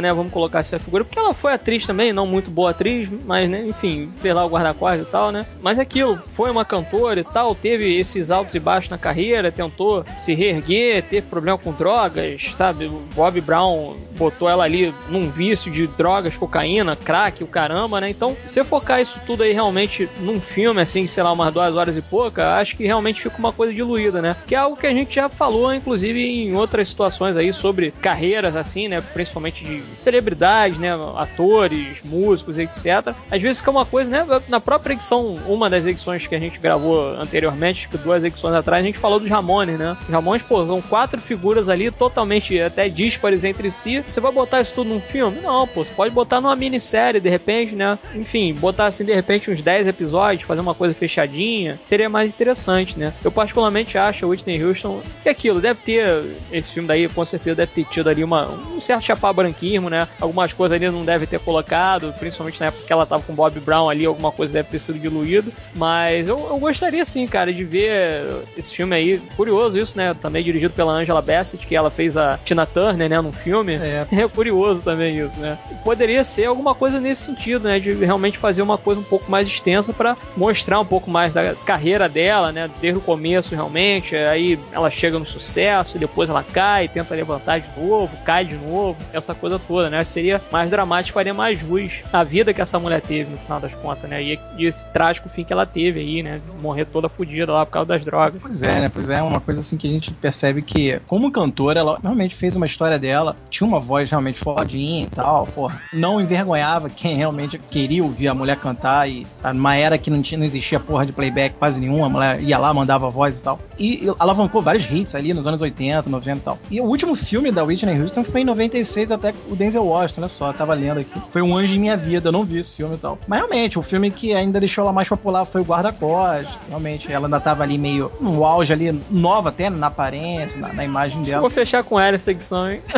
né? 0.00 0.12
Vamos 0.12 0.32
colocar 0.32 0.60
essa 0.60 0.78
figura, 0.78 1.04
porque 1.04 1.18
ela 1.18 1.32
foi 1.32 1.52
atriz 1.52 1.86
também, 1.86 2.12
não 2.12 2.26
muito 2.26 2.50
boa 2.50 2.70
atriz, 2.70 3.08
mas 3.24 3.48
né, 3.48 3.66
enfim, 3.66 4.10
fez 4.20 4.34
lá 4.34 4.44
o 4.44 4.48
guarda-costas 4.48 5.06
e 5.06 5.10
tal, 5.10 5.32
né? 5.32 5.46
Mas 5.60 5.78
aquilo, 5.78 6.20
foi 6.32 6.50
uma 6.50 6.64
cantora 6.64 7.20
e 7.20 7.24
tal, 7.24 7.54
teve 7.54 7.98
esses 7.98 8.30
altos 8.30 8.54
e 8.54 8.60
baixos 8.60 8.90
na 8.90 8.98
carreira, 8.98 9.52
tentou 9.52 10.04
se 10.18 10.34
reerguer, 10.34 11.02
teve 11.04 11.26
problema 11.26 11.58
com 11.58 11.72
drogas, 11.72 12.52
sabe? 12.54 12.86
O 12.86 13.02
Bob 13.14 13.40
Brown 13.40 13.96
botou 14.16 14.48
ela 14.48 14.64
ali 14.64 14.94
num 15.08 15.28
vício 15.30 15.70
de 15.70 15.86
drogas, 15.86 16.36
cocaína, 16.36 16.96
crack, 16.96 17.42
o 17.42 17.46
caramba, 17.46 18.00
né? 18.00 18.10
Então, 18.10 18.36
se 18.46 18.62
focar 18.64 19.00
isso 19.00 19.20
tudo 19.26 19.42
aí 19.42 19.52
realmente 19.52 20.08
num 20.20 20.40
filme, 20.40 20.80
assim, 20.80 21.06
sei 21.06 21.22
lá, 21.22 21.32
umas 21.32 21.52
duas 21.52 21.74
horas 21.74 21.96
e 21.96 22.02
pouca, 22.02 22.56
acho 22.56 22.76
que 22.76 22.84
realmente 22.84 23.22
fica 23.22 23.36
uma 23.38 23.52
coisa 23.52 23.72
diluída, 23.72 24.22
né? 24.22 24.36
Que 24.46 24.54
é 24.54 24.58
algo 24.58 24.76
que 24.76 24.86
a 24.86 24.92
gente 24.92 25.14
já 25.14 25.28
falou, 25.28 25.74
inclusive, 25.74 26.24
em 26.24 26.54
outras 26.54 26.88
situações 26.88 27.36
aí 27.36 27.52
sobre 27.52 27.90
carreiras, 27.90 28.54
assim, 28.56 28.88
né? 28.88 29.00
Principalmente 29.00 29.64
de 29.64 29.82
celebridades, 29.98 30.78
né? 30.78 30.90
Atores, 31.16 32.02
músicos, 32.04 32.58
etc. 32.58 33.11
Às 33.30 33.40
vezes 33.40 33.58
fica 33.58 33.70
uma 33.70 33.86
coisa, 33.86 34.10
né? 34.10 34.26
Na 34.48 34.60
própria 34.60 34.94
edição, 34.94 35.34
uma 35.46 35.68
das 35.68 35.86
edições 35.86 36.26
que 36.26 36.34
a 36.34 36.40
gente 36.40 36.58
gravou 36.58 37.14
anteriormente, 37.14 37.88
que 37.88 37.98
duas 37.98 38.24
edições 38.24 38.54
atrás, 38.54 38.82
a 38.82 38.86
gente 38.86 38.98
falou 38.98 39.18
dos 39.18 39.30
Ramones, 39.30 39.78
né? 39.78 39.96
Os 40.02 40.08
Ramones, 40.08 40.42
pô, 40.42 40.64
são 40.66 40.80
quatro 40.82 41.20
figuras 41.20 41.68
ali 41.68 41.90
totalmente 41.90 42.60
até 42.60 42.88
díspares 42.88 43.44
entre 43.44 43.70
si 43.70 44.02
você 44.12 44.20
vai 44.20 44.32
botar 44.32 44.60
isso 44.60 44.74
tudo 44.74 44.88
num 44.88 45.00
filme? 45.00 45.40
Não, 45.40 45.66
pô, 45.66 45.84
você 45.84 45.92
pode 45.92 46.12
botar 46.12 46.40
numa 46.40 46.54
minissérie 46.54 47.20
de 47.20 47.28
repente, 47.28 47.74
né? 47.74 47.98
Enfim, 48.14 48.54
botar 48.54 48.86
assim 48.86 49.04
de 49.04 49.14
repente 49.14 49.50
uns 49.50 49.62
10 49.62 49.86
episódios, 49.86 50.46
fazer 50.46 50.60
uma 50.60 50.74
coisa 50.74 50.94
fechadinha, 50.94 51.80
seria 51.84 52.08
mais 52.08 52.32
interessante, 52.32 52.98
né? 52.98 53.12
Eu 53.24 53.30
particularmente 53.30 53.96
acho 53.98 54.24
a 54.24 54.28
Whitney 54.28 54.62
Houston 54.62 55.00
que 55.22 55.28
aquilo, 55.28 55.60
deve 55.60 55.80
ter, 55.80 56.24
esse 56.50 56.70
filme 56.70 56.86
daí 56.86 57.08
com 57.08 57.24
certeza 57.24 57.56
deve 57.56 57.72
ter 57.72 57.84
tido 57.84 58.08
ali 58.08 58.22
uma, 58.22 58.48
um 58.48 58.80
certo 58.80 59.04
chapar 59.04 59.32
branquismo, 59.32 59.88
né? 59.88 60.08
Algumas 60.20 60.52
coisas 60.52 60.76
ali 60.76 60.90
não 60.90 61.04
deve 61.04 61.26
ter 61.26 61.40
colocado, 61.40 62.12
principalmente 62.18 62.60
na 62.60 62.66
época 62.66 62.86
que 62.86 62.92
ela 62.92 63.01
tava 63.06 63.22
com 63.22 63.34
Bob 63.34 63.58
Brown 63.60 63.88
ali, 63.88 64.04
alguma 64.04 64.32
coisa 64.32 64.52
deve 64.52 64.68
ter 64.68 64.78
sido 64.78 64.98
diluído, 64.98 65.52
mas 65.74 66.28
eu, 66.28 66.38
eu 66.48 66.58
gostaria 66.58 67.04
sim, 67.04 67.26
cara, 67.26 67.52
de 67.52 67.64
ver 67.64 68.26
esse 68.56 68.74
filme 68.74 68.94
aí, 68.94 69.18
curioso 69.36 69.78
isso, 69.78 69.96
né? 69.96 70.12
Também 70.14 70.42
dirigido 70.42 70.74
pela 70.74 70.92
Angela 70.92 71.22
Bassett, 71.22 71.66
que 71.66 71.76
ela 71.76 71.90
fez 71.90 72.16
a 72.16 72.38
Tina 72.44 72.66
Turner, 72.66 73.08
né, 73.08 73.20
no 73.20 73.32
filme. 73.32 73.74
É. 73.74 74.06
É 74.22 74.28
curioso 74.28 74.80
também 74.82 75.18
isso, 75.18 75.36
né? 75.40 75.58
Poderia 75.82 76.22
ser 76.22 76.44
alguma 76.44 76.76
coisa 76.76 77.00
nesse 77.00 77.24
sentido, 77.24 77.64
né? 77.64 77.80
De 77.80 77.92
realmente 77.92 78.38
fazer 78.38 78.62
uma 78.62 78.78
coisa 78.78 79.00
um 79.00 79.04
pouco 79.04 79.28
mais 79.28 79.48
extensa 79.48 79.92
para 79.92 80.16
mostrar 80.36 80.78
um 80.78 80.84
pouco 80.84 81.10
mais 81.10 81.34
da 81.34 81.54
carreira 81.54 82.08
dela, 82.08 82.52
né? 82.52 82.70
Desde 82.80 82.98
o 82.98 83.02
começo, 83.02 83.52
realmente. 83.52 84.14
Aí 84.14 84.58
ela 84.70 84.90
chega 84.90 85.18
no 85.18 85.26
sucesso, 85.26 85.98
depois 85.98 86.30
ela 86.30 86.44
cai, 86.44 86.88
tenta 86.88 87.14
levantar 87.16 87.58
de 87.58 87.80
novo, 87.80 88.16
cai 88.24 88.44
de 88.44 88.54
novo, 88.54 88.96
essa 89.12 89.34
coisa 89.34 89.58
toda, 89.58 89.90
né? 89.90 90.04
Seria 90.04 90.40
mais 90.52 90.70
dramático, 90.70 91.14
faria 91.14 91.34
mais 91.34 91.60
luz 91.62 92.02
a 92.12 92.22
vida 92.22 92.54
que 92.54 92.60
essa 92.60 92.78
mulher 92.82 93.00
teve 93.00 93.30
no 93.30 93.38
final 93.38 93.60
das 93.60 93.74
contas, 93.74 94.08
né? 94.08 94.22
E, 94.22 94.38
e 94.58 94.66
esse 94.66 94.86
trágico 94.88 95.28
fim 95.28 95.44
que 95.44 95.52
ela 95.52 95.66
teve 95.66 96.00
aí, 96.00 96.22
né? 96.22 96.40
Morrer 96.60 96.84
toda 96.84 97.08
fodida 97.08 97.52
lá 97.52 97.64
por 97.64 97.72
causa 97.72 97.88
das 97.88 98.04
drogas. 98.04 98.40
Pois 98.40 98.62
é, 98.62 98.80
né? 98.80 98.90
Pois 98.92 99.08
é, 99.08 99.22
uma 99.22 99.40
coisa 99.40 99.60
assim 99.60 99.76
que 99.76 99.88
a 99.88 99.90
gente 99.90 100.12
percebe 100.12 100.62
que, 100.62 101.00
como 101.06 101.30
cantora, 101.30 101.80
ela 101.80 101.98
realmente 102.02 102.34
fez 102.34 102.56
uma 102.56 102.66
história 102.66 102.98
dela, 102.98 103.36
tinha 103.48 103.66
uma 103.66 103.80
voz 103.80 104.10
realmente 104.10 104.38
fodinha 104.38 105.04
e 105.04 105.06
tal, 105.06 105.46
porra. 105.46 105.80
Não 105.92 106.20
envergonhava 106.20 106.90
quem 106.90 107.16
realmente 107.16 107.58
queria 107.58 108.02
ouvir 108.02 108.28
a 108.28 108.34
mulher 108.34 108.56
cantar 108.56 109.08
e, 109.08 109.26
sabe, 109.34 109.56
numa 109.56 109.76
era 109.76 109.98
que 109.98 110.10
não, 110.10 110.22
tinha, 110.22 110.38
não 110.38 110.44
existia 110.44 110.80
porra 110.80 111.06
de 111.06 111.12
playback 111.12 111.56
quase 111.58 111.80
nenhuma, 111.80 112.06
a 112.06 112.10
mulher 112.10 112.42
ia 112.42 112.58
lá, 112.58 112.72
mandava 112.72 113.10
voz 113.10 113.40
e 113.40 113.44
tal. 113.44 113.60
E, 113.78 114.04
e 114.04 114.14
alavancou 114.18 114.62
vários 114.62 114.84
hits 114.90 115.14
ali 115.14 115.32
nos 115.32 115.46
anos 115.46 115.60
80, 115.60 116.08
90 116.08 116.36
e 116.36 116.40
tal. 116.40 116.58
E 116.70 116.80
o 116.80 116.84
último 116.84 117.14
filme 117.14 117.50
da 117.50 117.64
Whitney 117.64 118.00
Houston 118.00 118.24
foi 118.24 118.42
em 118.42 118.44
96, 118.44 119.10
até 119.10 119.34
o 119.50 119.56
Denzel 119.56 119.84
Washington, 119.84 120.22
olha 120.22 120.28
só, 120.28 120.52
tava 120.52 120.74
lendo 120.74 121.00
aqui. 121.00 121.20
Foi 121.30 121.42
Um 121.42 121.56
Anjo 121.56 121.74
em 121.74 121.78
Minha 121.78 121.96
Vida, 121.96 122.28
eu 122.28 122.32
não 122.32 122.44
vi 122.44 122.58
esse 122.72 122.76
filme 122.76 122.94
e 122.94 122.98
tal. 122.98 123.18
Mas 123.26 123.40
realmente, 123.40 123.78
o 123.78 123.82
filme 123.82 124.10
que 124.10 124.34
ainda 124.34 124.58
deixou 124.58 124.82
ela 124.82 124.92
mais 124.92 125.08
popular 125.08 125.44
foi 125.44 125.60
o 125.60 125.64
Guarda-Costas. 125.64 126.58
Realmente, 126.68 127.12
ela 127.12 127.26
ainda 127.26 127.38
tava 127.38 127.62
ali 127.62 127.76
meio 127.76 128.10
no 128.20 128.44
auge 128.44 128.72
ali, 128.72 129.00
nova 129.10 129.50
até 129.50 129.68
na 129.68 129.88
aparência, 129.88 130.58
na, 130.58 130.72
na 130.72 130.84
imagem 130.84 131.22
dela. 131.22 131.42
Vou 131.42 131.50
fechar 131.50 131.84
com 131.84 132.00
ela 132.00 132.16
essa 132.16 132.30
edição, 132.30 132.70
hein? 132.70 132.82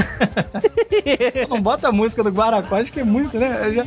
Você 1.32 1.46
não 1.46 1.60
bota 1.60 1.88
a 1.88 1.92
música 1.92 2.22
do 2.22 2.30
Guaracós, 2.30 2.88
que 2.88 3.00
é 3.00 3.04
muito, 3.04 3.36
né? 3.38 3.72
Já 3.72 3.84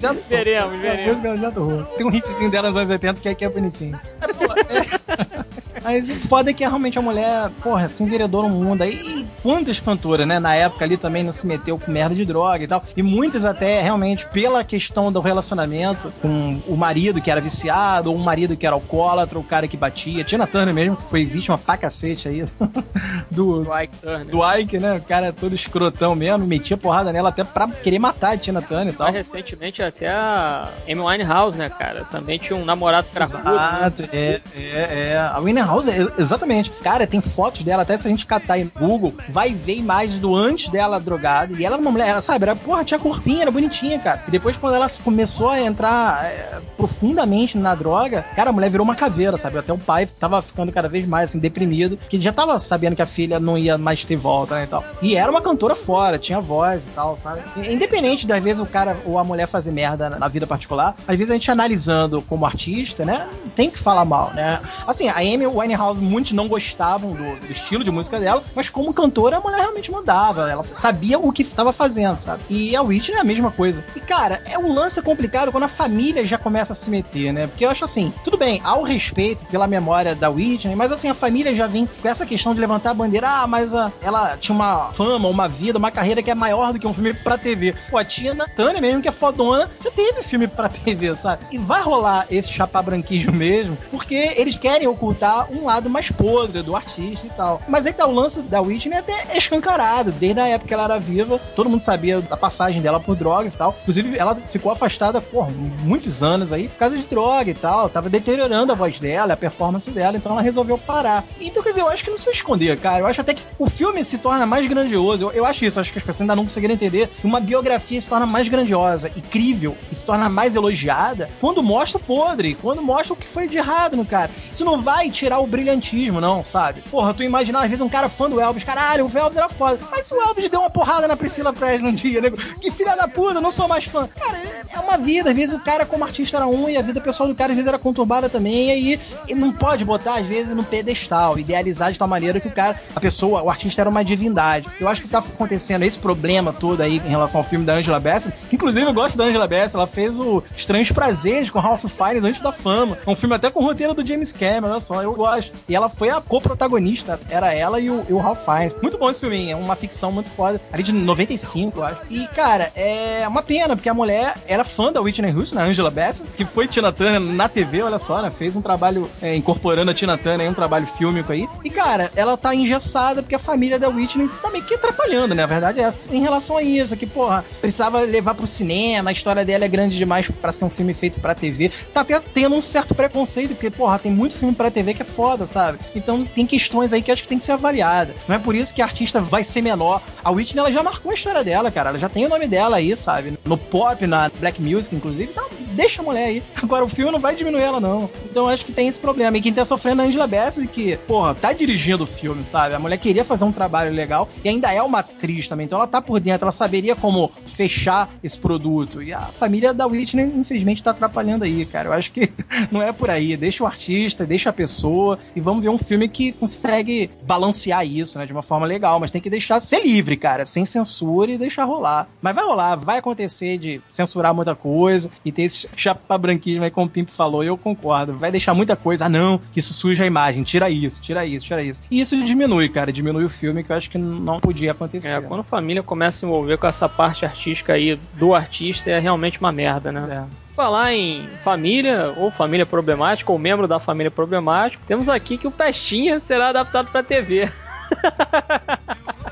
já 0.00 0.12
veremos, 0.28 0.80
veremos. 0.80 1.24
A 1.24 1.28
música 1.28 1.36
já. 1.38 1.50
Tem 1.96 2.06
um 2.06 2.10
hitzinho 2.10 2.50
dela 2.50 2.68
nos 2.68 2.76
anos 2.76 2.90
80 2.90 3.20
que 3.20 3.28
é, 3.28 3.34
que 3.34 3.44
é 3.44 3.48
bonitinho. 3.48 3.98
É. 4.20 5.44
Mas 5.84 6.08
o 6.08 6.14
foda 6.14 6.50
é 6.50 6.54
que 6.54 6.64
realmente 6.64 6.98
a 6.98 7.02
mulher, 7.02 7.50
porra, 7.62 7.86
se 7.88 8.02
enveredou 8.02 8.42
no 8.42 8.48
mundo. 8.48 8.82
Aí 8.82 8.94
e 8.94 9.26
quantas 9.42 9.78
cantoras, 9.78 10.26
né? 10.26 10.40
Na 10.40 10.54
época 10.54 10.84
ali 10.84 10.96
também 10.96 11.22
não 11.22 11.32
se 11.32 11.46
meteu 11.46 11.78
com 11.78 11.90
merda 11.90 12.14
de 12.14 12.24
droga 12.24 12.64
e 12.64 12.66
tal. 12.66 12.82
E 12.96 13.02
muitas 13.02 13.44
até, 13.44 13.82
realmente, 13.82 14.26
pela 14.28 14.64
questão 14.64 15.12
do 15.12 15.20
relacionamento 15.20 16.10
com 16.22 16.60
o 16.66 16.76
marido 16.76 17.20
que 17.20 17.30
era 17.30 17.40
viciado, 17.40 18.10
ou 18.10 18.16
um 18.16 18.22
marido 18.22 18.56
que 18.56 18.66
era 18.66 18.74
alcoólatra, 18.74 19.38
o 19.38 19.44
cara 19.44 19.68
que 19.68 19.76
batia. 19.76 20.24
Tina 20.24 20.46
Turner 20.46 20.74
mesmo 20.74 20.96
foi 21.10 21.26
vítima 21.26 21.58
pra 21.58 21.76
cacete 21.76 22.28
aí 22.28 22.46
do, 23.30 23.64
do 23.64 23.78
Ike 23.78 23.96
Turner. 23.98 24.26
Do 24.26 24.58
Ike, 24.58 24.78
né? 24.78 24.96
O 24.96 25.02
cara 25.02 25.32
todo 25.32 25.54
escrotão 25.54 26.14
mesmo, 26.14 26.46
metia 26.46 26.76
porrada 26.76 27.12
nela 27.12 27.28
até 27.28 27.44
pra 27.44 27.68
querer 27.68 27.98
matar 27.98 28.34
a 28.34 28.38
Tina 28.38 28.62
Turner 28.62 28.94
e 28.94 28.96
tal. 28.96 29.12
Mais 29.12 29.16
recentemente 29.16 29.82
até 29.82 30.08
a 30.08 30.70
Amy 30.88 31.00
Winehouse, 31.00 31.58
né, 31.58 31.68
cara? 31.68 32.04
Também 32.04 32.38
tinha 32.38 32.56
um 32.56 32.64
namorado 32.64 33.06
cracudo. 33.12 33.44
Né? 33.44 33.52
Exato, 33.52 34.02
né? 34.02 34.08
é, 34.12 34.40
é, 34.54 35.10
é. 35.12 35.18
A 35.18 35.38
Winehouse, 35.38 35.73
exatamente. 36.18 36.70
Cara, 36.82 37.06
tem 37.06 37.20
fotos 37.20 37.62
dela, 37.62 37.82
até 37.82 37.96
se 37.96 38.06
a 38.06 38.10
gente 38.10 38.26
catar 38.26 38.58
no 38.58 38.70
Google, 38.78 39.14
vai 39.28 39.52
ver 39.52 39.76
imagens 39.76 40.18
do 40.18 40.34
antes 40.34 40.68
dela 40.68 40.98
drogada. 40.98 41.54
E 41.54 41.64
ela 41.64 41.74
era 41.74 41.80
uma 41.80 41.90
mulher, 41.90 42.08
ela, 42.08 42.20
sabe, 42.20 42.44
era, 42.44 42.56
porra, 42.56 42.84
tinha 42.84 42.98
corpinha, 42.98 43.42
era 43.42 43.50
bonitinha, 43.50 43.98
cara. 43.98 44.22
E 44.26 44.30
depois, 44.30 44.56
quando 44.56 44.74
ela 44.74 44.86
começou 45.02 45.48
a 45.48 45.60
entrar 45.60 46.24
é, 46.24 46.60
profundamente 46.76 47.58
na 47.58 47.74
droga, 47.74 48.24
cara, 48.34 48.50
a 48.50 48.52
mulher 48.52 48.70
virou 48.70 48.84
uma 48.84 48.94
caveira, 48.94 49.36
sabe? 49.36 49.58
Até 49.58 49.72
o 49.72 49.78
pai 49.78 50.06
tava 50.06 50.40
ficando 50.40 50.72
cada 50.72 50.88
vez 50.88 51.06
mais, 51.06 51.30
assim, 51.30 51.38
deprimido, 51.38 51.98
que 52.08 52.20
já 52.20 52.32
tava 52.32 52.58
sabendo 52.58 52.96
que 52.96 53.02
a 53.02 53.06
filha 53.06 53.40
não 53.40 53.58
ia 53.58 53.76
mais 53.76 54.04
ter 54.04 54.16
volta, 54.16 54.54
né, 54.54 54.64
e 54.64 54.66
tal. 54.66 54.84
E 55.02 55.16
era 55.16 55.30
uma 55.30 55.40
cantora 55.40 55.74
fora, 55.74 56.18
tinha 56.18 56.40
voz 56.40 56.84
e 56.84 56.88
tal, 56.88 57.16
sabe? 57.16 57.40
Independente 57.68 58.26
das 58.26 58.42
vezes 58.42 58.60
o 58.60 58.66
cara 58.66 58.96
ou 59.04 59.18
a 59.18 59.24
mulher 59.24 59.46
fazer 59.46 59.72
merda 59.72 60.10
na 60.10 60.28
vida 60.28 60.46
particular, 60.46 60.94
às 61.06 61.16
vezes 61.16 61.30
a 61.30 61.34
gente 61.34 61.50
analisando 61.50 62.22
como 62.22 62.46
artista, 62.46 63.04
né, 63.04 63.28
tem 63.54 63.70
que 63.70 63.78
falar 63.78 64.04
mal, 64.04 64.32
né? 64.34 64.60
Assim, 64.86 65.08
a 65.08 65.18
Amy 65.18 65.46
Winehouse, 65.64 66.00
muitos 66.00 66.32
não 66.32 66.48
gostavam 66.48 67.12
do, 67.12 67.36
do 67.40 67.50
estilo 67.50 67.82
de 67.82 67.90
música 67.90 68.20
dela, 68.20 68.42
mas 68.54 68.68
como 68.68 68.92
cantora, 68.92 69.38
a 69.38 69.40
mulher 69.40 69.60
realmente 69.60 69.90
mandava, 69.90 70.50
ela 70.50 70.64
sabia 70.72 71.18
o 71.18 71.32
que 71.32 71.42
estava 71.42 71.72
fazendo, 71.72 72.16
sabe? 72.18 72.42
E 72.48 72.76
a 72.76 72.82
Whitney 72.82 73.16
é 73.16 73.20
a 73.20 73.24
mesma 73.24 73.50
coisa. 73.50 73.84
E, 73.96 74.00
cara, 74.00 74.42
é 74.44 74.58
um 74.58 74.72
lance 74.72 75.00
complicado 75.02 75.50
quando 75.50 75.64
a 75.64 75.68
família 75.68 76.24
já 76.26 76.38
começa 76.38 76.72
a 76.72 76.76
se 76.76 76.90
meter, 76.90 77.32
né? 77.32 77.46
Porque 77.46 77.64
eu 77.64 77.70
acho 77.70 77.84
assim, 77.84 78.12
tudo 78.22 78.36
bem, 78.36 78.60
há 78.64 78.76
o 78.76 78.82
respeito 78.82 79.44
pela 79.46 79.66
memória 79.66 80.14
da 80.14 80.30
Whitney, 80.30 80.76
mas 80.76 80.92
assim, 80.92 81.08
a 81.08 81.14
família 81.14 81.54
já 81.54 81.66
vem 81.66 81.88
com 82.00 82.08
essa 82.08 82.26
questão 82.26 82.54
de 82.54 82.60
levantar 82.60 82.90
a 82.90 82.94
bandeira, 82.94 83.28
ah, 83.28 83.46
mas 83.46 83.74
a, 83.74 83.90
ela 84.02 84.36
tinha 84.36 84.54
uma 84.54 84.92
fama, 84.92 85.28
uma 85.28 85.48
vida, 85.48 85.78
uma 85.78 85.90
carreira 85.90 86.22
que 86.22 86.30
é 86.30 86.34
maior 86.34 86.72
do 86.72 86.78
que 86.78 86.86
um 86.86 86.94
filme 86.94 87.14
pra 87.14 87.38
TV. 87.38 87.74
Pô, 87.90 87.96
a 87.96 88.04
Tina 88.04 88.46
Turner 88.48 88.80
mesmo, 88.80 89.02
que 89.02 89.08
é 89.08 89.12
fodona, 89.12 89.70
já 89.82 89.90
teve 89.90 90.22
filme 90.22 90.46
pra 90.46 90.68
TV, 90.68 91.14
sabe? 91.16 91.46
E 91.50 91.58
vai 91.58 91.82
rolar 91.82 92.26
esse 92.30 92.50
chapar 92.50 92.82
branquismo 92.82 93.32
mesmo, 93.32 93.76
porque 93.90 94.34
eles 94.36 94.56
querem 94.56 94.86
ocultar 94.86 95.46
um 95.54 95.64
lado 95.64 95.88
mais 95.88 96.10
podre 96.10 96.62
do 96.62 96.76
artista 96.76 97.26
e 97.26 97.30
tal. 97.30 97.60
Mas 97.68 97.86
aí 97.86 97.92
tá 97.92 98.06
o 98.06 98.12
lance 98.12 98.42
da 98.42 98.60
Whitney 98.60 98.98
até 98.98 99.36
escancarado, 99.36 100.12
desde 100.12 100.40
a 100.40 100.48
época 100.48 100.68
que 100.68 100.74
ela 100.74 100.84
era 100.84 100.98
viva, 100.98 101.38
todo 101.54 101.68
mundo 101.68 101.80
sabia 101.80 102.20
da 102.20 102.36
passagem 102.36 102.80
dela 102.80 103.00
por 103.00 103.16
drogas 103.16 103.54
e 103.54 103.58
tal. 103.58 103.76
Inclusive, 103.82 104.16
ela 104.18 104.34
ficou 104.34 104.72
afastada 104.72 105.20
por 105.20 105.50
muitos 105.50 106.22
anos 106.22 106.52
aí 106.52 106.68
por 106.68 106.78
causa 106.78 106.96
de 106.96 107.04
droga 107.04 107.50
e 107.50 107.54
tal. 107.54 107.88
Tava 107.88 108.08
deteriorando 108.08 108.72
a 108.72 108.74
voz 108.74 108.98
dela, 108.98 109.34
a 109.34 109.36
performance 109.36 109.90
dela, 109.90 110.16
então 110.16 110.32
ela 110.32 110.42
resolveu 110.42 110.78
parar. 110.78 111.24
Então, 111.40 111.62
quer 111.62 111.70
dizer, 111.70 111.82
eu 111.82 111.88
acho 111.88 112.02
que 112.02 112.10
não 112.10 112.16
precisa 112.16 112.34
esconder, 112.36 112.78
cara. 112.78 113.00
Eu 113.00 113.06
acho 113.06 113.20
até 113.20 113.34
que 113.34 113.42
o 113.58 113.68
filme 113.68 114.02
se 114.04 114.18
torna 114.18 114.46
mais 114.46 114.66
grandioso. 114.66 115.24
Eu, 115.24 115.32
eu 115.32 115.46
acho 115.46 115.64
isso, 115.64 115.80
acho 115.80 115.92
que 115.92 115.98
as 115.98 116.04
pessoas 116.04 116.22
ainda 116.22 116.36
não 116.36 116.44
conseguiram 116.44 116.74
entender. 116.74 117.10
Uma 117.22 117.40
biografia 117.40 118.00
se 118.00 118.08
torna 118.08 118.26
mais 118.26 118.48
grandiosa, 118.48 119.10
incrível, 119.16 119.76
e 119.90 119.94
se 119.94 120.04
torna 120.04 120.28
mais 120.28 120.56
elogiada 120.56 121.30
quando 121.40 121.62
mostra 121.62 121.98
o 121.98 122.04
podre, 122.04 122.56
quando 122.60 122.82
mostra 122.82 123.12
o 123.12 123.16
que 123.16 123.26
foi 123.26 123.48
de 123.48 123.58
errado 123.58 123.96
no 123.96 124.04
cara. 124.04 124.30
Isso 124.52 124.64
não 124.64 124.80
vai 124.80 125.10
tirar 125.10 125.40
o 125.40 125.43
brilhantismo, 125.46 126.20
não, 126.20 126.42
sabe? 126.42 126.82
Porra, 126.90 127.14
tu 127.14 127.22
imaginar 127.22 127.62
às 127.62 127.70
vezes 127.70 127.80
um 127.80 127.88
cara 127.88 128.08
fã 128.08 128.28
do 128.28 128.40
Elvis, 128.40 128.64
caralho, 128.64 129.06
o 129.06 129.18
Elvis 129.18 129.36
era 129.36 129.48
foda. 129.48 129.78
Mas 129.90 130.10
o 130.10 130.20
Elvis 130.20 130.48
deu 130.48 130.60
uma 130.60 130.70
porrada 130.70 131.06
na 131.06 131.16
Priscila 131.16 131.52
Presley 131.52 131.90
um 131.90 131.94
dia, 131.94 132.20
né? 132.20 132.30
Que 132.60 132.70
filha 132.70 132.96
da 132.96 133.08
puta, 133.08 133.40
não 133.40 133.50
sou 133.50 133.68
mais 133.68 133.84
fã. 133.84 134.08
Cara, 134.08 134.38
é 134.72 134.78
uma 134.80 134.96
vida. 134.96 135.30
Às 135.30 135.36
vezes 135.36 135.54
o 135.54 135.60
cara 135.60 135.86
como 135.86 136.04
artista 136.04 136.36
era 136.36 136.46
um 136.46 136.68
e 136.68 136.76
a 136.76 136.82
vida 136.82 137.00
pessoal 137.00 137.28
do 137.28 137.34
cara 137.34 137.52
às 137.52 137.56
vezes 137.56 137.68
era 137.68 137.78
conturbada 137.78 138.28
também. 138.28 138.68
E 138.68 138.70
aí 138.70 139.00
e 139.28 139.34
não 139.34 139.52
pode 139.52 139.84
botar, 139.84 140.16
às 140.16 140.26
vezes, 140.26 140.54
no 140.54 140.64
pedestal, 140.64 141.38
idealizar 141.38 141.92
de 141.92 141.98
tal 141.98 142.08
maneira 142.08 142.40
que 142.40 142.48
o 142.48 142.50
cara, 142.50 142.80
a 142.94 143.00
pessoa, 143.00 143.42
o 143.42 143.50
artista 143.50 143.82
era 143.82 143.90
uma 143.90 144.04
divindade. 144.04 144.68
Eu 144.80 144.88
acho 144.88 145.02
que 145.02 145.08
tá 145.08 145.18
acontecendo 145.18 145.82
esse 145.82 145.98
problema 145.98 146.52
todo 146.52 146.80
aí 146.80 146.96
em 146.96 147.08
relação 147.08 147.40
ao 147.40 147.44
filme 147.46 147.64
da 147.64 147.74
Angela 147.74 148.00
Bassett. 148.00 148.34
Inclusive, 148.52 148.86
eu 148.86 148.92
gosto 148.92 149.16
da 149.16 149.24
Angela 149.24 149.46
Bassett. 149.46 149.76
Ela 149.76 149.86
fez 149.86 150.18
o 150.18 150.42
Estranhos 150.56 150.90
Prazeres 150.90 151.50
com 151.50 151.58
Ralph 151.58 151.84
Fiennes 151.84 152.24
antes 152.24 152.40
da 152.40 152.52
fama. 152.52 152.98
É 153.06 153.10
um 153.10 153.16
filme 153.16 153.34
até 153.34 153.50
com 153.50 153.60
o 153.60 153.64
roteiro 153.64 153.94
do 153.94 154.06
James 154.06 154.32
Cameron, 154.32 154.70
olha 154.70 154.80
só, 154.80 155.02
eu 155.02 155.12
gosto. 155.14 155.33
E 155.68 155.74
ela 155.74 155.88
foi 155.88 156.10
a 156.10 156.20
co-protagonista, 156.20 157.18
era 157.28 157.52
ela 157.52 157.80
e 157.80 157.90
o, 157.90 158.04
e 158.08 158.12
o 158.12 158.18
Ralph 158.18 158.44
Fiennes. 158.44 158.74
Muito 158.82 158.98
bom 158.98 159.10
esse 159.10 159.20
filme, 159.20 159.50
é 159.50 159.56
uma 159.56 159.76
ficção 159.76 160.12
muito 160.12 160.30
foda. 160.30 160.60
Ali 160.72 160.82
de 160.82 160.92
95, 160.92 161.78
eu 161.78 161.84
acho. 161.84 162.00
E, 162.10 162.26
cara, 162.28 162.70
é 162.74 163.26
uma 163.26 163.42
pena, 163.42 163.74
porque 163.74 163.88
a 163.88 163.94
mulher 163.94 164.34
era 164.46 164.64
fã 164.64 164.92
da 164.92 165.00
Whitney 165.00 165.32
Houston, 165.32 165.58
a 165.58 165.62
Angela 165.62 165.90
Bassett, 165.90 166.28
que 166.36 166.44
foi 166.44 166.68
Tina 166.68 166.92
Turner 166.92 167.20
na 167.20 167.48
TV, 167.48 167.82
olha 167.82 167.98
só, 167.98 168.22
né? 168.22 168.30
Fez 168.30 168.56
um 168.56 168.62
trabalho 168.62 169.10
é, 169.20 169.34
incorporando 169.34 169.90
a 169.90 169.94
Tina 169.94 170.16
Turner 170.16 170.46
em 170.46 170.50
um 170.50 170.54
trabalho 170.54 170.86
fílmico 170.86 171.32
aí. 171.32 171.48
E, 171.64 171.70
cara, 171.70 172.10
ela 172.16 172.36
tá 172.36 172.54
engessada 172.54 173.22
porque 173.22 173.34
a 173.34 173.38
família 173.38 173.78
da 173.78 173.88
Whitney 173.88 174.28
tá 174.42 174.50
meio 174.50 174.64
que 174.64 174.74
atrapalhando, 174.74 175.34
né? 175.34 175.42
A 175.42 175.46
verdade 175.46 175.80
é 175.80 175.84
essa. 175.84 175.98
Em 176.10 176.20
relação 176.20 176.56
a 176.56 176.62
isso, 176.62 176.96
que, 176.96 177.06
porra, 177.06 177.44
precisava 177.60 178.00
levar 178.00 178.34
pro 178.34 178.46
cinema, 178.46 179.10
a 179.10 179.12
história 179.12 179.44
dela 179.44 179.64
é 179.64 179.68
grande 179.68 179.96
demais 179.96 180.28
para 180.30 180.52
ser 180.52 180.64
um 180.64 180.70
filme 180.70 180.94
feito 180.94 181.20
pra 181.20 181.34
TV. 181.34 181.70
Tá 181.92 182.00
até 182.00 182.18
tendo 182.20 182.54
um 182.54 182.62
certo 182.62 182.94
preconceito, 182.94 183.50
porque, 183.50 183.70
porra, 183.70 183.98
tem 183.98 184.12
muito 184.12 184.36
filme 184.36 184.54
pra 184.54 184.70
TV 184.70 184.94
que 184.94 185.02
é 185.02 185.04
foda, 185.14 185.46
sabe? 185.46 185.78
Então 185.94 186.24
tem 186.24 186.46
questões 186.46 186.92
aí 186.92 187.02
que 187.02 187.12
acho 187.12 187.22
que 187.22 187.28
tem 187.28 187.38
que 187.38 187.44
ser 187.44 187.52
avaliada. 187.52 188.14
Não 188.28 188.36
é 188.36 188.38
por 188.38 188.54
isso 188.54 188.74
que 188.74 188.82
a 188.82 188.84
artista 188.84 189.20
vai 189.20 189.44
ser 189.44 189.62
menor. 189.62 190.02
A 190.22 190.30
Whitney, 190.30 190.60
ela 190.60 190.72
já 190.72 190.82
marcou 190.82 191.10
a 191.10 191.14
história 191.14 191.44
dela, 191.44 191.70
cara. 191.70 191.90
Ela 191.90 191.98
já 191.98 192.08
tem 192.08 192.26
o 192.26 192.28
nome 192.28 192.46
dela 192.46 192.76
aí, 192.76 192.96
sabe? 192.96 193.34
No 193.44 193.56
pop, 193.56 194.06
na 194.06 194.30
black 194.40 194.60
music, 194.60 194.94
inclusive. 194.94 195.30
Então, 195.30 195.46
deixa 195.72 196.02
a 196.02 196.04
mulher 196.04 196.26
aí. 196.26 196.42
Agora, 196.62 196.84
o 196.84 196.88
filme 196.88 197.12
não 197.12 197.20
vai 197.20 197.34
diminuir 197.34 197.62
ela, 197.62 197.80
não. 197.80 198.10
Então, 198.24 198.48
acho 198.48 198.64
que 198.64 198.72
tem 198.72 198.88
esse 198.88 198.98
problema. 198.98 199.36
E 199.36 199.40
quem 199.40 199.52
tá 199.52 199.64
sofrendo 199.64 200.02
é 200.02 200.04
a 200.04 200.08
Angela 200.08 200.26
Bassett, 200.26 200.66
que, 200.68 200.96
porra, 200.98 201.34
tá 201.34 201.52
dirigindo 201.52 202.04
o 202.04 202.06
filme, 202.06 202.44
sabe? 202.44 202.74
A 202.74 202.78
mulher 202.78 202.98
queria 202.98 203.24
fazer 203.24 203.44
um 203.44 203.52
trabalho 203.52 203.92
legal 203.92 204.28
e 204.42 204.48
ainda 204.48 204.72
é 204.72 204.82
uma 204.82 205.00
atriz 205.00 205.46
também. 205.46 205.66
Então, 205.66 205.78
ela 205.78 205.86
tá 205.86 206.00
por 206.00 206.20
dentro, 206.20 206.44
ela 206.44 206.52
saberia 206.52 206.96
como 206.96 207.30
fechar 207.46 208.10
esse 208.22 208.38
produto. 208.38 209.02
E 209.02 209.12
a 209.12 209.20
família 209.20 209.72
da 209.72 209.86
Whitney, 209.86 210.32
infelizmente, 210.36 210.82
tá 210.82 210.90
atrapalhando 210.90 211.44
aí, 211.44 211.64
cara. 211.64 211.88
Eu 211.88 211.92
acho 211.92 212.12
que 212.12 212.30
não 212.70 212.82
é 212.82 212.92
por 212.92 213.10
aí. 213.10 213.36
Deixa 213.36 213.62
o 213.62 213.66
artista, 213.66 214.26
deixa 214.26 214.50
a 214.50 214.52
pessoa 214.52 215.03
e 215.34 215.40
vamos 215.40 215.62
ver 215.62 215.68
um 215.68 215.78
filme 215.78 216.08
que 216.08 216.32
consegue 216.32 217.10
balancear 217.22 217.86
isso, 217.86 218.18
né, 218.18 218.26
de 218.26 218.32
uma 218.32 218.42
forma 218.42 218.66
legal. 218.66 218.98
Mas 219.00 219.10
tem 219.10 219.20
que 219.20 219.30
deixar 219.30 219.60
ser 219.60 219.82
livre, 219.82 220.16
cara, 220.16 220.44
sem 220.46 220.64
censura 220.64 221.30
e 221.32 221.38
deixar 221.38 221.64
rolar. 221.64 222.08
Mas 222.20 222.34
vai 222.34 222.44
rolar, 222.44 222.76
vai 222.76 222.98
acontecer 222.98 223.58
de 223.58 223.80
censurar 223.90 224.34
muita 224.34 224.54
coisa 224.54 225.10
e 225.24 225.32
ter 225.32 225.42
esse 225.42 225.68
chapa 225.76 226.16
branquismo 226.18 226.64
aí, 226.64 226.70
como 226.70 226.86
o 226.86 226.90
Pimp 226.90 227.08
falou, 227.10 227.44
e 227.44 227.46
eu 227.46 227.56
concordo. 227.56 228.16
Vai 228.18 228.30
deixar 228.30 228.54
muita 228.54 228.76
coisa. 228.76 229.06
Ah, 229.06 229.08
não, 229.08 229.40
que 229.52 229.60
isso 229.60 229.72
suja 229.72 230.04
a 230.04 230.06
imagem. 230.06 230.42
Tira 230.42 230.70
isso, 230.70 231.00
tira 231.00 231.26
isso, 231.26 231.46
tira 231.46 231.62
isso. 231.62 231.82
E 231.90 232.00
isso 232.00 232.22
diminui, 232.24 232.68
cara. 232.68 232.92
Diminui 232.92 233.24
o 233.24 233.28
filme 233.28 233.62
que 233.62 233.72
eu 233.72 233.76
acho 233.76 233.90
que 233.90 233.98
não 233.98 234.40
podia 234.40 234.72
acontecer. 234.72 235.18
É, 235.18 235.20
quando 235.20 235.40
a 235.40 235.44
família 235.44 235.82
começa 235.82 236.18
a 236.18 236.20
se 236.20 236.26
envolver 236.26 236.58
com 236.58 236.66
essa 236.66 236.88
parte 236.88 237.24
artística 237.24 237.72
aí 237.72 237.98
do 238.14 238.34
artista, 238.34 238.90
é 238.90 238.98
realmente 238.98 239.38
uma 239.40 239.52
merda, 239.52 239.92
né? 239.92 240.26
É. 240.30 240.43
Falar 240.54 240.92
em 240.92 241.26
família, 241.42 242.14
ou 242.16 242.30
família 242.30 242.64
problemática, 242.64 243.32
ou 243.32 243.38
membro 243.38 243.66
da 243.66 243.80
família 243.80 244.10
problemática, 244.10 244.82
temos 244.86 245.08
aqui 245.08 245.36
que 245.36 245.48
o 245.48 245.50
Pestinha 245.50 246.20
será 246.20 246.50
adaptado 246.50 246.90
pra 246.92 247.02
TV. 247.02 247.50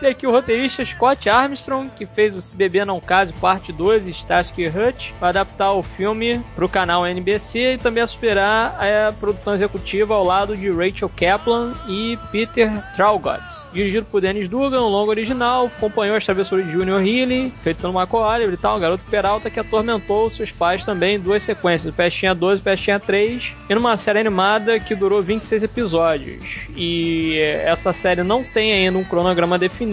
Tem 0.00 0.08
aqui 0.08 0.26
o 0.26 0.30
roteirista 0.30 0.82
Scott 0.82 1.28
Armstrong, 1.28 1.90
que 1.94 2.06
fez 2.06 2.34
o 2.34 2.40
Se 2.40 2.56
Beber 2.56 2.86
Não 2.86 2.98
Case 2.98 3.34
Parte 3.34 3.70
2 3.70 4.06
e 4.06 4.10
Starsky 4.12 4.66
Hutch, 4.66 5.10
vai 5.20 5.28
adaptar 5.28 5.72
o 5.72 5.82
filme 5.82 6.40
para 6.56 6.64
o 6.64 6.68
canal 6.70 7.06
NBC 7.06 7.74
e 7.74 7.78
também 7.78 8.06
superar 8.06 8.78
a 8.82 9.12
produção 9.12 9.54
executiva 9.54 10.14
ao 10.14 10.24
lado 10.24 10.56
de 10.56 10.70
Rachel 10.70 11.10
Kaplan 11.14 11.74
e 11.86 12.18
Peter 12.32 12.70
Traugott. 12.96 13.44
Dirigido 13.74 14.06
por 14.06 14.22
Dennis 14.22 14.48
Dugan, 14.48 14.80
um 14.80 14.88
longo 14.88 15.10
original, 15.10 15.66
acompanhou 15.66 16.16
as 16.16 16.24
travessuras 16.24 16.64
de 16.64 16.72
Junior 16.72 17.06
Healy, 17.06 17.52
feito 17.62 17.82
pelo 17.82 17.92
Michael 17.92 18.24
Oliver 18.24 18.54
e 18.54 18.56
tal, 18.56 18.78
um 18.78 18.80
garoto 18.80 19.04
Peralta 19.10 19.50
que 19.50 19.60
atormentou 19.60 20.30
seus 20.30 20.50
pais 20.50 20.82
também 20.82 21.16
em 21.16 21.20
duas 21.20 21.42
sequências, 21.42 21.92
o 21.92 21.94
Pestinha 21.94 22.34
2 22.34 22.60
e 22.60 22.62
Pestinha 22.62 22.98
3, 22.98 23.54
e 23.68 23.74
numa 23.74 23.98
série 23.98 24.20
animada 24.20 24.80
que 24.80 24.94
durou 24.94 25.22
26 25.22 25.62
episódios. 25.62 26.60
E 26.74 27.38
essa 27.38 27.92
série 27.92 28.22
não 28.22 28.42
tem 28.42 28.72
ainda 28.72 28.98
um 28.98 29.04
cronograma 29.04 29.58
definido 29.58 29.89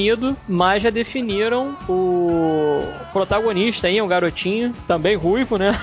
mas 0.48 0.84
já 0.84 0.90
definiram 0.90 1.76
o 1.88 2.82
protagonista 3.12 3.88
aí, 3.88 4.02
um 4.02 4.08
garotinho, 4.08 4.74
também 4.88 5.16
ruivo, 5.16 5.58
né? 5.58 5.80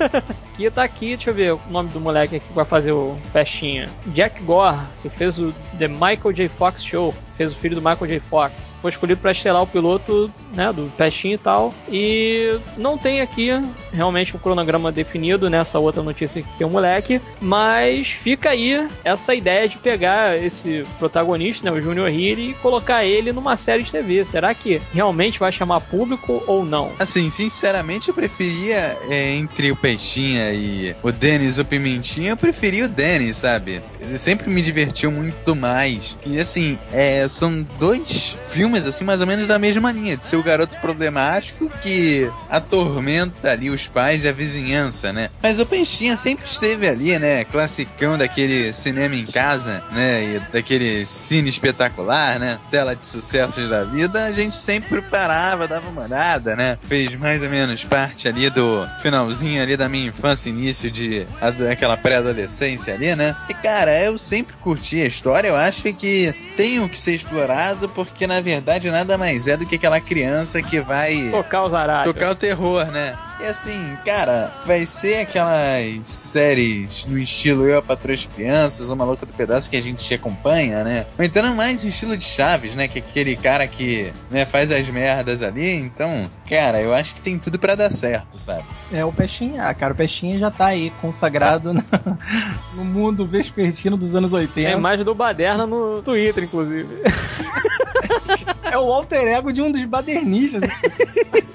e 0.58 0.70
tá 0.70 0.82
aqui, 0.82 1.16
deixa 1.16 1.30
eu 1.30 1.34
ver 1.34 1.52
o 1.54 1.60
nome 1.70 1.90
do 1.90 2.00
moleque 2.00 2.36
aqui 2.36 2.46
que 2.46 2.52
vai 2.54 2.64
fazer 2.64 2.92
o 2.92 3.18
festinha. 3.32 3.88
Jack 4.06 4.42
Gore, 4.42 4.78
que 5.02 5.08
fez 5.08 5.38
o 5.38 5.52
The 5.78 5.88
Michael 5.88 6.32
J. 6.32 6.48
Fox 6.48 6.84
Show 6.84 7.14
fez 7.36 7.52
o 7.52 7.56
filho 7.56 7.74
do 7.74 7.82
Michael 7.82 8.06
J. 8.06 8.20
Fox. 8.20 8.72
Foi 8.80 8.90
escolhido 8.90 9.20
para 9.20 9.32
estelar 9.32 9.62
o 9.62 9.66
piloto, 9.66 10.30
né, 10.52 10.72
do 10.72 10.90
Pestinho 10.96 11.34
e 11.34 11.38
tal. 11.38 11.74
E 11.88 12.58
não 12.76 12.96
tem 12.96 13.20
aqui 13.20 13.50
realmente 13.92 14.36
um 14.36 14.38
cronograma 14.38 14.92
definido 14.92 15.48
nessa 15.48 15.78
outra 15.78 16.02
notícia 16.02 16.42
que 16.42 16.58
tem 16.58 16.66
o 16.66 16.70
moleque, 16.70 17.20
mas 17.40 18.08
fica 18.08 18.50
aí 18.50 18.88
essa 19.04 19.34
ideia 19.34 19.68
de 19.68 19.78
pegar 19.78 20.36
esse 20.36 20.84
protagonista, 20.98 21.64
né, 21.64 21.76
o 21.76 21.80
Junior 21.80 22.08
Healy, 22.08 22.50
e 22.50 22.54
colocar 22.54 23.04
ele 23.04 23.32
numa 23.32 23.56
série 23.56 23.82
de 23.82 23.90
TV. 23.90 24.24
Será 24.24 24.54
que 24.54 24.80
realmente 24.92 25.38
vai 25.38 25.52
chamar 25.52 25.80
público 25.80 26.42
ou 26.46 26.64
não? 26.64 26.90
Assim, 26.98 27.30
sinceramente, 27.30 28.08
eu 28.08 28.14
preferia 28.14 28.76
é, 29.08 29.34
entre 29.36 29.70
o 29.70 29.76
Peixinha 29.76 30.52
e 30.52 30.94
o 31.02 31.10
Dennis, 31.10 31.58
o 31.58 31.64
Pimentinha, 31.64 32.30
eu 32.30 32.36
preferia 32.36 32.84
o 32.84 32.88
Dennis, 32.88 33.36
sabe? 33.36 33.82
Sempre 34.00 34.50
me 34.50 34.62
divertiu 34.62 35.10
muito 35.10 35.54
mais. 35.54 36.16
E 36.24 36.38
assim, 36.38 36.78
é, 36.92 37.25
são 37.28 37.62
dois 37.78 38.36
filmes, 38.50 38.86
assim, 38.86 39.04
mais 39.04 39.20
ou 39.20 39.26
menos 39.26 39.46
da 39.46 39.58
mesma 39.58 39.92
linha, 39.92 40.16
de 40.16 40.26
ser 40.26 40.36
o 40.36 40.42
garoto 40.42 40.76
problemático 40.78 41.68
que 41.82 42.30
atormenta 42.48 43.50
ali 43.50 43.70
os 43.70 43.86
pais 43.86 44.24
e 44.24 44.28
a 44.28 44.32
vizinhança, 44.32 45.12
né? 45.12 45.28
Mas 45.42 45.58
o 45.58 45.66
Peixinha 45.66 46.16
sempre 46.16 46.46
esteve 46.46 46.88
ali, 46.88 47.18
né? 47.18 47.44
Classicão 47.44 48.16
daquele 48.16 48.72
cinema 48.72 49.14
em 49.14 49.26
casa, 49.26 49.82
né? 49.92 50.24
E 50.24 50.40
daquele 50.52 51.04
cine 51.06 51.48
espetacular, 51.48 52.38
né? 52.38 52.58
Tela 52.70 52.94
de 52.94 53.04
sucessos 53.04 53.68
da 53.68 53.84
vida, 53.84 54.24
a 54.24 54.32
gente 54.32 54.56
sempre 54.56 55.02
parava, 55.02 55.68
dava 55.68 55.88
uma 55.88 56.02
olhada, 56.02 56.56
né? 56.56 56.78
Fez 56.86 57.14
mais 57.14 57.42
ou 57.42 57.48
menos 57.48 57.84
parte 57.84 58.28
ali 58.28 58.50
do 58.50 58.86
finalzinho 59.00 59.62
ali 59.62 59.76
da 59.76 59.88
minha 59.88 60.08
infância, 60.08 60.48
início 60.48 60.90
de 60.90 61.26
aquela 61.70 61.96
pré-adolescência 61.96 62.94
ali, 62.94 63.14
né? 63.14 63.36
E 63.48 63.54
cara, 63.54 63.98
eu 64.04 64.18
sempre 64.18 64.54
curti 64.56 65.00
a 65.02 65.06
história, 65.06 65.48
eu 65.48 65.56
acho 65.56 65.82
que 65.94 66.34
tem 66.56 66.86
que 66.88 66.98
ser 66.98 67.15
explorado, 67.16 67.88
porque 67.88 68.26
na 68.26 68.40
verdade 68.40 68.90
nada 68.90 69.18
mais 69.18 69.46
é 69.46 69.56
do 69.56 69.66
que 69.66 69.76
aquela 69.76 70.00
criança 70.00 70.62
que 70.62 70.80
vai 70.80 71.30
tocar 71.30 71.64
os 71.64 71.74
aralhos. 71.74 72.12
Tocar 72.12 72.30
o 72.30 72.36
terror, 72.36 72.86
né? 72.86 73.16
E 73.38 73.44
assim, 73.44 73.98
cara, 74.02 74.50
vai 74.64 74.86
ser 74.86 75.20
aquelas 75.20 76.08
séries 76.08 77.04
no 77.06 77.18
estilo 77.18 77.66
Eu, 77.66 77.78
a 77.78 77.82
Patroa 77.82 78.14
as 78.14 78.24
Crianças, 78.24 78.90
O 78.90 78.96
Maluco 78.96 79.26
do 79.26 79.32
Pedaço 79.32 79.68
que 79.68 79.76
a 79.76 79.82
gente 79.82 80.02
te 80.02 80.14
acompanha, 80.14 80.82
né? 80.82 81.06
Ou 81.18 81.24
então 81.24 81.44
é 81.44 81.54
mais 81.54 81.82
no 81.82 81.90
estilo 81.90 82.16
de 82.16 82.24
Chaves, 82.24 82.74
né? 82.74 82.88
Que 82.88 82.98
é 82.98 83.02
aquele 83.02 83.36
cara 83.36 83.66
que 83.66 84.10
né, 84.30 84.46
faz 84.46 84.72
as 84.72 84.88
merdas 84.88 85.42
ali. 85.42 85.74
Então, 85.74 86.30
cara, 86.48 86.80
eu 86.80 86.94
acho 86.94 87.14
que 87.14 87.20
tem 87.20 87.38
tudo 87.38 87.58
para 87.58 87.74
dar 87.74 87.92
certo, 87.92 88.38
sabe? 88.38 88.64
É, 88.90 89.04
o 89.04 89.12
Peixinha, 89.12 89.64
ah, 89.64 89.74
cara, 89.74 89.92
o 89.92 89.96
Peixinha 89.96 90.38
já 90.38 90.50
tá 90.50 90.66
aí 90.66 90.90
consagrado 91.02 91.74
no 92.74 92.84
mundo 92.84 93.26
vespertino 93.26 93.98
dos 93.98 94.16
anos 94.16 94.32
80. 94.32 94.60
É 94.68 94.72
a 94.72 94.78
imagem 94.78 95.04
do 95.04 95.14
Baderna 95.14 95.66
no 95.66 96.00
Twitter, 96.02 96.44
inclusive. 96.44 97.02
é 98.64 98.78
o 98.78 98.90
alter 98.90 99.26
ego 99.26 99.52
de 99.52 99.60
um 99.60 99.70
dos 99.70 99.84
badernistas. 99.84 100.62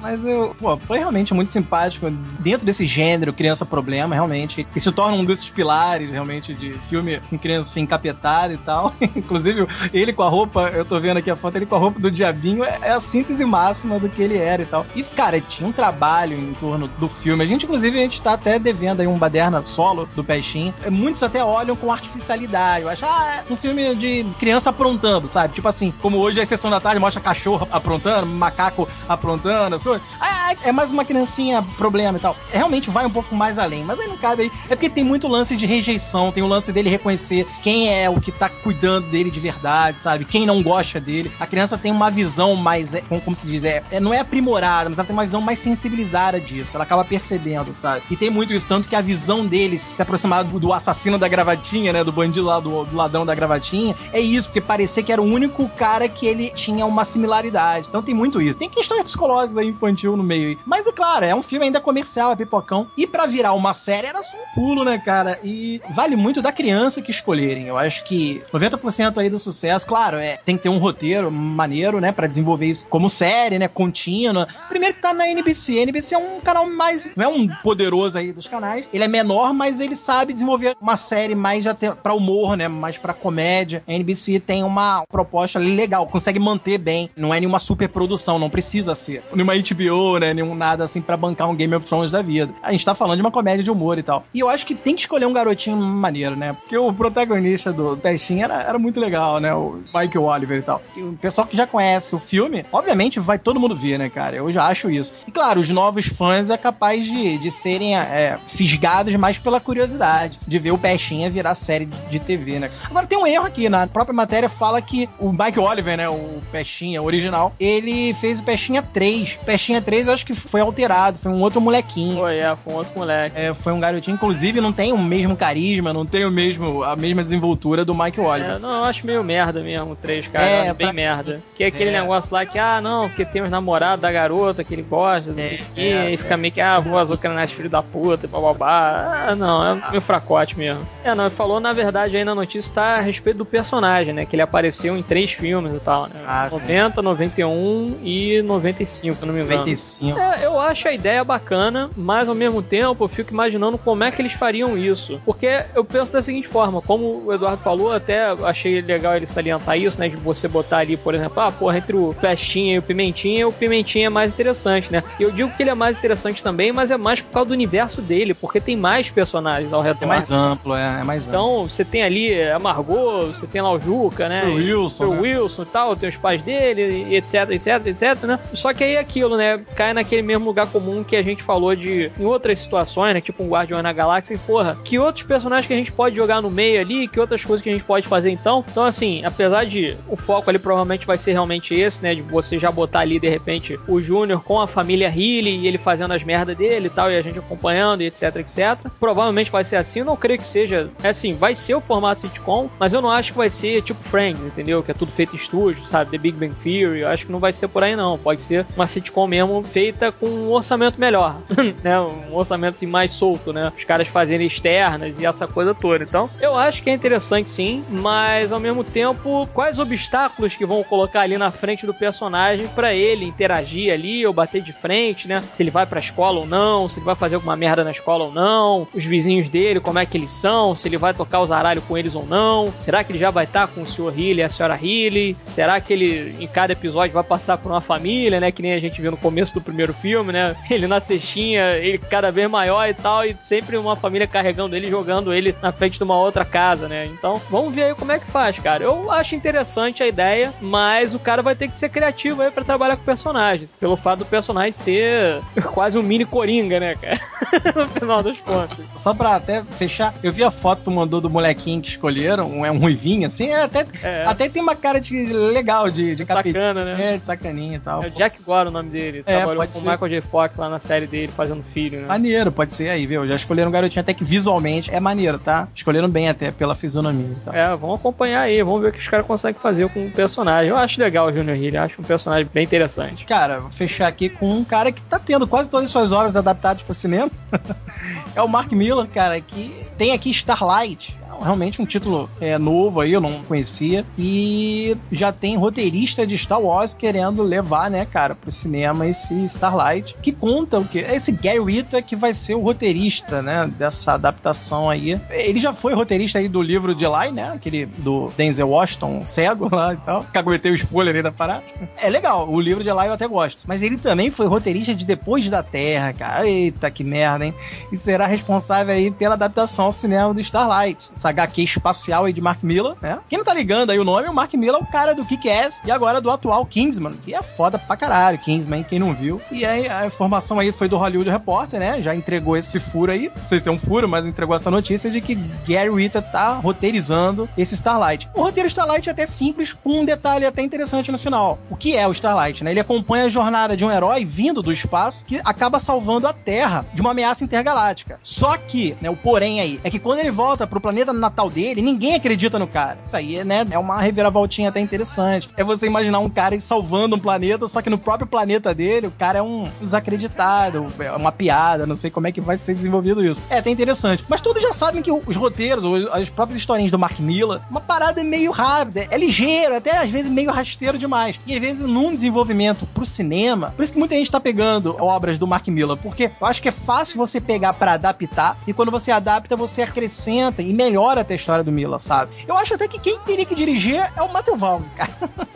Mas 0.00 0.24
eu, 0.24 0.54
pô, 0.58 0.76
foi 0.78 0.98
realmente 0.98 1.34
muito 1.34 1.50
simpático. 1.50 2.10
Dentro 2.38 2.64
desse 2.64 2.86
gênero, 2.86 3.32
criança 3.32 3.66
problema, 3.66 4.14
realmente. 4.14 4.66
E 4.74 4.80
se 4.80 4.92
torna 4.92 5.16
um 5.16 5.24
desses 5.24 5.48
pilares, 5.50 6.10
realmente, 6.10 6.54
de 6.54 6.72
filme 6.88 7.20
com 7.28 7.38
criança 7.38 7.80
encapetada 7.80 8.52
e 8.52 8.58
tal. 8.58 8.94
Inclusive, 9.16 9.66
ele 9.92 10.12
com 10.12 10.22
a 10.22 10.28
roupa, 10.28 10.70
eu 10.74 10.84
tô 10.84 10.98
vendo 11.00 11.18
aqui 11.18 11.30
a 11.30 11.36
foto, 11.36 11.56
ele 11.56 11.66
com 11.66 11.74
a 11.74 11.78
roupa 11.78 12.00
do 12.00 12.10
diabinho 12.10 12.62
é, 12.62 12.78
é 12.82 12.90
a 12.90 13.00
síntese 13.00 13.44
máxima 13.44 13.98
do 13.98 14.08
que 14.08 14.22
ele 14.22 14.36
era 14.36 14.62
e 14.62 14.66
tal. 14.66 14.86
E, 14.94 15.02
cara, 15.02 15.40
tinha 15.40 15.68
um 15.68 15.72
trabalho 15.72 16.38
em 16.38 16.54
torno 16.54 16.88
do 16.98 17.08
filme. 17.08 17.42
A 17.42 17.46
gente, 17.46 17.64
inclusive, 17.64 17.98
a 17.98 18.02
gente 18.02 18.22
tá 18.22 18.34
até 18.34 18.58
devendo 18.58 19.00
aí 19.00 19.06
um 19.06 19.18
baderna 19.18 19.62
solo 19.64 20.08
do 20.14 20.22
Peixinho. 20.22 20.74
Muitos 20.90 21.22
até 21.22 21.44
olham 21.44 21.74
com 21.74 21.92
artificialidade. 21.92 22.84
Eu 22.84 22.88
acho, 22.88 23.04
ah, 23.04 23.44
é 23.48 23.52
um 23.52 23.56
filme 23.56 23.94
de 23.94 24.24
criança 24.38 24.70
aprontando, 24.70 25.26
sabe? 25.26 25.54
Tipo 25.54 25.68
assim, 25.68 25.92
como 26.00 26.18
hoje 26.18 26.40
a 26.40 26.46
sessão 26.46 26.70
da 26.70 26.80
tarde 26.80 27.00
mostra 27.00 27.20
cachorro 27.20 27.66
aprontando, 27.70 28.26
macaco 28.26 28.88
aprontando, 29.08 29.74
coisas. 29.88 30.06
Ah, 30.20 30.54
é 30.62 30.72
mais 30.72 30.90
uma 30.90 31.04
criancinha 31.04 31.62
problema 31.76 32.18
e 32.18 32.20
tal. 32.20 32.36
Realmente 32.52 32.90
vai 32.90 33.06
um 33.06 33.10
pouco 33.10 33.34
mais 33.34 33.58
além, 33.58 33.84
mas 33.84 33.98
aí 33.98 34.08
não 34.08 34.16
cabe 34.16 34.44
aí. 34.44 34.52
É 34.68 34.76
porque 34.76 34.90
tem 34.90 35.04
muito 35.04 35.26
lance 35.28 35.56
de 35.56 35.66
rejeição, 35.66 36.30
tem 36.30 36.42
o 36.42 36.46
lance 36.46 36.72
dele 36.72 36.90
reconhecer 36.90 37.46
quem 37.62 37.88
é 37.88 38.08
o 38.08 38.20
que 38.20 38.30
tá 38.30 38.48
cuidando 38.48 39.08
dele 39.08 39.30
de 39.30 39.40
verdade, 39.40 40.00
sabe? 40.00 40.24
Quem 40.24 40.44
não 40.44 40.62
gosta 40.62 41.00
dele. 41.00 41.32
A 41.40 41.46
criança 41.46 41.78
tem 41.78 41.90
uma 41.90 42.10
visão 42.10 42.54
mais, 42.54 42.94
é, 42.94 43.00
como, 43.02 43.20
como 43.20 43.36
se 43.36 43.46
diz, 43.46 43.64
é, 43.64 43.82
é, 43.90 44.00
não 44.00 44.12
é 44.12 44.20
aprimorada, 44.20 44.88
mas 44.88 44.98
ela 44.98 45.06
tem 45.06 45.16
uma 45.16 45.24
visão 45.24 45.40
mais 45.40 45.58
sensibilizada 45.58 46.40
disso. 46.40 46.76
Ela 46.76 46.84
acaba 46.84 47.04
percebendo, 47.04 47.72
sabe? 47.72 48.02
E 48.10 48.16
tem 48.16 48.30
muito 48.30 48.52
isso, 48.52 48.66
tanto 48.66 48.88
que 48.88 48.96
a 48.96 49.00
visão 49.00 49.46
dele 49.46 49.78
se 49.78 50.00
aproximar 50.00 50.44
do, 50.44 50.60
do 50.60 50.72
assassino 50.72 51.18
da 51.18 51.28
gravatinha, 51.28 51.92
né? 51.92 52.04
Do 52.04 52.12
bandido 52.12 52.46
lá, 52.46 52.60
do, 52.60 52.84
do 52.84 52.96
ladrão 52.96 53.24
da 53.24 53.34
gravatinha, 53.34 53.94
é 54.12 54.20
isso, 54.20 54.48
porque 54.48 54.60
parecia 54.60 55.02
que 55.02 55.12
era 55.12 55.22
o 55.22 55.24
único 55.24 55.68
cara 55.70 56.08
que 56.08 56.26
ele 56.26 56.50
tinha 56.50 56.84
uma 56.84 57.04
similaridade. 57.04 57.86
Então 57.88 58.02
tem 58.02 58.14
muito 58.14 58.40
isso. 58.40 58.58
Tem 58.58 58.68
questões 58.68 59.02
psicológicas 59.04 59.56
aí 59.56 59.72
infantil 59.78 60.16
no 60.16 60.22
meio. 60.22 60.58
Mas 60.66 60.86
é 60.86 60.92
claro, 60.92 61.24
é 61.24 61.34
um 61.34 61.42
filme 61.42 61.66
ainda 61.66 61.80
comercial, 61.80 62.32
é 62.32 62.36
pipocão. 62.36 62.88
E 62.96 63.06
para 63.06 63.26
virar 63.26 63.52
uma 63.52 63.72
série 63.72 64.08
era 64.08 64.22
só 64.22 64.36
um 64.36 64.54
pulo, 64.54 64.84
né, 64.84 64.98
cara? 64.98 65.38
E 65.42 65.80
vale 65.90 66.16
muito 66.16 66.42
da 66.42 66.52
criança 66.52 67.00
que 67.00 67.10
escolherem. 67.10 67.66
Eu 67.66 67.76
acho 67.76 68.04
que 68.04 68.42
90% 68.52 69.18
aí 69.18 69.30
do 69.30 69.38
sucesso, 69.38 69.86
claro, 69.86 70.16
é, 70.16 70.38
tem 70.44 70.56
que 70.56 70.64
ter 70.64 70.68
um 70.68 70.78
roteiro 70.78 71.30
maneiro, 71.30 72.00
né, 72.00 72.12
para 72.12 72.26
desenvolver 72.26 72.66
isso 72.66 72.86
como 72.88 73.08
série, 73.08 73.58
né, 73.58 73.68
contínua. 73.68 74.48
Primeiro 74.68 74.94
que 74.94 75.02
tá 75.02 75.14
na 75.14 75.28
NBC. 75.28 75.78
A 75.78 75.82
NBC 75.82 76.14
é 76.14 76.18
um 76.18 76.40
canal 76.40 76.68
mais, 76.68 77.08
não 77.16 77.24
é 77.24 77.28
um 77.28 77.48
poderoso 77.62 78.18
aí 78.18 78.32
dos 78.32 78.46
canais. 78.46 78.88
Ele 78.92 79.04
é 79.04 79.08
menor, 79.08 79.54
mas 79.54 79.80
ele 79.80 79.94
sabe 79.94 80.32
desenvolver 80.32 80.74
uma 80.80 80.96
série 80.96 81.34
mais 81.34 81.64
para 82.02 82.14
humor, 82.14 82.56
né, 82.56 82.68
mais 82.68 82.98
para 82.98 83.14
comédia. 83.14 83.82
A 83.86 83.92
NBC 83.92 84.40
tem 84.40 84.62
uma 84.62 85.04
proposta 85.06 85.58
legal, 85.58 86.06
consegue 86.06 86.38
manter 86.38 86.78
bem. 86.78 87.10
Não 87.16 87.32
é 87.32 87.40
nenhuma 87.40 87.58
super 87.58 87.88
produção, 87.88 88.38
não 88.38 88.50
precisa 88.50 88.94
ser. 88.94 89.22
Nenhuma 89.32 89.56
HBO, 89.74 90.18
né, 90.18 90.34
nenhum 90.34 90.54
nada 90.54 90.84
assim 90.84 91.00
para 91.00 91.16
bancar 91.16 91.48
um 91.48 91.54
Game 91.54 91.74
of 91.74 91.86
Thrones 91.86 92.10
da 92.10 92.22
vida. 92.22 92.52
A 92.62 92.72
gente 92.72 92.84
tá 92.84 92.94
falando 92.94 93.16
de 93.16 93.22
uma 93.22 93.30
comédia 93.30 93.62
de 93.62 93.70
humor 93.70 93.98
e 93.98 94.02
tal. 94.02 94.24
E 94.32 94.40
eu 94.40 94.48
acho 94.48 94.66
que 94.66 94.74
tem 94.74 94.94
que 94.94 95.02
escolher 95.02 95.26
um 95.26 95.32
garotinho 95.32 95.76
maneiro, 95.76 96.36
né? 96.36 96.52
Porque 96.52 96.76
o 96.76 96.92
protagonista 96.92 97.72
do 97.72 97.96
Peixinho 97.96 98.44
era, 98.44 98.62
era 98.62 98.78
muito 98.78 99.00
legal, 99.00 99.40
né? 99.40 99.54
O 99.54 99.82
Michael 99.94 100.24
Oliver 100.24 100.58
e 100.58 100.62
tal. 100.62 100.82
E 100.96 101.02
o 101.02 101.12
pessoal 101.14 101.46
que 101.46 101.56
já 101.56 101.66
conhece 101.66 102.14
o 102.14 102.18
filme, 102.18 102.64
obviamente 102.72 103.20
vai 103.20 103.38
todo 103.38 103.60
mundo 103.60 103.76
ver, 103.76 103.98
né, 103.98 104.08
cara? 104.08 104.36
Eu 104.36 104.50
já 104.50 104.66
acho 104.66 104.90
isso. 104.90 105.12
E 105.26 105.30
claro, 105.30 105.60
os 105.60 105.68
novos 105.68 106.06
fãs 106.06 106.50
é 106.50 106.56
capaz 106.56 107.04
de, 107.04 107.38
de 107.38 107.50
serem 107.50 107.96
é, 107.96 108.38
fisgados 108.46 109.14
mais 109.16 109.38
pela 109.38 109.60
curiosidade, 109.60 110.38
de 110.46 110.58
ver 110.58 110.72
o 110.72 110.78
Peixinha 110.78 111.30
virar 111.30 111.54
série 111.54 111.86
de, 112.10 112.18
TV, 112.18 112.58
né? 112.58 112.70
Agora 112.84 113.06
tem 113.06 113.16
um 113.16 113.26
erro 113.26 113.46
aqui, 113.46 113.68
na 113.68 113.86
própria 113.86 114.14
matéria 114.14 114.48
fala 114.48 114.82
que 114.82 115.08
o 115.18 115.32
Mike 115.32 115.58
Oliver, 115.58 115.96
né, 115.96 116.08
o 116.08 116.42
Peixinha 116.50 117.00
original, 117.00 117.54
ele 117.58 118.12
fez 118.14 118.40
o 118.40 118.42
Peixinha 118.42 118.82
3. 118.82 119.38
Peixinha 119.58 119.82
3 119.82 120.06
eu 120.06 120.14
acho 120.14 120.24
que 120.24 120.34
foi 120.34 120.60
alterado, 120.60 121.18
foi 121.18 121.32
um 121.32 121.40
outro 121.40 121.60
molequinho. 121.60 122.18
Foi, 122.18 122.36
é, 122.36 122.56
foi 122.56 122.72
um 122.72 122.76
outro 122.76 122.92
moleque. 122.96 123.32
É, 123.36 123.52
foi 123.52 123.72
um 123.72 123.80
garotinho, 123.80 124.14
inclusive 124.14 124.60
não 124.60 124.72
tem 124.72 124.92
o 124.92 124.98
mesmo 124.98 125.36
carisma, 125.36 125.92
não 125.92 126.06
tem 126.06 126.24
o 126.24 126.30
mesmo, 126.30 126.84
a 126.84 126.94
mesma 126.94 127.24
desenvoltura 127.24 127.84
do 127.84 127.92
Mike 127.92 128.20
Oliver. 128.20 128.56
É, 128.56 128.58
não, 128.60 128.76
eu 128.76 128.84
acho 128.84 129.04
meio 129.04 129.24
merda 129.24 129.60
mesmo 129.60 129.92
o 129.92 129.96
3, 129.96 130.28
cara. 130.28 130.46
É, 130.46 130.64
bem 130.72 130.86
pra... 130.86 130.92
merda. 130.92 131.42
Que 131.56 131.64
é 131.64 131.66
aquele 131.66 131.90
é. 131.90 132.00
negócio 132.00 132.32
lá 132.32 132.46
que, 132.46 132.56
ah, 132.56 132.80
não, 132.80 133.08
porque 133.08 133.24
tem 133.24 133.42
os 133.42 133.50
namorados 133.50 134.00
da 134.00 134.12
garota 134.12 134.62
que 134.62 134.72
ele 134.74 134.82
gosta, 134.82 135.34
é, 135.36 135.58
é, 135.76 136.12
e 136.12 136.16
fica 136.16 136.36
meio 136.36 136.52
que, 136.54 136.60
ah, 136.60 136.78
vou 136.78 136.96
azucrar 136.96 137.48
filho 137.48 137.68
da 137.68 137.82
puta 137.82 138.26
e 138.26 138.28
bababá. 138.28 139.26
Ah, 139.28 139.34
não, 139.34 139.66
é 139.66 139.90
meio 139.90 140.00
fracote 140.00 140.56
mesmo. 140.56 140.86
É, 141.02 141.14
não, 141.16 141.26
ele 141.26 141.34
falou, 141.34 141.58
na 141.58 141.72
verdade, 141.72 142.16
aí 142.16 142.24
na 142.24 142.34
notícia 142.34 142.72
tá 142.72 142.94
a 142.94 143.00
respeito 143.00 143.38
do 143.38 143.44
personagem, 143.44 144.14
né? 144.14 144.24
Que 144.24 144.36
ele 144.36 144.42
apareceu 144.42 144.96
em 144.96 145.02
três 145.02 145.32
filmes 145.32 145.72
e 145.72 145.80
tal, 145.80 146.04
né? 146.04 146.22
Ah, 146.24 146.48
90, 146.50 146.94
sim. 146.94 147.02
91 147.02 147.98
e 148.04 148.42
95, 148.42 149.16
se 149.16 149.26
não 149.26 149.34
me 149.34 149.40
engano. 149.40 149.47
95. 149.48 150.18
É, 150.18 150.44
eu 150.44 150.58
acho 150.58 150.88
a 150.88 150.92
ideia 150.92 151.24
bacana, 151.24 151.90
mas 151.96 152.28
ao 152.28 152.34
mesmo 152.34 152.62
tempo 152.62 153.04
eu 153.04 153.08
fico 153.08 153.32
imaginando 153.32 153.78
como 153.78 154.04
é 154.04 154.10
que 154.10 154.20
eles 154.20 154.32
fariam 154.32 154.76
isso. 154.76 155.20
Porque 155.24 155.64
eu 155.74 155.84
penso 155.84 156.12
da 156.12 156.22
seguinte 156.22 156.48
forma, 156.48 156.80
como 156.80 157.24
o 157.26 157.32
Eduardo 157.32 157.62
falou, 157.62 157.92
até 157.92 158.26
achei 158.44 158.80
legal 158.80 159.16
ele 159.16 159.26
salientar 159.26 159.78
isso, 159.78 159.98
né? 159.98 160.08
De 160.08 160.16
você 160.16 160.48
botar 160.48 160.78
ali, 160.78 160.96
por 160.96 161.14
exemplo, 161.14 161.40
ah, 161.40 161.52
porra, 161.52 161.78
entre 161.78 161.96
o 161.96 162.14
Pestinha 162.20 162.76
e 162.76 162.78
o 162.78 162.82
Pimentinha, 162.82 163.48
o 163.48 163.52
Pimentinha 163.52 164.06
é 164.06 164.10
mais 164.10 164.32
interessante, 164.32 164.92
né? 164.92 165.02
Eu 165.18 165.30
digo 165.30 165.50
que 165.50 165.62
ele 165.62 165.70
é 165.70 165.74
mais 165.74 165.96
interessante 165.96 166.42
também, 166.42 166.72
mas 166.72 166.90
é 166.90 166.96
mais 166.96 167.20
por 167.20 167.32
causa 167.32 167.48
do 167.48 167.52
universo 167.52 168.02
dele, 168.02 168.34
porque 168.34 168.60
tem 168.60 168.76
mais 168.76 169.10
personagens 169.10 169.72
ao 169.72 169.82
redor. 169.82 170.04
É 170.04 170.06
mais 170.06 170.30
amplo, 170.30 170.74
é, 170.74 171.00
é 171.00 171.04
mais 171.04 171.26
então, 171.26 171.46
amplo. 171.46 171.54
Então, 171.58 171.68
você 171.68 171.84
tem 171.84 172.02
ali 172.02 172.42
a 172.42 172.58
Margot, 172.58 173.28
você 173.28 173.46
tem 173.46 173.60
lá 173.60 173.72
o 173.72 173.80
Juca, 173.80 174.28
né? 174.28 174.44
O 174.44 174.54
Wilson. 174.54 175.06
O 175.06 175.14
né? 175.14 175.20
Wilson 175.20 175.62
e 175.62 175.66
tal, 175.66 175.96
tem 175.96 176.08
os 176.08 176.16
pais 176.16 176.42
dele, 176.42 177.14
etc, 177.14 177.50
etc, 177.50 177.86
etc, 177.86 178.24
né? 178.24 178.38
Só 178.54 178.72
que 178.72 178.84
aí 178.84 178.94
é 178.94 178.98
aquilo, 178.98 179.36
né? 179.38 179.58
Cai 179.74 179.94
naquele 179.94 180.22
mesmo 180.22 180.44
lugar 180.44 180.66
comum 180.66 181.02
que 181.02 181.16
a 181.16 181.22
gente 181.22 181.42
falou 181.42 181.74
de 181.74 182.10
em 182.18 182.24
outras 182.24 182.58
situações, 182.58 183.14
né? 183.14 183.20
Tipo 183.20 183.42
um 183.42 183.48
Guardião 183.48 183.82
na 183.82 183.92
Galáxia, 183.92 184.34
e 184.34 184.38
porra, 184.38 184.76
que 184.84 184.98
outros 184.98 185.24
personagens 185.24 185.66
que 185.66 185.72
a 185.72 185.76
gente 185.76 185.92
pode 185.92 186.16
jogar 186.16 186.42
no 186.42 186.50
meio 186.50 186.80
ali, 186.80 187.08
que 187.08 187.20
outras 187.20 187.44
coisas 187.44 187.62
que 187.62 187.70
a 187.70 187.72
gente 187.72 187.84
pode 187.84 188.06
fazer 188.06 188.30
então. 188.30 188.64
Então, 188.70 188.84
assim, 188.84 189.24
apesar 189.24 189.64
de 189.64 189.96
o 190.08 190.16
foco 190.16 190.50
ali 190.50 190.58
provavelmente 190.58 191.06
vai 191.06 191.16
ser 191.16 191.32
realmente 191.32 191.74
esse, 191.74 192.02
né? 192.02 192.14
De 192.14 192.22
você 192.22 192.58
já 192.58 192.70
botar 192.70 193.00
ali, 193.00 193.18
de 193.18 193.28
repente, 193.28 193.78
o 193.86 194.00
Júnior 194.00 194.42
com 194.42 194.60
a 194.60 194.66
família 194.66 195.08
Healy 195.08 195.58
e 195.58 195.66
ele 195.66 195.78
fazendo 195.78 196.12
as 196.12 196.22
merdas 196.22 196.56
dele 196.56 196.86
e 196.86 196.90
tal, 196.90 197.10
e 197.10 197.16
a 197.16 197.22
gente 197.22 197.38
acompanhando 197.38 198.02
e 198.02 198.06
etc, 198.06 198.36
etc. 198.36 198.78
Provavelmente 198.98 199.50
vai 199.50 199.64
ser 199.64 199.76
assim, 199.76 200.00
eu 200.00 200.04
não 200.04 200.16
creio 200.16 200.38
que 200.38 200.46
seja. 200.46 200.90
É 201.02 201.08
assim, 201.08 201.34
vai 201.34 201.54
ser 201.54 201.74
o 201.74 201.80
formato 201.80 202.22
sitcom, 202.22 202.68
mas 202.78 202.92
eu 202.92 203.00
não 203.00 203.10
acho 203.10 203.32
que 203.32 203.38
vai 203.38 203.50
ser 203.50 203.82
tipo 203.82 204.02
Friends, 204.08 204.42
entendeu? 204.44 204.82
Que 204.82 204.90
é 204.90 204.94
tudo 204.94 205.12
feito 205.12 205.34
em 205.34 205.38
estúdio, 205.38 205.86
sabe? 205.86 206.10
The 206.10 206.18
Big 206.18 206.36
Bang 206.36 206.54
Theory. 206.62 207.00
Eu 207.00 207.08
acho 207.08 207.26
que 207.26 207.32
não 207.32 207.38
vai 207.38 207.52
ser 207.52 207.68
por 207.68 207.82
aí, 207.82 207.94
não. 207.94 208.18
Pode 208.18 208.42
ser 208.42 208.66
uma 208.76 208.86
sitcom 208.86 209.27
mesmo 209.28 209.62
feita 209.62 210.10
com 210.10 210.26
um 210.26 210.50
orçamento 210.50 210.98
melhor, 210.98 211.36
né? 211.82 212.00
Um 212.00 212.34
orçamento 212.34 212.76
assim, 212.76 212.86
mais 212.86 213.12
solto, 213.12 213.52
né? 213.52 213.72
Os 213.76 213.84
caras 213.84 214.08
fazendo 214.08 214.42
externas 214.42 215.14
e 215.18 215.26
essa 215.26 215.46
coisa 215.46 215.74
toda. 215.74 216.04
Então, 216.04 216.28
eu 216.40 216.56
acho 216.56 216.82
que 216.82 216.90
é 216.90 216.92
interessante 216.92 217.50
sim, 217.50 217.84
mas 217.90 218.50
ao 218.50 218.60
mesmo 218.60 218.82
tempo, 218.82 219.46
quais 219.52 219.78
obstáculos 219.78 220.54
que 220.54 220.66
vão 220.66 220.82
colocar 220.82 221.20
ali 221.20 221.36
na 221.38 221.50
frente 221.50 221.86
do 221.86 221.94
personagem 221.94 222.66
para 222.68 222.94
ele 222.94 223.26
interagir 223.26 223.92
ali 223.92 224.26
ou 224.26 224.32
bater 224.32 224.62
de 224.62 224.72
frente, 224.72 225.28
né? 225.28 225.42
Se 225.52 225.62
ele 225.62 225.70
vai 225.70 225.86
pra 225.86 226.00
escola 226.00 226.40
ou 226.40 226.46
não, 226.46 226.88
se 226.88 226.98
ele 226.98 227.06
vai 227.06 227.14
fazer 227.14 227.36
alguma 227.36 227.56
merda 227.56 227.84
na 227.84 227.90
escola 227.90 228.24
ou 228.24 228.32
não, 228.32 228.88
os 228.94 229.04
vizinhos 229.04 229.48
dele, 229.48 229.80
como 229.80 229.98
é 229.98 230.06
que 230.06 230.16
eles 230.16 230.32
são, 230.32 230.74
se 230.74 230.88
ele 230.88 230.96
vai 230.96 231.14
tocar 231.14 231.40
os 231.40 231.52
aralhos 231.52 231.84
com 231.84 231.96
eles 231.96 232.14
ou 232.14 232.26
não, 232.26 232.72
será 232.80 233.04
que 233.04 233.12
ele 233.12 233.18
já 233.18 233.30
vai 233.30 233.44
estar 233.44 233.66
com 233.68 233.82
o 233.82 233.86
Sr. 233.86 234.12
Healy 234.16 234.38
e 234.38 234.42
a 234.42 234.46
Sra. 234.46 234.78
Healy? 234.80 235.36
Será 235.44 235.80
que 235.80 235.92
ele, 235.92 236.36
em 236.40 236.46
cada 236.46 236.72
episódio, 236.72 237.14
vai 237.14 237.24
passar 237.24 237.58
por 237.58 237.70
uma 237.70 237.80
família, 237.80 238.40
né? 238.40 238.52
Que 238.52 238.62
nem 238.62 238.72
a 238.72 238.80
gente 238.80 239.00
viu 239.00 239.07
no 239.10 239.16
começo 239.16 239.54
do 239.54 239.60
primeiro 239.60 239.92
filme, 239.92 240.32
né? 240.32 240.56
Ele 240.70 240.86
na 240.86 241.00
cestinha, 241.00 241.76
ele 241.76 241.98
cada 241.98 242.30
vez 242.30 242.48
maior 242.48 242.88
e 242.88 242.94
tal, 242.94 243.24
e 243.24 243.34
sempre 243.34 243.76
uma 243.76 243.96
família 243.96 244.26
carregando 244.26 244.76
ele, 244.76 244.88
jogando 244.88 245.32
ele 245.32 245.54
na 245.62 245.72
frente 245.72 245.96
de 245.96 246.04
uma 246.04 246.16
outra 246.16 246.44
casa, 246.44 246.88
né? 246.88 247.06
Então, 247.06 247.40
vamos 247.50 247.74
ver 247.74 247.84
aí 247.84 247.94
como 247.94 248.12
é 248.12 248.18
que 248.18 248.26
faz, 248.26 248.58
cara. 248.58 248.84
Eu 248.84 249.10
acho 249.10 249.34
interessante 249.34 250.02
a 250.02 250.06
ideia, 250.06 250.52
mas 250.60 251.14
o 251.14 251.18
cara 251.18 251.42
vai 251.42 251.54
ter 251.54 251.68
que 251.68 251.78
ser 251.78 251.88
criativo 251.88 252.42
aí 252.42 252.50
para 252.50 252.64
trabalhar 252.64 252.96
com 252.96 253.02
o 253.02 253.06
personagem. 253.06 253.68
Pelo 253.80 253.96
fato 253.96 254.20
do 254.20 254.24
personagem 254.24 254.72
ser 254.72 255.40
quase 255.72 255.98
um 255.98 256.02
mini 256.02 256.24
coringa, 256.24 256.78
né, 256.78 256.94
cara? 256.94 257.20
no 257.74 257.88
final 257.88 258.22
das 258.22 258.38
contas. 258.38 258.78
Só 258.94 259.14
pra 259.14 259.36
até 259.36 259.62
fechar, 259.62 260.14
eu 260.22 260.32
vi 260.32 260.44
a 260.44 260.50
foto 260.50 260.78
que 260.78 260.84
tu 260.84 260.90
mandou 260.90 261.20
do 261.20 261.30
molequinho 261.30 261.80
que 261.80 261.88
escolheram, 261.88 262.64
é 262.64 262.70
um 262.70 262.78
ruivinho, 262.78 263.26
assim, 263.26 263.48
é, 263.48 263.62
até, 263.62 263.86
é. 264.02 264.24
até 264.24 264.48
tem 264.48 264.62
uma 264.62 264.76
cara 264.76 265.00
de 265.00 265.24
legal, 265.26 265.90
de, 265.90 266.14
de 266.14 266.24
Sacana, 266.26 266.84
né? 266.84 267.14
É, 267.14 267.16
de 267.16 267.24
sacaninha 267.24 267.76
e 267.76 267.80
tal. 267.80 268.04
É 268.04 268.08
o 268.08 268.10
Jack 268.10 268.42
Gore 268.42 268.68
o 268.68 268.70
nome 268.70 268.90
dele. 268.90 268.97
É, 268.98 269.22
Trabalhou 269.22 269.66
com 269.66 269.78
o 269.78 269.82
Michael 269.82 270.08
J. 270.08 270.20
Fox 270.22 270.56
lá 270.56 270.68
na 270.68 270.78
série 270.78 271.06
dele, 271.06 271.32
fazendo 271.32 271.62
filho, 271.72 272.00
né? 272.00 272.06
Maneiro, 272.06 272.50
pode 272.52 272.74
ser 272.74 272.88
aí, 272.88 273.06
viu? 273.06 273.26
Já 273.26 273.36
escolheram 273.36 273.68
um 273.68 273.72
garotinho 273.72 274.00
até 274.00 274.12
que 274.12 274.24
visualmente 274.24 274.92
é 274.92 275.00
maneiro, 275.00 275.38
tá? 275.38 275.68
Escolheram 275.74 276.08
bem 276.08 276.28
até 276.28 276.50
pela 276.50 276.74
fisionomia. 276.74 277.36
Então. 277.40 277.54
É, 277.54 277.74
vamos 277.76 278.00
acompanhar 278.00 278.42
aí, 278.42 278.62
vamos 278.62 278.82
ver 278.82 278.88
o 278.88 278.92
que 278.92 278.98
os 278.98 279.08
caras 279.08 279.26
conseguem 279.26 279.60
fazer 279.60 279.88
com 279.90 280.06
o 280.06 280.10
personagem. 280.10 280.70
Eu 280.70 280.76
acho 280.76 281.00
legal 281.00 281.28
o 281.28 281.32
Junior 281.32 281.56
Hill, 281.56 281.80
acho 281.80 282.00
um 282.00 282.04
personagem 282.04 282.48
bem 282.52 282.64
interessante. 282.64 283.24
Cara, 283.24 283.60
vou 283.60 283.70
fechar 283.70 284.08
aqui 284.08 284.28
com 284.28 284.50
um 284.50 284.64
cara 284.64 284.92
que 284.92 285.00
tá 285.02 285.18
tendo 285.18 285.46
quase 285.46 285.70
todas 285.70 285.86
as 285.86 285.90
suas 285.90 286.12
obras 286.12 286.36
adaptadas 286.36 286.82
para 286.82 286.94
cinema. 286.94 287.30
é 288.34 288.42
o 288.42 288.48
Mark 288.48 288.72
Miller, 288.72 289.06
cara, 289.06 289.40
que 289.40 289.74
tem 289.96 290.12
aqui 290.12 290.30
Starlight, 290.30 291.16
realmente 291.40 291.80
um 291.80 291.86
título 291.86 292.28
é, 292.40 292.58
novo 292.58 293.00
aí, 293.00 293.12
eu 293.12 293.20
não 293.20 293.42
conhecia. 293.42 294.04
E 294.16 294.96
já 295.10 295.32
tem 295.32 295.56
roteirista 295.56 296.26
de 296.26 296.36
Star 296.36 296.60
Wars 296.60 296.94
querendo 296.94 297.42
levar, 297.42 297.90
né, 297.90 298.04
cara, 298.04 298.34
pro 298.34 298.50
cinema 298.50 299.06
esse 299.06 299.34
Starlight, 299.44 300.14
que 300.22 300.32
conta 300.32 300.78
o 300.78 300.84
quê? 300.84 301.04
É 301.06 301.16
esse 301.16 301.32
Gary 301.32 301.60
Whitta 301.60 302.02
que 302.02 302.16
vai 302.16 302.34
ser 302.34 302.54
o 302.54 302.60
roteirista, 302.60 303.42
né, 303.42 303.70
dessa 303.78 304.14
adaptação 304.14 304.90
aí. 304.90 305.20
Ele 305.30 305.60
já 305.60 305.72
foi 305.72 305.94
roteirista 305.94 306.38
aí 306.38 306.48
do 306.48 306.62
livro 306.62 306.94
de 306.94 307.04
Eli, 307.04 307.32
né, 307.32 307.52
aquele 307.54 307.86
do 307.86 308.30
Denzel 308.36 308.68
Washington, 308.68 309.22
cego 309.24 309.74
lá 309.74 309.94
e 309.94 309.96
tal. 309.98 310.24
Caguetei 310.32 310.72
o 310.72 310.74
spoiler 310.74 311.16
aí 311.16 311.22
da 311.22 311.32
parada. 311.32 311.64
É 311.96 312.08
legal, 312.08 312.48
o 312.48 312.60
livro 312.60 312.82
de 312.82 312.90
Eli 312.90 313.06
eu 313.06 313.12
até 313.12 313.26
gosto. 313.26 313.64
Mas 313.66 313.82
ele 313.82 313.96
também 313.96 314.30
foi 314.30 314.46
roteirista 314.46 314.94
de 314.94 315.04
Depois 315.04 315.48
da 315.48 315.62
Terra, 315.62 316.12
cara. 316.12 316.48
Eita, 316.48 316.90
que 316.90 317.04
merda, 317.04 317.46
hein? 317.46 317.54
E 317.92 317.96
será 317.96 318.26
responsável 318.26 318.94
aí 318.94 319.10
pela 319.10 319.34
adaptação 319.34 319.86
ao 319.86 319.92
cinema 319.92 320.32
do 320.34 320.40
Starlight. 320.40 321.10
Essa 321.28 321.42
HQ 321.42 321.62
espacial 321.62 322.24
aí 322.24 322.32
de 322.32 322.40
Mark 322.40 322.62
Miller, 322.62 322.94
né? 323.02 323.18
Quem 323.28 323.38
não 323.38 323.44
tá 323.44 323.52
ligando 323.52 323.90
aí 323.90 323.98
o 323.98 324.04
nome, 324.04 324.28
o 324.28 324.34
Mark 324.34 324.52
Miller 324.54 324.80
é 324.80 324.82
o 324.82 324.86
cara 324.86 325.14
do 325.14 325.24
Kick-Ass 325.24 325.80
e 325.84 325.90
agora 325.90 326.20
do 326.20 326.30
atual 326.30 326.64
Kingsman, 326.64 327.12
que 327.24 327.34
é 327.34 327.42
foda 327.42 327.78
pra 327.78 327.96
caralho, 327.96 328.38
Kingsman, 328.38 328.82
quem 328.82 328.98
não 328.98 329.14
viu. 329.14 329.40
E 329.50 329.64
aí 329.64 329.88
a 329.88 330.06
informação 330.06 330.58
aí 330.58 330.72
foi 330.72 330.88
do 330.88 330.96
Hollywood 330.96 331.28
Reporter, 331.28 331.78
né? 331.78 332.00
Já 332.00 332.14
entregou 332.14 332.56
esse 332.56 332.80
furo 332.80 333.12
aí, 333.12 333.30
não 333.34 333.44
sei 333.44 333.60
se 333.60 333.68
é 333.68 333.72
um 333.72 333.78
furo, 333.78 334.08
mas 334.08 334.26
entregou 334.26 334.56
essa 334.56 334.70
notícia 334.70 335.10
de 335.10 335.20
que 335.20 335.34
Gary 335.66 335.90
Whitta 335.90 336.22
tá 336.22 336.54
roteirizando 336.54 337.48
esse 337.58 337.74
Starlight. 337.74 338.28
O 338.34 338.42
roteiro 338.42 338.68
Starlight 338.68 339.08
é 339.08 339.12
até 339.12 339.26
simples, 339.26 339.72
com 339.72 340.00
um 340.00 340.04
detalhe 340.04 340.46
até 340.46 340.62
interessante 340.62 341.12
no 341.12 341.18
final. 341.18 341.58
O 341.68 341.76
que 341.76 341.94
é 341.94 342.08
o 342.08 342.12
Starlight, 342.12 342.64
né? 342.64 342.70
Ele 342.70 342.80
acompanha 342.80 343.24
a 343.24 343.28
jornada 343.28 343.76
de 343.76 343.84
um 343.84 343.90
herói 343.90 344.24
vindo 344.24 344.62
do 344.62 344.72
espaço 344.72 345.24
que 345.26 345.40
acaba 345.44 345.78
salvando 345.78 346.26
a 346.26 346.32
Terra 346.32 346.86
de 346.94 347.02
uma 347.02 347.10
ameaça 347.10 347.44
intergaláctica. 347.44 348.18
Só 348.22 348.56
que, 348.56 348.96
né, 349.00 349.10
o 349.10 349.16
porém 349.16 349.60
aí, 349.60 349.78
é 349.84 349.90
que 349.90 349.98
quando 349.98 350.20
ele 350.20 350.30
volta 350.30 350.66
pro 350.66 350.80
planeta 350.80 351.12
natal 351.18 351.50
dele, 351.50 351.82
ninguém 351.82 352.14
acredita 352.14 352.58
no 352.58 352.66
cara. 352.66 352.98
Isso 353.04 353.16
aí, 353.16 353.44
né, 353.44 353.66
é 353.70 353.78
uma 353.78 354.00
reviravoltinha 354.00 354.68
até 354.68 354.80
interessante. 354.80 355.48
É 355.56 355.64
você 355.64 355.86
imaginar 355.86 356.18
um 356.18 356.30
cara 356.30 356.58
salvando 356.60 357.16
um 357.16 357.18
planeta, 357.18 357.68
só 357.68 357.82
que 357.82 357.90
no 357.90 357.98
próprio 357.98 358.26
planeta 358.26 358.74
dele, 358.74 359.06
o 359.06 359.10
cara 359.10 359.38
é 359.38 359.42
um 359.42 359.64
desacreditado, 359.80 360.86
é 360.98 361.12
uma 361.12 361.32
piada, 361.32 361.86
não 361.86 361.96
sei 361.96 362.10
como 362.10 362.26
é 362.26 362.32
que 362.32 362.40
vai 362.40 362.56
ser 362.56 362.74
desenvolvido 362.74 363.24
isso. 363.24 363.42
É 363.50 363.58
até 363.58 363.70
interessante. 363.70 364.24
Mas 364.28 364.40
todos 364.40 364.62
já 364.62 364.72
sabem 364.72 365.02
que 365.02 365.10
os 365.10 365.36
roteiros, 365.36 365.84
as 366.12 366.28
próprias 366.28 366.58
historinhas 366.60 366.90
do 366.90 366.98
Mark 366.98 367.18
Miller, 367.20 367.60
uma 367.70 367.80
parada 367.80 368.22
meio 368.24 368.50
rápida, 368.50 369.06
é 369.10 369.18
ligeiro, 369.18 369.76
até 369.76 369.98
às 369.98 370.10
vezes 370.10 370.30
meio 370.30 370.50
rasteiro 370.50 370.98
demais. 370.98 371.40
E 371.46 371.54
às 371.54 371.60
vezes 371.60 371.82
num 371.82 372.10
desenvolvimento 372.10 372.86
pro 372.86 373.06
cinema, 373.06 373.72
por 373.76 373.82
isso 373.82 373.92
que 373.92 373.98
muita 373.98 374.14
gente 374.14 374.30
tá 374.30 374.40
pegando 374.40 374.96
obras 374.98 375.38
do 375.38 375.46
Mark 375.46 375.66
Miller, 375.68 375.96
porque 375.96 376.30
eu 376.40 376.46
acho 376.46 376.62
que 376.62 376.68
é 376.68 376.72
fácil 376.72 377.16
você 377.16 377.40
pegar 377.40 377.72
para 377.72 377.92
adaptar 377.92 378.56
e 378.66 378.72
quando 378.72 378.90
você 378.90 379.10
adapta, 379.10 379.56
você 379.56 379.82
acrescenta 379.82 380.62
e 380.62 380.72
melhora 380.72 381.07
até 381.16 381.34
a 381.34 381.36
história 381.36 381.64
do 381.64 381.72
Miller, 381.72 381.98
sabe? 382.00 382.32
Eu 382.46 382.56
acho 382.56 382.74
até 382.74 382.86
que 382.86 382.98
quem 382.98 383.18
teria 383.20 383.46
que 383.46 383.54
dirigir 383.54 383.96
é 384.16 384.22
o 384.22 384.30
Matthew 384.30 384.56
Vaughn, 384.56 384.82
cara. 384.96 385.10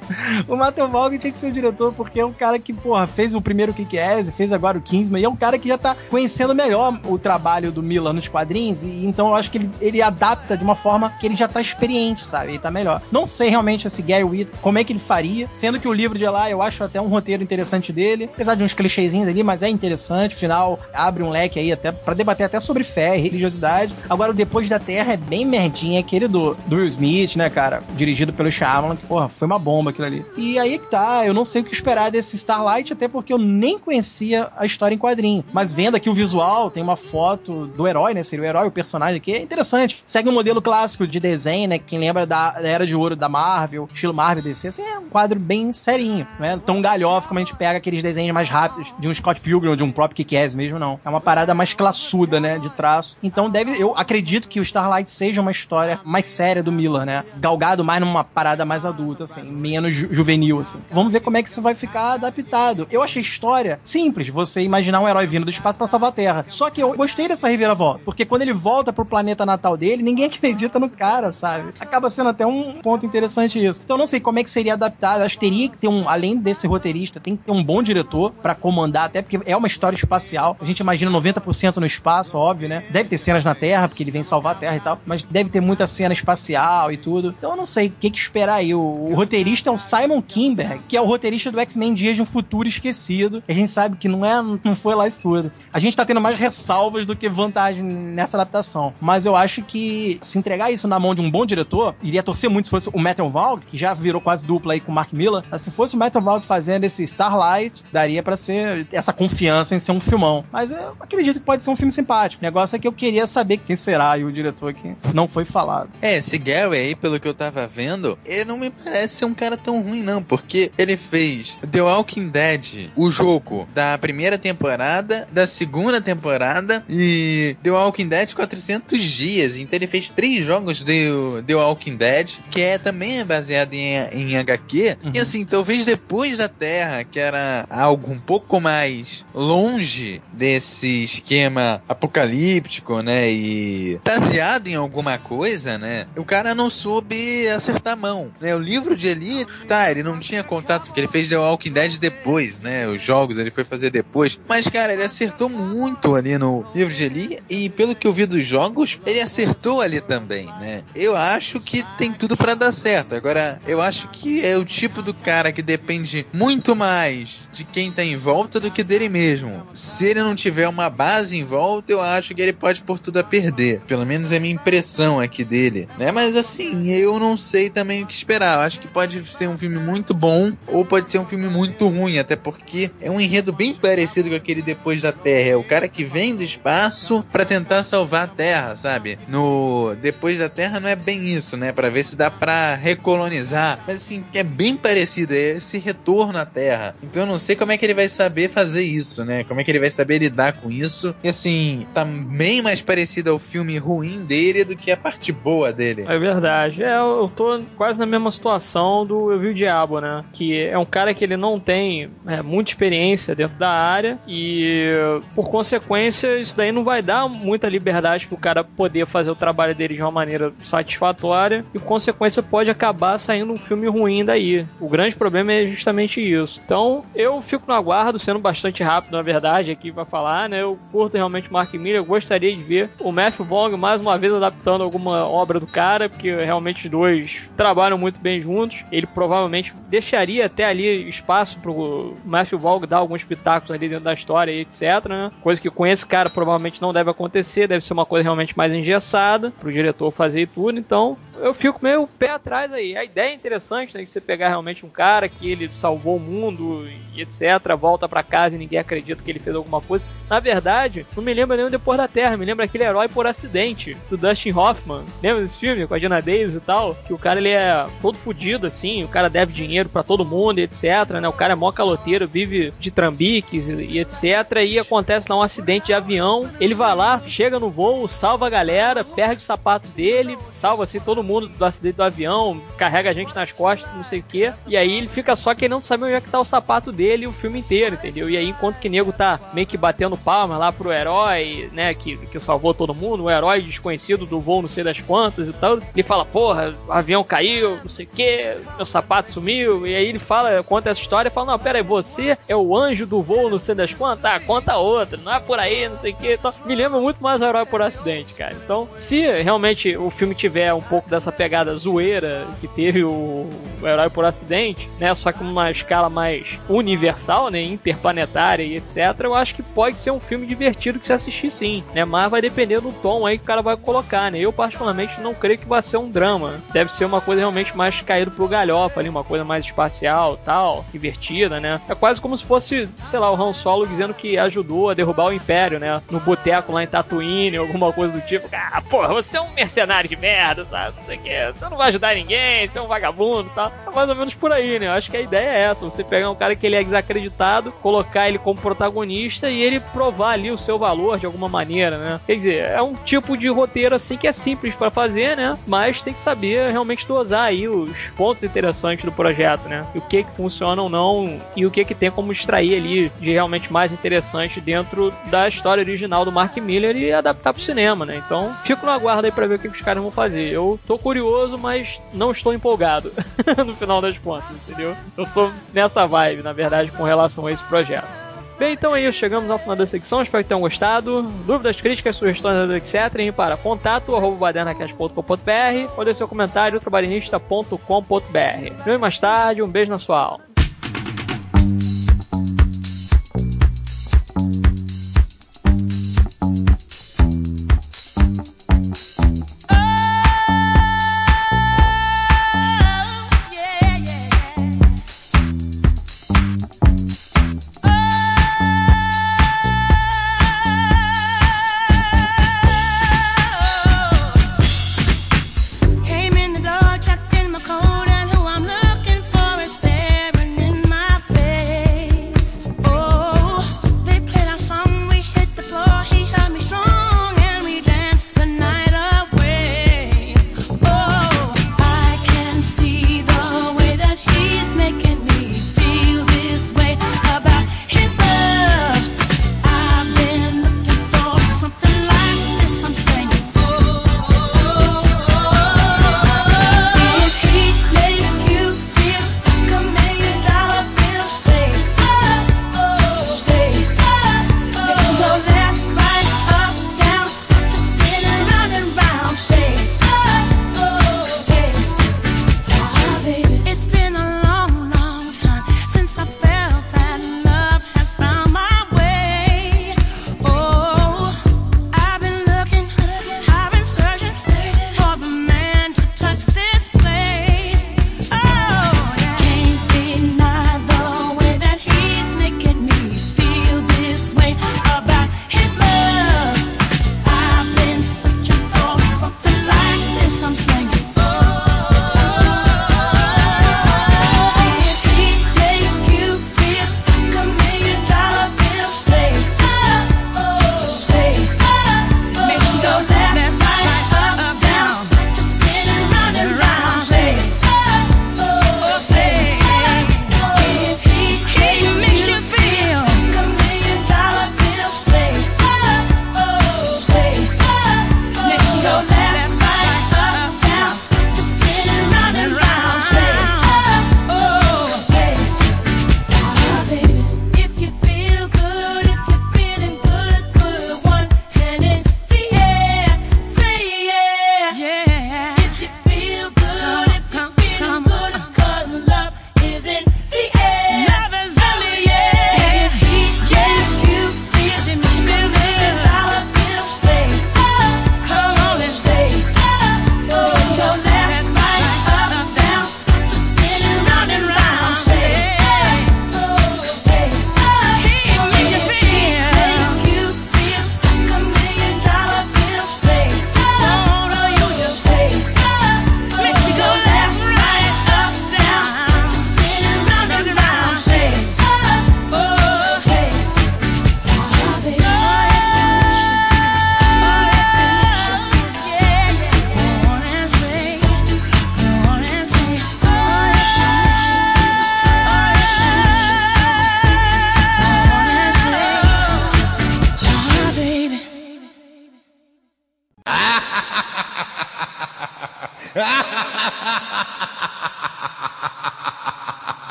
o 0.48 0.56
Matthew 0.56 0.88
Vaughn 0.88 1.18
tinha 1.18 1.32
que 1.32 1.38
ser 1.38 1.48
o 1.48 1.52
diretor 1.52 1.92
porque 1.92 2.20
é 2.20 2.24
um 2.24 2.32
cara 2.32 2.58
que, 2.58 2.72
porra, 2.72 3.06
fez 3.06 3.34
o 3.34 3.40
primeiro 3.40 3.74
Kick-Ass, 3.74 4.30
fez 4.30 4.52
agora 4.52 4.78
o 4.78 4.80
Kingsman, 4.80 5.20
e 5.20 5.24
é 5.24 5.28
um 5.28 5.36
cara 5.36 5.58
que 5.58 5.68
já 5.68 5.76
tá 5.76 5.96
conhecendo 6.08 6.54
melhor 6.54 6.98
o 7.04 7.18
trabalho 7.18 7.72
do 7.72 7.82
Miller 7.82 8.12
nos 8.12 8.28
quadrinhos, 8.28 8.84
e 8.84 9.04
então 9.04 9.28
eu 9.28 9.34
acho 9.34 9.50
que 9.50 9.58
ele, 9.58 9.70
ele 9.80 10.02
adapta 10.02 10.56
de 10.56 10.64
uma 10.64 10.74
forma 10.74 11.10
que 11.20 11.26
ele 11.26 11.36
já 11.36 11.48
tá 11.48 11.60
experiente, 11.60 12.26
sabe? 12.26 12.52
Ele 12.52 12.58
tá 12.58 12.70
melhor. 12.70 13.02
Não 13.10 13.26
sei 13.26 13.50
realmente 13.50 13.86
esse 13.86 14.02
Gary 14.02 14.24
Whitta, 14.24 14.52
como 14.60 14.78
é 14.78 14.84
que 14.84 14.92
ele 14.92 15.00
faria, 15.00 15.48
sendo 15.52 15.80
que 15.80 15.88
o 15.88 15.92
livro 15.92 16.18
de 16.18 16.26
lá 16.26 16.50
eu 16.50 16.62
acho 16.62 16.84
até 16.84 17.00
um 17.00 17.08
roteiro 17.08 17.42
interessante 17.42 17.92
dele, 17.92 18.30
apesar 18.32 18.54
de 18.54 18.62
uns 18.62 18.72
clichêzinhos 18.72 19.28
ali, 19.28 19.42
mas 19.42 19.62
é 19.62 19.68
interessante, 19.68 20.36
final 20.36 20.78
abre 20.92 21.22
um 21.22 21.30
leque 21.30 21.58
aí 21.58 21.72
até 21.72 21.90
para 21.90 22.14
debater 22.14 22.46
até 22.46 22.60
sobre 22.60 22.84
fé 22.84 23.18
e 23.18 23.22
religiosidade. 23.22 23.94
Agora 24.08 24.30
o 24.30 24.34
Depois 24.34 24.68
da 24.68 24.78
Terra 24.78 25.12
é 25.12 25.16
bem 25.16 25.33
merdinha, 25.42 26.00
aquele 26.00 26.28
do, 26.28 26.54
do 26.66 26.76
Will 26.76 26.86
Smith, 26.86 27.36
né, 27.36 27.48
cara? 27.48 27.82
Dirigido 27.96 28.30
pelo 28.30 28.52
Shyamalan, 28.52 28.96
que, 28.96 29.06
porra, 29.06 29.26
foi 29.26 29.46
uma 29.46 29.58
bomba 29.58 29.88
aquilo 29.88 30.06
ali. 30.06 30.26
E 30.36 30.58
aí 30.58 30.78
que 30.78 30.90
tá, 30.90 31.24
eu 31.24 31.32
não 31.32 31.44
sei 31.46 31.62
o 31.62 31.64
que 31.64 31.72
esperar 31.72 32.10
desse 32.10 32.36
Starlight, 32.36 32.92
até 32.92 33.08
porque 33.08 33.32
eu 33.32 33.38
nem 33.38 33.78
conhecia 33.78 34.50
a 34.56 34.66
história 34.66 34.94
em 34.94 34.98
quadrinho. 34.98 35.42
Mas 35.50 35.72
vendo 35.72 35.94
aqui 35.94 36.10
o 36.10 36.14
visual, 36.14 36.70
tem 36.70 36.82
uma 36.82 36.96
foto 36.96 37.66
do 37.68 37.88
herói, 37.88 38.12
né? 38.12 38.22
Seria 38.22 38.44
o 38.44 38.48
herói, 38.48 38.68
o 38.68 38.70
personagem 38.70 39.16
aqui, 39.16 39.32
é 39.32 39.40
interessante. 39.40 40.04
Segue 40.06 40.28
um 40.28 40.32
modelo 40.32 40.60
clássico 40.60 41.06
de 41.06 41.18
desenho, 41.18 41.68
né? 41.68 41.78
Quem 41.78 41.98
lembra 41.98 42.26
da, 42.26 42.50
da 42.50 42.68
Era 42.68 42.86
de 42.86 42.94
Ouro 42.94 43.16
da 43.16 43.28
Marvel, 43.28 43.88
estilo 43.92 44.12
Marvel 44.12 44.44
DC, 44.44 44.68
assim, 44.68 44.82
é 44.82 44.98
um 44.98 45.08
quadro 45.08 45.38
bem 45.38 45.72
serinho, 45.72 46.26
né? 46.38 46.60
Tão 46.64 46.82
galhofa 46.82 47.28
como 47.28 47.38
a 47.38 47.42
gente 47.42 47.54
pega 47.56 47.78
aqueles 47.78 48.02
desenhos 48.02 48.34
mais 48.34 48.48
rápidos 48.48 48.92
de 48.98 49.08
um 49.08 49.14
Scott 49.14 49.40
Pilgrim 49.40 49.70
ou 49.70 49.76
de 49.76 49.84
um 49.84 49.90
próprio 49.90 50.16
Kick-Ass 50.16 50.54
mesmo, 50.54 50.78
não. 50.78 51.00
É 51.04 51.08
uma 51.08 51.20
parada 51.20 51.54
mais 51.54 51.72
classuda, 51.72 52.40
né? 52.40 52.58
De 52.58 52.70
traço. 52.70 53.16
Então 53.22 53.48
deve, 53.48 53.80
eu 53.80 53.96
acredito 53.96 54.48
que 54.48 54.60
o 54.60 54.62
Starlight 54.62 55.10
seja 55.14 55.40
uma 55.40 55.50
história 55.50 56.00
mais 56.04 56.26
séria 56.26 56.62
do 56.62 56.72
Miller, 56.72 57.06
né? 57.06 57.24
Galgado 57.36 57.84
mais 57.84 58.00
numa 58.00 58.24
parada 58.24 58.64
mais 58.64 58.84
adulta, 58.84 59.24
assim, 59.24 59.42
menos 59.42 59.94
ju 59.94 60.08
juvenil, 60.10 60.60
assim. 60.60 60.78
Vamos 60.90 61.12
ver 61.12 61.20
como 61.20 61.36
é 61.36 61.42
que 61.42 61.48
isso 61.48 61.62
vai 61.62 61.74
ficar 61.74 62.14
adaptado. 62.14 62.86
Eu 62.90 63.02
achei 63.02 63.22
história 63.22 63.80
simples, 63.82 64.28
você 64.28 64.62
imaginar 64.62 65.00
um 65.00 65.08
herói 65.08 65.26
vindo 65.26 65.44
do 65.44 65.50
espaço 65.50 65.78
para 65.78 65.86
salvar 65.86 66.10
a 66.10 66.12
Terra. 66.12 66.44
Só 66.48 66.70
que 66.70 66.82
eu 66.82 66.94
gostei 66.94 67.28
dessa 67.28 67.48
reviravolta, 67.48 68.00
porque 68.04 68.24
quando 68.24 68.42
ele 68.42 68.52
volta 68.52 68.92
pro 68.92 69.04
planeta 69.04 69.46
natal 69.46 69.76
dele, 69.76 70.02
ninguém 70.02 70.26
acredita 70.26 70.78
no 70.78 70.88
cara, 70.88 71.32
sabe? 71.32 71.72
Acaba 71.78 72.08
sendo 72.08 72.30
até 72.30 72.46
um 72.46 72.80
ponto 72.80 73.06
interessante 73.06 73.64
isso. 73.64 73.80
Então 73.84 73.96
não 73.96 74.06
sei 74.06 74.20
como 74.20 74.38
é 74.38 74.44
que 74.44 74.50
seria 74.50 74.74
adaptado. 74.74 75.22
Acho 75.22 75.34
que 75.38 75.46
teria 75.48 75.68
que 75.68 75.78
ter 75.78 75.88
um, 75.88 76.08
além 76.08 76.36
desse 76.36 76.66
roteirista, 76.66 77.20
tem 77.20 77.36
que 77.36 77.44
ter 77.44 77.52
um 77.52 77.62
bom 77.62 77.82
diretor 77.82 78.32
para 78.32 78.54
comandar, 78.54 79.06
até 79.06 79.22
porque 79.22 79.40
é 79.44 79.56
uma 79.56 79.66
história 79.66 79.96
espacial. 79.96 80.56
A 80.60 80.64
gente 80.64 80.80
imagina 80.80 81.10
90% 81.10 81.76
no 81.76 81.86
espaço, 81.86 82.36
óbvio, 82.36 82.68
né? 82.68 82.82
Deve 82.90 83.08
ter 83.08 83.18
cenas 83.18 83.44
na 83.44 83.54
Terra, 83.54 83.88
porque 83.88 84.02
ele 84.02 84.10
vem 84.10 84.22
salvar 84.22 84.52
a 84.52 84.58
Terra 84.58 84.76
e 84.76 84.80
tal, 84.80 84.98
mas 85.06 85.22
deve 85.22 85.50
ter 85.50 85.60
muita 85.60 85.86
cena 85.86 86.12
espacial 86.12 86.90
e 86.92 86.96
tudo. 86.96 87.34
Então 87.36 87.50
eu 87.50 87.56
não 87.56 87.66
sei 87.66 87.88
o 87.88 87.90
que, 87.90 88.10
que 88.10 88.18
esperar 88.18 88.56
aí. 88.56 88.74
O, 88.74 88.80
o 88.80 89.14
roteirista 89.14 89.70
é 89.70 89.72
o 89.72 89.78
Simon 89.78 90.22
Kimberg, 90.22 90.80
que 90.88 90.96
é 90.96 91.00
o 91.00 91.04
roteirista 91.04 91.50
do 91.50 91.60
X-Men 91.60 91.94
Dias 91.94 92.16
de 92.16 92.22
um 92.22 92.26
Futuro 92.26 92.68
Esquecido. 92.68 93.42
A 93.48 93.52
gente 93.52 93.70
sabe 93.70 93.96
que 93.96 94.08
não 94.08 94.24
é, 94.24 94.34
não 94.64 94.76
foi 94.76 94.94
lá 94.94 95.06
isso 95.06 95.20
tudo. 95.20 95.52
A 95.72 95.78
gente 95.78 95.96
tá 95.96 96.04
tendo 96.04 96.20
mais 96.20 96.36
ressalvas 96.36 97.06
do 97.06 97.16
que 97.16 97.28
vantagem 97.28 97.82
nessa 97.82 98.36
adaptação. 98.36 98.94
Mas 99.00 99.26
eu 99.26 99.36
acho 99.36 99.62
que 99.62 100.18
se 100.22 100.38
entregar 100.38 100.70
isso 100.70 100.88
na 100.88 100.98
mão 100.98 101.14
de 101.14 101.20
um 101.20 101.30
bom 101.30 101.44
diretor, 101.44 101.94
iria 102.02 102.22
torcer 102.22 102.48
muito 102.48 102.66
se 102.66 102.70
fosse 102.70 102.90
o 102.92 103.00
Metal 103.00 103.28
Valg, 103.30 103.64
que 103.66 103.76
já 103.76 103.92
virou 103.94 104.20
quase 104.20 104.46
dupla 104.46 104.74
aí 104.74 104.80
com 104.80 104.92
o 104.92 104.94
Mark 104.94 105.12
Miller. 105.12 105.42
Mas 105.50 105.62
se 105.62 105.70
fosse 105.70 105.94
o 105.94 105.98
Metal 105.98 106.22
Valg 106.22 106.44
fazendo 106.44 106.84
esse 106.84 107.02
Starlight, 107.02 107.82
daria 107.92 108.22
para 108.22 108.36
ser 108.36 108.86
essa 108.92 109.12
confiança 109.12 109.74
em 109.74 109.78
ser 109.78 109.92
um 109.92 110.00
filmão. 110.00 110.44
Mas 110.52 110.70
eu 110.70 110.96
acredito 111.00 111.40
que 111.40 111.46
pode 111.46 111.62
ser 111.62 111.70
um 111.70 111.76
filme 111.76 111.92
simpático. 111.92 112.42
O 112.42 112.44
negócio 112.44 112.76
é 112.76 112.78
que 112.78 112.86
eu 112.86 112.92
queria 112.92 113.26
saber 113.26 113.58
quem 113.58 113.76
será 113.76 114.12
aí 114.12 114.24
o 114.24 114.32
diretor 114.32 114.72
que 114.72 114.93
não 115.12 115.28
foi 115.28 115.44
falado. 115.44 115.90
É, 116.00 116.16
esse 116.16 116.38
Gary 116.38 116.76
aí, 116.76 116.94
pelo 116.94 117.18
que 117.20 117.28
eu 117.28 117.34
tava 117.34 117.66
vendo, 117.66 118.18
ele 118.24 118.44
não 118.44 118.58
me 118.58 118.70
parece 118.70 119.16
ser 119.16 119.24
um 119.24 119.34
cara 119.34 119.56
tão 119.56 119.80
ruim, 119.82 120.02
não, 120.02 120.22
porque 120.22 120.70
ele 120.76 120.96
fez 120.96 121.58
The 121.70 121.82
Walking 121.82 122.28
Dead, 122.28 122.90
o 122.96 123.10
jogo 123.10 123.68
da 123.74 123.96
primeira 123.98 124.38
temporada, 124.38 125.26
da 125.32 125.46
segunda 125.46 126.00
temporada 126.00 126.84
e 126.88 127.56
The 127.62 127.70
Walking 127.70 128.08
Dead 128.08 128.34
400 128.34 129.02
dias. 129.02 129.56
Então 129.56 129.76
ele 129.76 129.86
fez 129.86 130.10
três 130.10 130.44
jogos 130.44 130.82
de 130.82 131.10
The 131.46 131.54
Walking 131.54 131.96
Dead, 131.96 132.32
que 132.50 132.60
é 132.60 132.78
também 132.78 133.24
baseado 133.24 133.74
em, 133.74 133.96
em 134.12 134.36
HQ. 134.36 134.98
Uhum. 135.02 135.12
E 135.14 135.18
assim, 135.18 135.44
talvez 135.44 135.84
depois 135.84 136.38
da 136.38 136.48
Terra, 136.48 137.04
que 137.04 137.18
era 137.18 137.66
algo 137.70 138.10
um 138.10 138.18
pouco 138.18 138.60
mais 138.60 139.24
longe 139.34 140.22
desse 140.32 141.04
esquema 141.04 141.82
apocalíptico, 141.88 143.00
né? 143.00 143.30
E 143.30 144.00
baseado 144.04 144.68
em 144.68 144.74
alguma 144.84 145.18
coisa, 145.18 145.78
né? 145.78 146.06
O 146.16 146.24
cara 146.24 146.54
não 146.54 146.70
soube 146.70 147.48
acertar 147.48 147.94
a 147.94 147.96
mão, 147.96 148.30
né? 148.40 148.54
O 148.54 148.58
livro 148.58 148.96
de 148.96 149.08
Eli, 149.08 149.46
tá, 149.66 149.90
ele 149.90 150.02
não 150.02 150.18
tinha 150.18 150.42
contato, 150.42 150.86
porque 150.86 151.00
ele 151.00 151.08
fez 151.08 151.28
The 151.28 151.38
Walking 151.38 151.72
Dead 151.72 151.98
depois, 151.98 152.60
né? 152.60 152.86
Os 152.86 153.02
jogos 153.02 153.38
ele 153.38 153.50
foi 153.50 153.64
fazer 153.64 153.90
depois. 153.90 154.38
Mas, 154.48 154.68
cara, 154.68 154.92
ele 154.92 155.02
acertou 155.02 155.48
muito 155.48 156.14
ali 156.14 156.38
no 156.38 156.64
livro 156.74 156.92
de 156.92 157.04
Eli, 157.04 157.38
e 157.48 157.68
pelo 157.68 157.94
que 157.94 158.06
eu 158.06 158.12
vi 158.12 158.26
dos 158.26 158.46
jogos, 158.46 159.00
ele 159.06 159.20
acertou 159.20 159.80
ali 159.80 160.00
também, 160.00 160.46
né? 160.60 160.84
Eu 160.94 161.16
acho 161.16 161.60
que 161.60 161.82
tem 161.98 162.12
tudo 162.12 162.36
para 162.36 162.54
dar 162.54 162.72
certo. 162.72 163.14
Agora, 163.14 163.60
eu 163.66 163.80
acho 163.80 164.08
que 164.08 164.44
é 164.44 164.56
o 164.56 164.64
tipo 164.64 165.02
do 165.02 165.14
cara 165.14 165.52
que 165.52 165.62
depende 165.62 166.26
muito 166.32 166.76
mais 166.76 167.40
de 167.52 167.64
quem 167.64 167.90
tá 167.90 168.04
em 168.04 168.16
volta 168.16 168.60
do 168.60 168.70
que 168.70 168.82
dele 168.82 169.08
mesmo. 169.08 169.66
Se 169.72 170.06
ele 170.06 170.22
não 170.22 170.34
tiver 170.34 170.68
uma 170.68 170.90
base 170.90 171.38
em 171.38 171.44
volta, 171.44 171.92
eu 171.92 172.00
acho 172.00 172.34
que 172.34 172.42
ele 172.42 172.52
pode 172.52 172.82
por 172.82 172.98
tudo 172.98 173.18
a 173.18 173.24
perder. 173.24 173.80
Pelo 173.86 174.04
menos 174.04 174.32
é 174.32 174.38
minha 174.38 174.54
impressão 174.54 174.73
aqui 175.20 175.44
dele, 175.44 175.88
né? 175.98 176.10
Mas 176.10 176.36
assim, 176.36 176.90
eu 176.90 177.18
não 177.18 177.36
sei 177.36 177.70
também 177.70 178.02
o 178.02 178.06
que 178.06 178.14
esperar. 178.14 178.56
Eu 178.56 178.60
acho 178.60 178.80
que 178.80 178.88
pode 178.88 179.22
ser 179.24 179.48
um 179.48 179.58
filme 179.58 179.78
muito 179.78 180.14
bom 180.14 180.52
ou 180.66 180.84
pode 180.84 181.10
ser 181.10 181.18
um 181.18 181.26
filme 181.26 181.48
muito 181.48 181.88
ruim, 181.88 182.18
até 182.18 182.36
porque 182.36 182.90
é 183.00 183.10
um 183.10 183.20
enredo 183.20 183.52
bem 183.52 183.74
parecido 183.74 184.30
com 184.30 184.36
aquele 184.36 184.62
Depois 184.62 185.02
da 185.02 185.12
Terra. 185.12 185.50
É 185.50 185.56
o 185.56 185.62
cara 185.62 185.88
que 185.88 186.04
vem 186.04 186.36
do 186.36 186.42
espaço 186.42 187.24
para 187.30 187.44
tentar 187.44 187.84
salvar 187.84 188.24
a 188.24 188.28
Terra, 188.28 188.76
sabe? 188.76 189.18
No 189.28 189.94
Depois 190.00 190.38
da 190.38 190.48
Terra 190.48 190.80
não 190.80 190.88
é 190.88 190.96
bem 190.96 191.34
isso, 191.34 191.56
né? 191.56 191.72
Para 191.72 191.90
ver 191.90 192.04
se 192.04 192.16
dá 192.16 192.30
para 192.30 192.74
recolonizar. 192.74 193.80
Mas 193.86 193.96
assim, 193.96 194.24
é 194.34 194.42
bem 194.42 194.76
parecido, 194.76 195.34
é 195.34 195.56
esse 195.56 195.78
retorno 195.78 196.38
à 196.38 196.46
Terra. 196.46 196.94
Então 197.02 197.22
eu 197.22 197.26
não 197.26 197.38
sei 197.38 197.56
como 197.56 197.72
é 197.72 197.78
que 197.78 197.84
ele 197.84 197.94
vai 197.94 198.08
saber 198.08 198.48
fazer 198.48 198.82
isso, 198.82 199.24
né? 199.24 199.44
Como 199.44 199.60
é 199.60 199.64
que 199.64 199.70
ele 199.70 199.80
vai 199.80 199.90
saber 199.90 200.18
lidar 200.18 200.54
com 200.54 200.70
isso. 200.70 201.14
E 201.22 201.28
assim, 201.28 201.86
tá 201.94 202.04
bem 202.04 202.62
mais 202.62 202.80
parecido 202.80 203.30
ao 203.30 203.38
filme 203.38 203.78
ruim 203.78 204.24
dele 204.24 204.63
do 204.64 204.76
que 204.76 204.90
a 204.90 204.96
parte 204.96 205.32
boa 205.32 205.72
dele. 205.72 206.04
É 206.06 206.18
verdade. 206.18 206.82
É, 206.82 206.96
eu 206.96 207.30
tô 207.34 207.60
quase 207.76 207.98
na 207.98 208.06
mesma 208.06 208.30
situação 208.30 209.06
do 209.06 209.32
Eu 209.32 209.38
Vi 209.38 209.48
o 209.48 209.54
Diabo, 209.54 210.00
né? 210.00 210.24
Que 210.32 210.62
é 210.62 210.78
um 210.78 210.84
cara 210.84 211.14
que 211.14 211.24
ele 211.24 211.36
não 211.36 211.58
tem 211.58 212.10
é, 212.26 212.42
muita 212.42 212.70
experiência 212.70 213.34
dentro 213.34 213.58
da 213.58 213.70
área 213.70 214.18
e, 214.26 214.92
por 215.34 215.48
consequência, 215.48 216.38
isso 216.38 216.56
daí 216.56 216.72
não 216.72 216.84
vai 216.84 217.02
dar 217.02 217.28
muita 217.28 217.68
liberdade 217.68 218.26
pro 218.26 218.36
cara 218.36 218.64
poder 218.64 219.06
fazer 219.06 219.30
o 219.30 219.36
trabalho 219.36 219.74
dele 219.74 219.94
de 219.94 220.02
uma 220.02 220.10
maneira 220.10 220.52
satisfatória 220.64 221.64
e, 221.74 221.78
por 221.78 221.86
consequência, 221.86 222.42
pode 222.42 222.70
acabar 222.70 223.18
saindo 223.18 223.52
um 223.52 223.56
filme 223.56 223.86
ruim 223.86 224.24
daí. 224.24 224.66
O 224.80 224.88
grande 224.88 225.14
problema 225.14 225.52
é 225.52 225.66
justamente 225.66 226.20
isso. 226.20 226.60
Então, 226.64 227.04
eu 227.14 227.40
fico 227.42 227.64
no 227.66 227.74
aguardo, 227.74 228.18
sendo 228.18 228.38
bastante 228.38 228.82
rápido, 228.82 229.12
na 229.12 229.22
verdade, 229.22 229.70
aqui 229.70 229.92
pra 229.92 230.04
falar, 230.04 230.48
né? 230.48 230.62
Eu 230.62 230.78
curto 230.90 231.16
realmente 231.16 231.48
o 231.48 231.52
Mark 231.52 231.72
Miller, 231.74 231.96
eu 231.96 232.04
gostaria 232.04 232.52
de 232.52 232.62
ver 232.62 232.90
o 233.00 233.12
Matthew 233.12 233.44
Vaughn 233.44 233.76
mais 233.76 234.00
uma 234.00 234.18
vez 234.18 234.32
adaptando 234.54 234.82
alguma 234.82 235.26
obra 235.26 235.58
do 235.58 235.66
cara, 235.66 236.08
porque 236.08 236.34
realmente 236.34 236.86
os 236.86 236.90
dois 236.90 237.42
trabalham 237.56 237.98
muito 237.98 238.18
bem 238.20 238.40
juntos. 238.40 238.78
Ele 238.90 239.06
provavelmente 239.06 239.74
deixaria 239.88 240.46
até 240.46 240.64
ali 240.64 241.08
espaço 241.08 241.58
pro 241.58 242.14
Matthew 242.24 242.58
Vaughn 242.58 242.86
dar 242.86 242.98
alguns 242.98 243.24
pitacos 243.24 243.70
ali 243.70 243.88
dentro 243.88 244.04
da 244.04 244.14
história 244.14 244.52
e 244.52 244.60
etc, 244.60 245.08
né? 245.08 245.30
Coisa 245.42 245.60
que 245.60 245.70
com 245.70 245.86
esse 245.86 246.06
cara 246.06 246.30
provavelmente 246.30 246.80
não 246.80 246.92
deve 246.92 247.10
acontecer, 247.10 247.66
deve 247.66 247.84
ser 247.84 247.92
uma 247.92 248.06
coisa 248.06 248.22
realmente 248.24 248.56
mais 248.56 248.72
engessada 248.72 249.50
pro 249.50 249.72
diretor 249.72 250.10
fazer 250.10 250.42
e 250.42 250.46
tudo, 250.46 250.78
então 250.78 251.16
eu 251.40 251.54
fico 251.54 251.80
meio 251.82 252.06
pé 252.06 252.30
atrás 252.30 252.72
aí. 252.72 252.96
A 252.96 253.04
ideia 253.04 253.30
é 253.30 253.34
interessante, 253.34 253.94
né? 253.94 254.04
De 254.04 254.12
você 254.12 254.20
pegar 254.20 254.48
realmente 254.48 254.84
um 254.84 254.88
cara 254.88 255.28
que 255.28 255.50
ele 255.50 255.68
salvou 255.68 256.16
o 256.16 256.20
mundo 256.20 256.88
e 257.14 257.20
etc, 257.20 257.76
volta 257.78 258.08
para 258.08 258.22
casa 258.22 258.54
e 258.54 258.58
ninguém 258.58 258.78
acredita 258.78 259.22
que 259.22 259.30
ele 259.30 259.38
fez 259.38 259.54
alguma 259.56 259.80
coisa. 259.80 260.04
Na 260.28 260.40
verdade, 260.40 261.06
não 261.16 261.22
me 261.22 261.34
lembra 261.34 261.56
nem 261.56 261.66
o 261.66 261.70
Depois 261.70 261.98
da 261.98 262.08
Terra, 262.08 262.36
me 262.36 262.44
lembra 262.44 262.64
aquele 262.64 262.84
herói 262.84 263.08
por 263.08 263.26
acidente, 263.26 263.96
do 264.08 264.16
Dustin 264.16 264.52
Hoffman. 264.52 265.04
Lembra 265.22 265.42
desse 265.42 265.56
filme 265.56 265.86
com 265.86 265.94
a 265.94 265.98
Gina 265.98 266.20
Davis 266.20 266.54
e 266.54 266.60
tal? 266.60 266.94
Que 267.06 267.12
o 267.12 267.18
cara 267.18 267.40
ele 267.40 267.50
é 267.50 267.86
todo 268.00 268.16
fudido 268.16 268.66
assim, 268.66 269.04
o 269.04 269.08
cara 269.08 269.28
deve 269.28 269.52
dinheiro 269.52 269.88
para 269.88 270.02
todo 270.02 270.24
mundo 270.24 270.60
e 270.60 270.62
etc, 270.62 271.20
né? 271.20 271.28
O 271.28 271.32
cara 271.32 271.52
é 271.52 271.56
mó 271.56 271.72
caloteiro, 271.72 272.28
vive 272.28 272.72
de 272.78 272.90
trambiques 272.90 273.68
e, 273.68 273.72
e 273.72 273.98
etc. 273.98 274.24
E 274.64 274.78
acontece 274.78 275.26
lá 275.28 275.36
um 275.36 275.42
acidente 275.42 275.86
de 275.86 275.94
avião. 275.94 276.48
Ele 276.60 276.74
vai 276.74 276.94
lá, 276.94 277.20
chega 277.26 277.58
no 277.58 277.70
voo, 277.70 278.08
salva 278.08 278.46
a 278.46 278.50
galera, 278.50 279.04
perde 279.04 279.42
o 279.42 279.46
sapato 279.46 279.88
dele, 279.88 280.38
salva 280.50 280.84
assim 280.84 281.00
todo 281.00 281.23
mundo 281.24 281.48
do 281.48 281.64
acidente 281.64 281.96
do 281.96 282.02
avião, 282.02 282.60
carrega 282.76 283.10
a 283.10 283.12
gente 283.12 283.34
nas 283.34 283.52
costas, 283.52 283.88
não 283.94 284.04
sei 284.04 284.20
o 284.20 284.22
que. 284.22 284.52
E 284.66 284.76
aí 284.76 284.92
ele 284.92 285.08
fica 285.08 285.34
só 285.36 285.54
querendo 285.54 285.82
saber 285.82 286.06
onde 286.06 286.14
é 286.14 286.20
que 286.20 286.30
tá 286.30 286.40
o 286.40 286.44
sapato 286.44 286.92
dele 286.92 287.26
o 287.26 287.32
filme 287.32 287.60
inteiro, 287.60 287.94
entendeu? 287.94 288.28
E 288.28 288.36
aí, 288.36 288.48
enquanto 288.48 288.78
que 288.78 288.88
o 288.88 288.90
nego 288.90 289.12
tá 289.12 289.40
meio 289.52 289.66
que 289.66 289.76
batendo 289.76 290.16
palmas 290.16 290.58
lá 290.58 290.72
pro 290.72 290.92
herói, 290.92 291.70
né, 291.72 291.94
que, 291.94 292.16
que 292.26 292.40
salvou 292.40 292.74
todo 292.74 292.94
mundo, 292.94 293.24
o 293.24 293.30
herói 293.30 293.60
desconhecido 293.60 294.26
do 294.26 294.40
voo, 294.40 294.62
não 294.62 294.68
sei 294.68 294.84
das 294.84 295.00
quantas 295.00 295.48
e 295.48 295.52
tal, 295.52 295.78
ele 295.94 296.02
fala, 296.02 296.24
porra, 296.24 296.74
o 296.86 296.92
avião 296.92 297.24
caiu, 297.24 297.78
não 297.82 297.90
sei 297.90 298.06
o 298.06 298.08
que, 298.08 298.56
meu 298.76 298.86
sapato 298.86 299.30
sumiu. 299.30 299.86
E 299.86 299.94
aí 299.94 300.06
ele 300.06 300.18
fala, 300.18 300.62
conta 300.62 300.90
essa 300.90 301.00
história 301.00 301.28
e 301.28 301.32
fala, 301.32 301.52
não, 301.52 301.58
pera 301.58 301.78
aí, 301.78 301.84
você 301.84 302.36
é 302.48 302.56
o 302.56 302.76
anjo 302.76 303.06
do 303.06 303.22
voo, 303.22 303.50
não 303.50 303.58
sei 303.58 303.74
das 303.74 303.92
quantas? 303.92 304.24
Ah, 304.24 304.40
conta 304.40 304.76
outra, 304.76 305.18
não 305.22 305.32
é 305.32 305.40
por 305.40 305.58
aí, 305.58 305.88
não 305.88 305.96
sei 305.96 306.12
o 306.12 306.16
que. 306.16 306.34
Então, 306.34 306.52
me 306.64 306.74
lembra 306.74 307.00
muito 307.00 307.22
mais 307.22 307.40
o 307.40 307.44
herói 307.44 307.66
por 307.66 307.82
acidente, 307.82 308.34
cara. 308.34 308.54
Então, 308.54 308.88
se 308.96 309.20
realmente 309.42 309.96
o 309.96 310.10
filme 310.10 310.34
tiver 310.34 310.72
um 310.72 310.80
pouco 310.80 311.08
dessa 311.14 311.30
pegada 311.30 311.76
zoeira 311.76 312.44
que 312.60 312.68
teve 312.68 313.04
o, 313.04 313.48
o 313.80 313.86
herói 313.86 314.10
por 314.10 314.24
acidente, 314.24 314.88
né? 314.98 315.14
Só 315.14 315.30
que 315.32 315.42
uma 315.42 315.70
escala 315.70 316.10
mais 316.10 316.58
universal, 316.68 317.50
né? 317.50 317.62
Interplanetária 317.62 318.64
e 318.64 318.76
etc. 318.76 318.96
Eu 319.20 319.34
acho 319.34 319.54
que 319.54 319.62
pode 319.62 319.98
ser 319.98 320.10
um 320.10 320.20
filme 320.20 320.46
divertido 320.46 320.98
que 320.98 321.06
se 321.06 321.12
assistir 321.12 321.50
sim, 321.50 321.84
né? 321.94 322.04
Mas 322.04 322.30
vai 322.30 322.40
depender 322.40 322.80
do 322.80 322.92
tom 322.92 323.26
aí 323.26 323.38
que 323.38 323.44
o 323.44 323.46
cara 323.46 323.62
vai 323.62 323.76
colocar, 323.76 324.30
né? 324.30 324.38
Eu 324.38 324.52
particularmente 324.52 325.20
não 325.20 325.34
creio 325.34 325.58
que 325.58 325.66
vai 325.66 325.82
ser 325.82 325.98
um 325.98 326.10
drama. 326.10 326.54
Deve 326.72 326.92
ser 326.92 327.04
uma 327.04 327.20
coisa 327.20 327.40
realmente 327.40 327.76
mais 327.76 328.00
caído 328.00 328.30
pro 328.30 328.48
galhofa 328.48 329.00
ali, 329.00 329.08
uma 329.08 329.24
coisa 329.24 329.44
mais 329.44 329.64
espacial, 329.64 330.36
tal, 330.36 330.84
divertida, 330.92 331.60
né? 331.60 331.80
É 331.88 331.94
quase 331.94 332.20
como 332.20 332.36
se 332.36 332.44
fosse, 332.44 332.88
sei 333.08 333.18
lá, 333.18 333.30
o 333.30 333.40
Han 333.40 333.52
Solo 333.52 333.86
dizendo 333.86 334.14
que 334.14 334.36
ajudou 334.36 334.90
a 334.90 334.94
derrubar 334.94 335.26
o 335.26 335.32
Império, 335.32 335.78
né? 335.78 336.02
No 336.10 336.20
boteco 336.20 336.72
lá 336.72 336.82
em 336.82 336.86
Tatooine, 336.86 337.56
alguma 337.56 337.92
coisa 337.92 338.12
do 338.12 338.20
tipo. 338.20 338.48
Ah, 338.52 338.82
porra, 338.82 339.08
você 339.08 339.36
é 339.36 339.40
um 339.40 339.52
mercenário 339.52 340.08
de 340.08 340.16
merda, 340.16 340.64
sabe? 340.64 340.94
Não 341.04 341.06
sei 341.06 341.16
o 341.16 341.20
que. 341.20 341.58
Você 341.58 341.68
não 341.68 341.76
vai 341.76 341.88
ajudar 341.88 342.14
ninguém, 342.14 342.66
você 342.66 342.78
é 342.78 342.82
um 342.82 342.86
vagabundo 342.86 343.48
e 343.50 343.54
tal. 343.54 343.72
É 343.86 343.94
mais 343.94 344.08
ou 344.08 344.14
menos 344.14 344.34
por 344.34 344.50
aí, 344.52 344.78
né? 344.78 344.86
Eu 344.86 344.92
acho 344.92 345.10
que 345.10 345.16
a 345.16 345.20
ideia 345.20 345.48
é 345.50 345.60
essa. 345.64 345.84
Você 345.84 346.02
pegar 346.02 346.30
um 346.30 346.34
cara 346.34 346.56
que 346.56 346.66
ele 346.66 346.76
é 346.76 346.82
desacreditado, 346.82 347.70
colocar 347.72 348.28
ele 348.28 348.38
como 348.38 348.58
protagonista 348.60 349.50
e 349.50 349.62
ele 349.62 349.80
provar 349.80 350.32
ali 350.32 350.50
o 350.50 350.58
seu 350.58 350.78
valor 350.78 351.18
de 351.18 351.26
alguma 351.26 351.48
maneira, 351.48 351.98
né? 351.98 352.20
Quer 352.26 352.36
dizer, 352.36 352.68
é 352.70 352.80
um 352.80 352.94
tipo 352.94 353.36
de 353.36 353.48
roteiro 353.48 353.94
assim 353.94 354.16
que 354.16 354.26
é 354.26 354.32
simples 354.32 354.74
para 354.74 354.90
fazer, 354.90 355.36
né? 355.36 355.58
Mas 355.66 356.00
tem 356.00 356.14
que 356.14 356.20
saber 356.20 356.70
realmente 356.70 357.06
dosar 357.06 357.44
aí 357.44 357.68
os 357.68 358.08
pontos 358.16 358.42
interessantes 358.42 359.04
do 359.04 359.12
projeto, 359.12 359.68
né? 359.68 359.86
E 359.94 359.98
o 359.98 360.02
que 360.02 360.24
que 360.24 360.36
funciona 360.36 360.80
ou 360.80 360.88
não 360.88 361.40
e 361.54 361.66
o 361.66 361.70
que 361.70 361.84
que 361.84 361.94
tem 361.94 362.10
como 362.10 362.32
extrair 362.32 362.74
ali 362.76 363.12
de 363.20 363.30
realmente 363.30 363.72
mais 363.72 363.92
interessante 363.92 364.60
dentro 364.60 365.12
da 365.26 365.48
história 365.48 365.82
original 365.82 366.24
do 366.24 366.32
Mark 366.32 366.56
Miller 366.56 366.96
e 366.96 367.12
adaptar 367.12 367.52
pro 367.52 367.62
cinema, 367.62 368.06
né? 368.06 368.22
Então, 368.24 368.54
fico 368.64 368.86
no 368.86 368.92
aguardo 368.92 369.26
aí 369.26 369.32
pra 369.32 369.46
ver 369.46 369.56
o 369.56 369.58
que, 369.58 369.68
que 369.68 369.76
os 369.76 369.82
caras 369.82 370.02
vão 370.02 370.10
fazer. 370.10 370.50
Eu 370.50 370.78
tô 370.86 370.93
curioso, 370.98 371.58
mas 371.58 372.00
não 372.12 372.30
estou 372.30 372.52
empolgado 372.52 373.12
no 373.66 373.74
final 373.74 374.00
das 374.00 374.16
contas, 374.18 374.50
entendeu? 374.50 374.94
Eu 375.16 375.26
tô 375.26 375.50
nessa 375.72 376.06
vibe, 376.06 376.42
na 376.42 376.52
verdade, 376.52 376.90
com 376.90 377.02
relação 377.02 377.46
a 377.46 377.52
esse 377.52 377.62
projeto. 377.64 378.24
Bem, 378.58 378.74
então 378.74 378.94
é 378.94 379.02
isso, 379.02 379.18
chegamos 379.18 379.50
ao 379.50 379.58
final 379.58 379.74
da 379.74 379.84
secção, 379.84 380.22
espero 380.22 380.44
que 380.44 380.48
tenham 380.48 380.60
gostado. 380.60 381.22
Dúvidas, 381.44 381.80
críticas, 381.80 382.16
sugestões, 382.16 382.70
etc. 382.70 383.18
E 383.18 383.32
para 383.32 383.56
contato, 383.56 384.14
arroba 384.14 384.36
badernacast.com.br 384.36 385.90
ou 385.96 386.04
deixe 386.04 386.18
seu 386.18 386.28
comentário 386.28 386.78
trabalhinista.com.br. 386.78 388.84
Vem 388.84 388.98
mais 388.98 389.18
tarde, 389.18 389.60
um 389.60 389.68
beijo 389.68 389.90
na 389.90 389.98
sua 389.98 390.20
alma. 390.20 390.53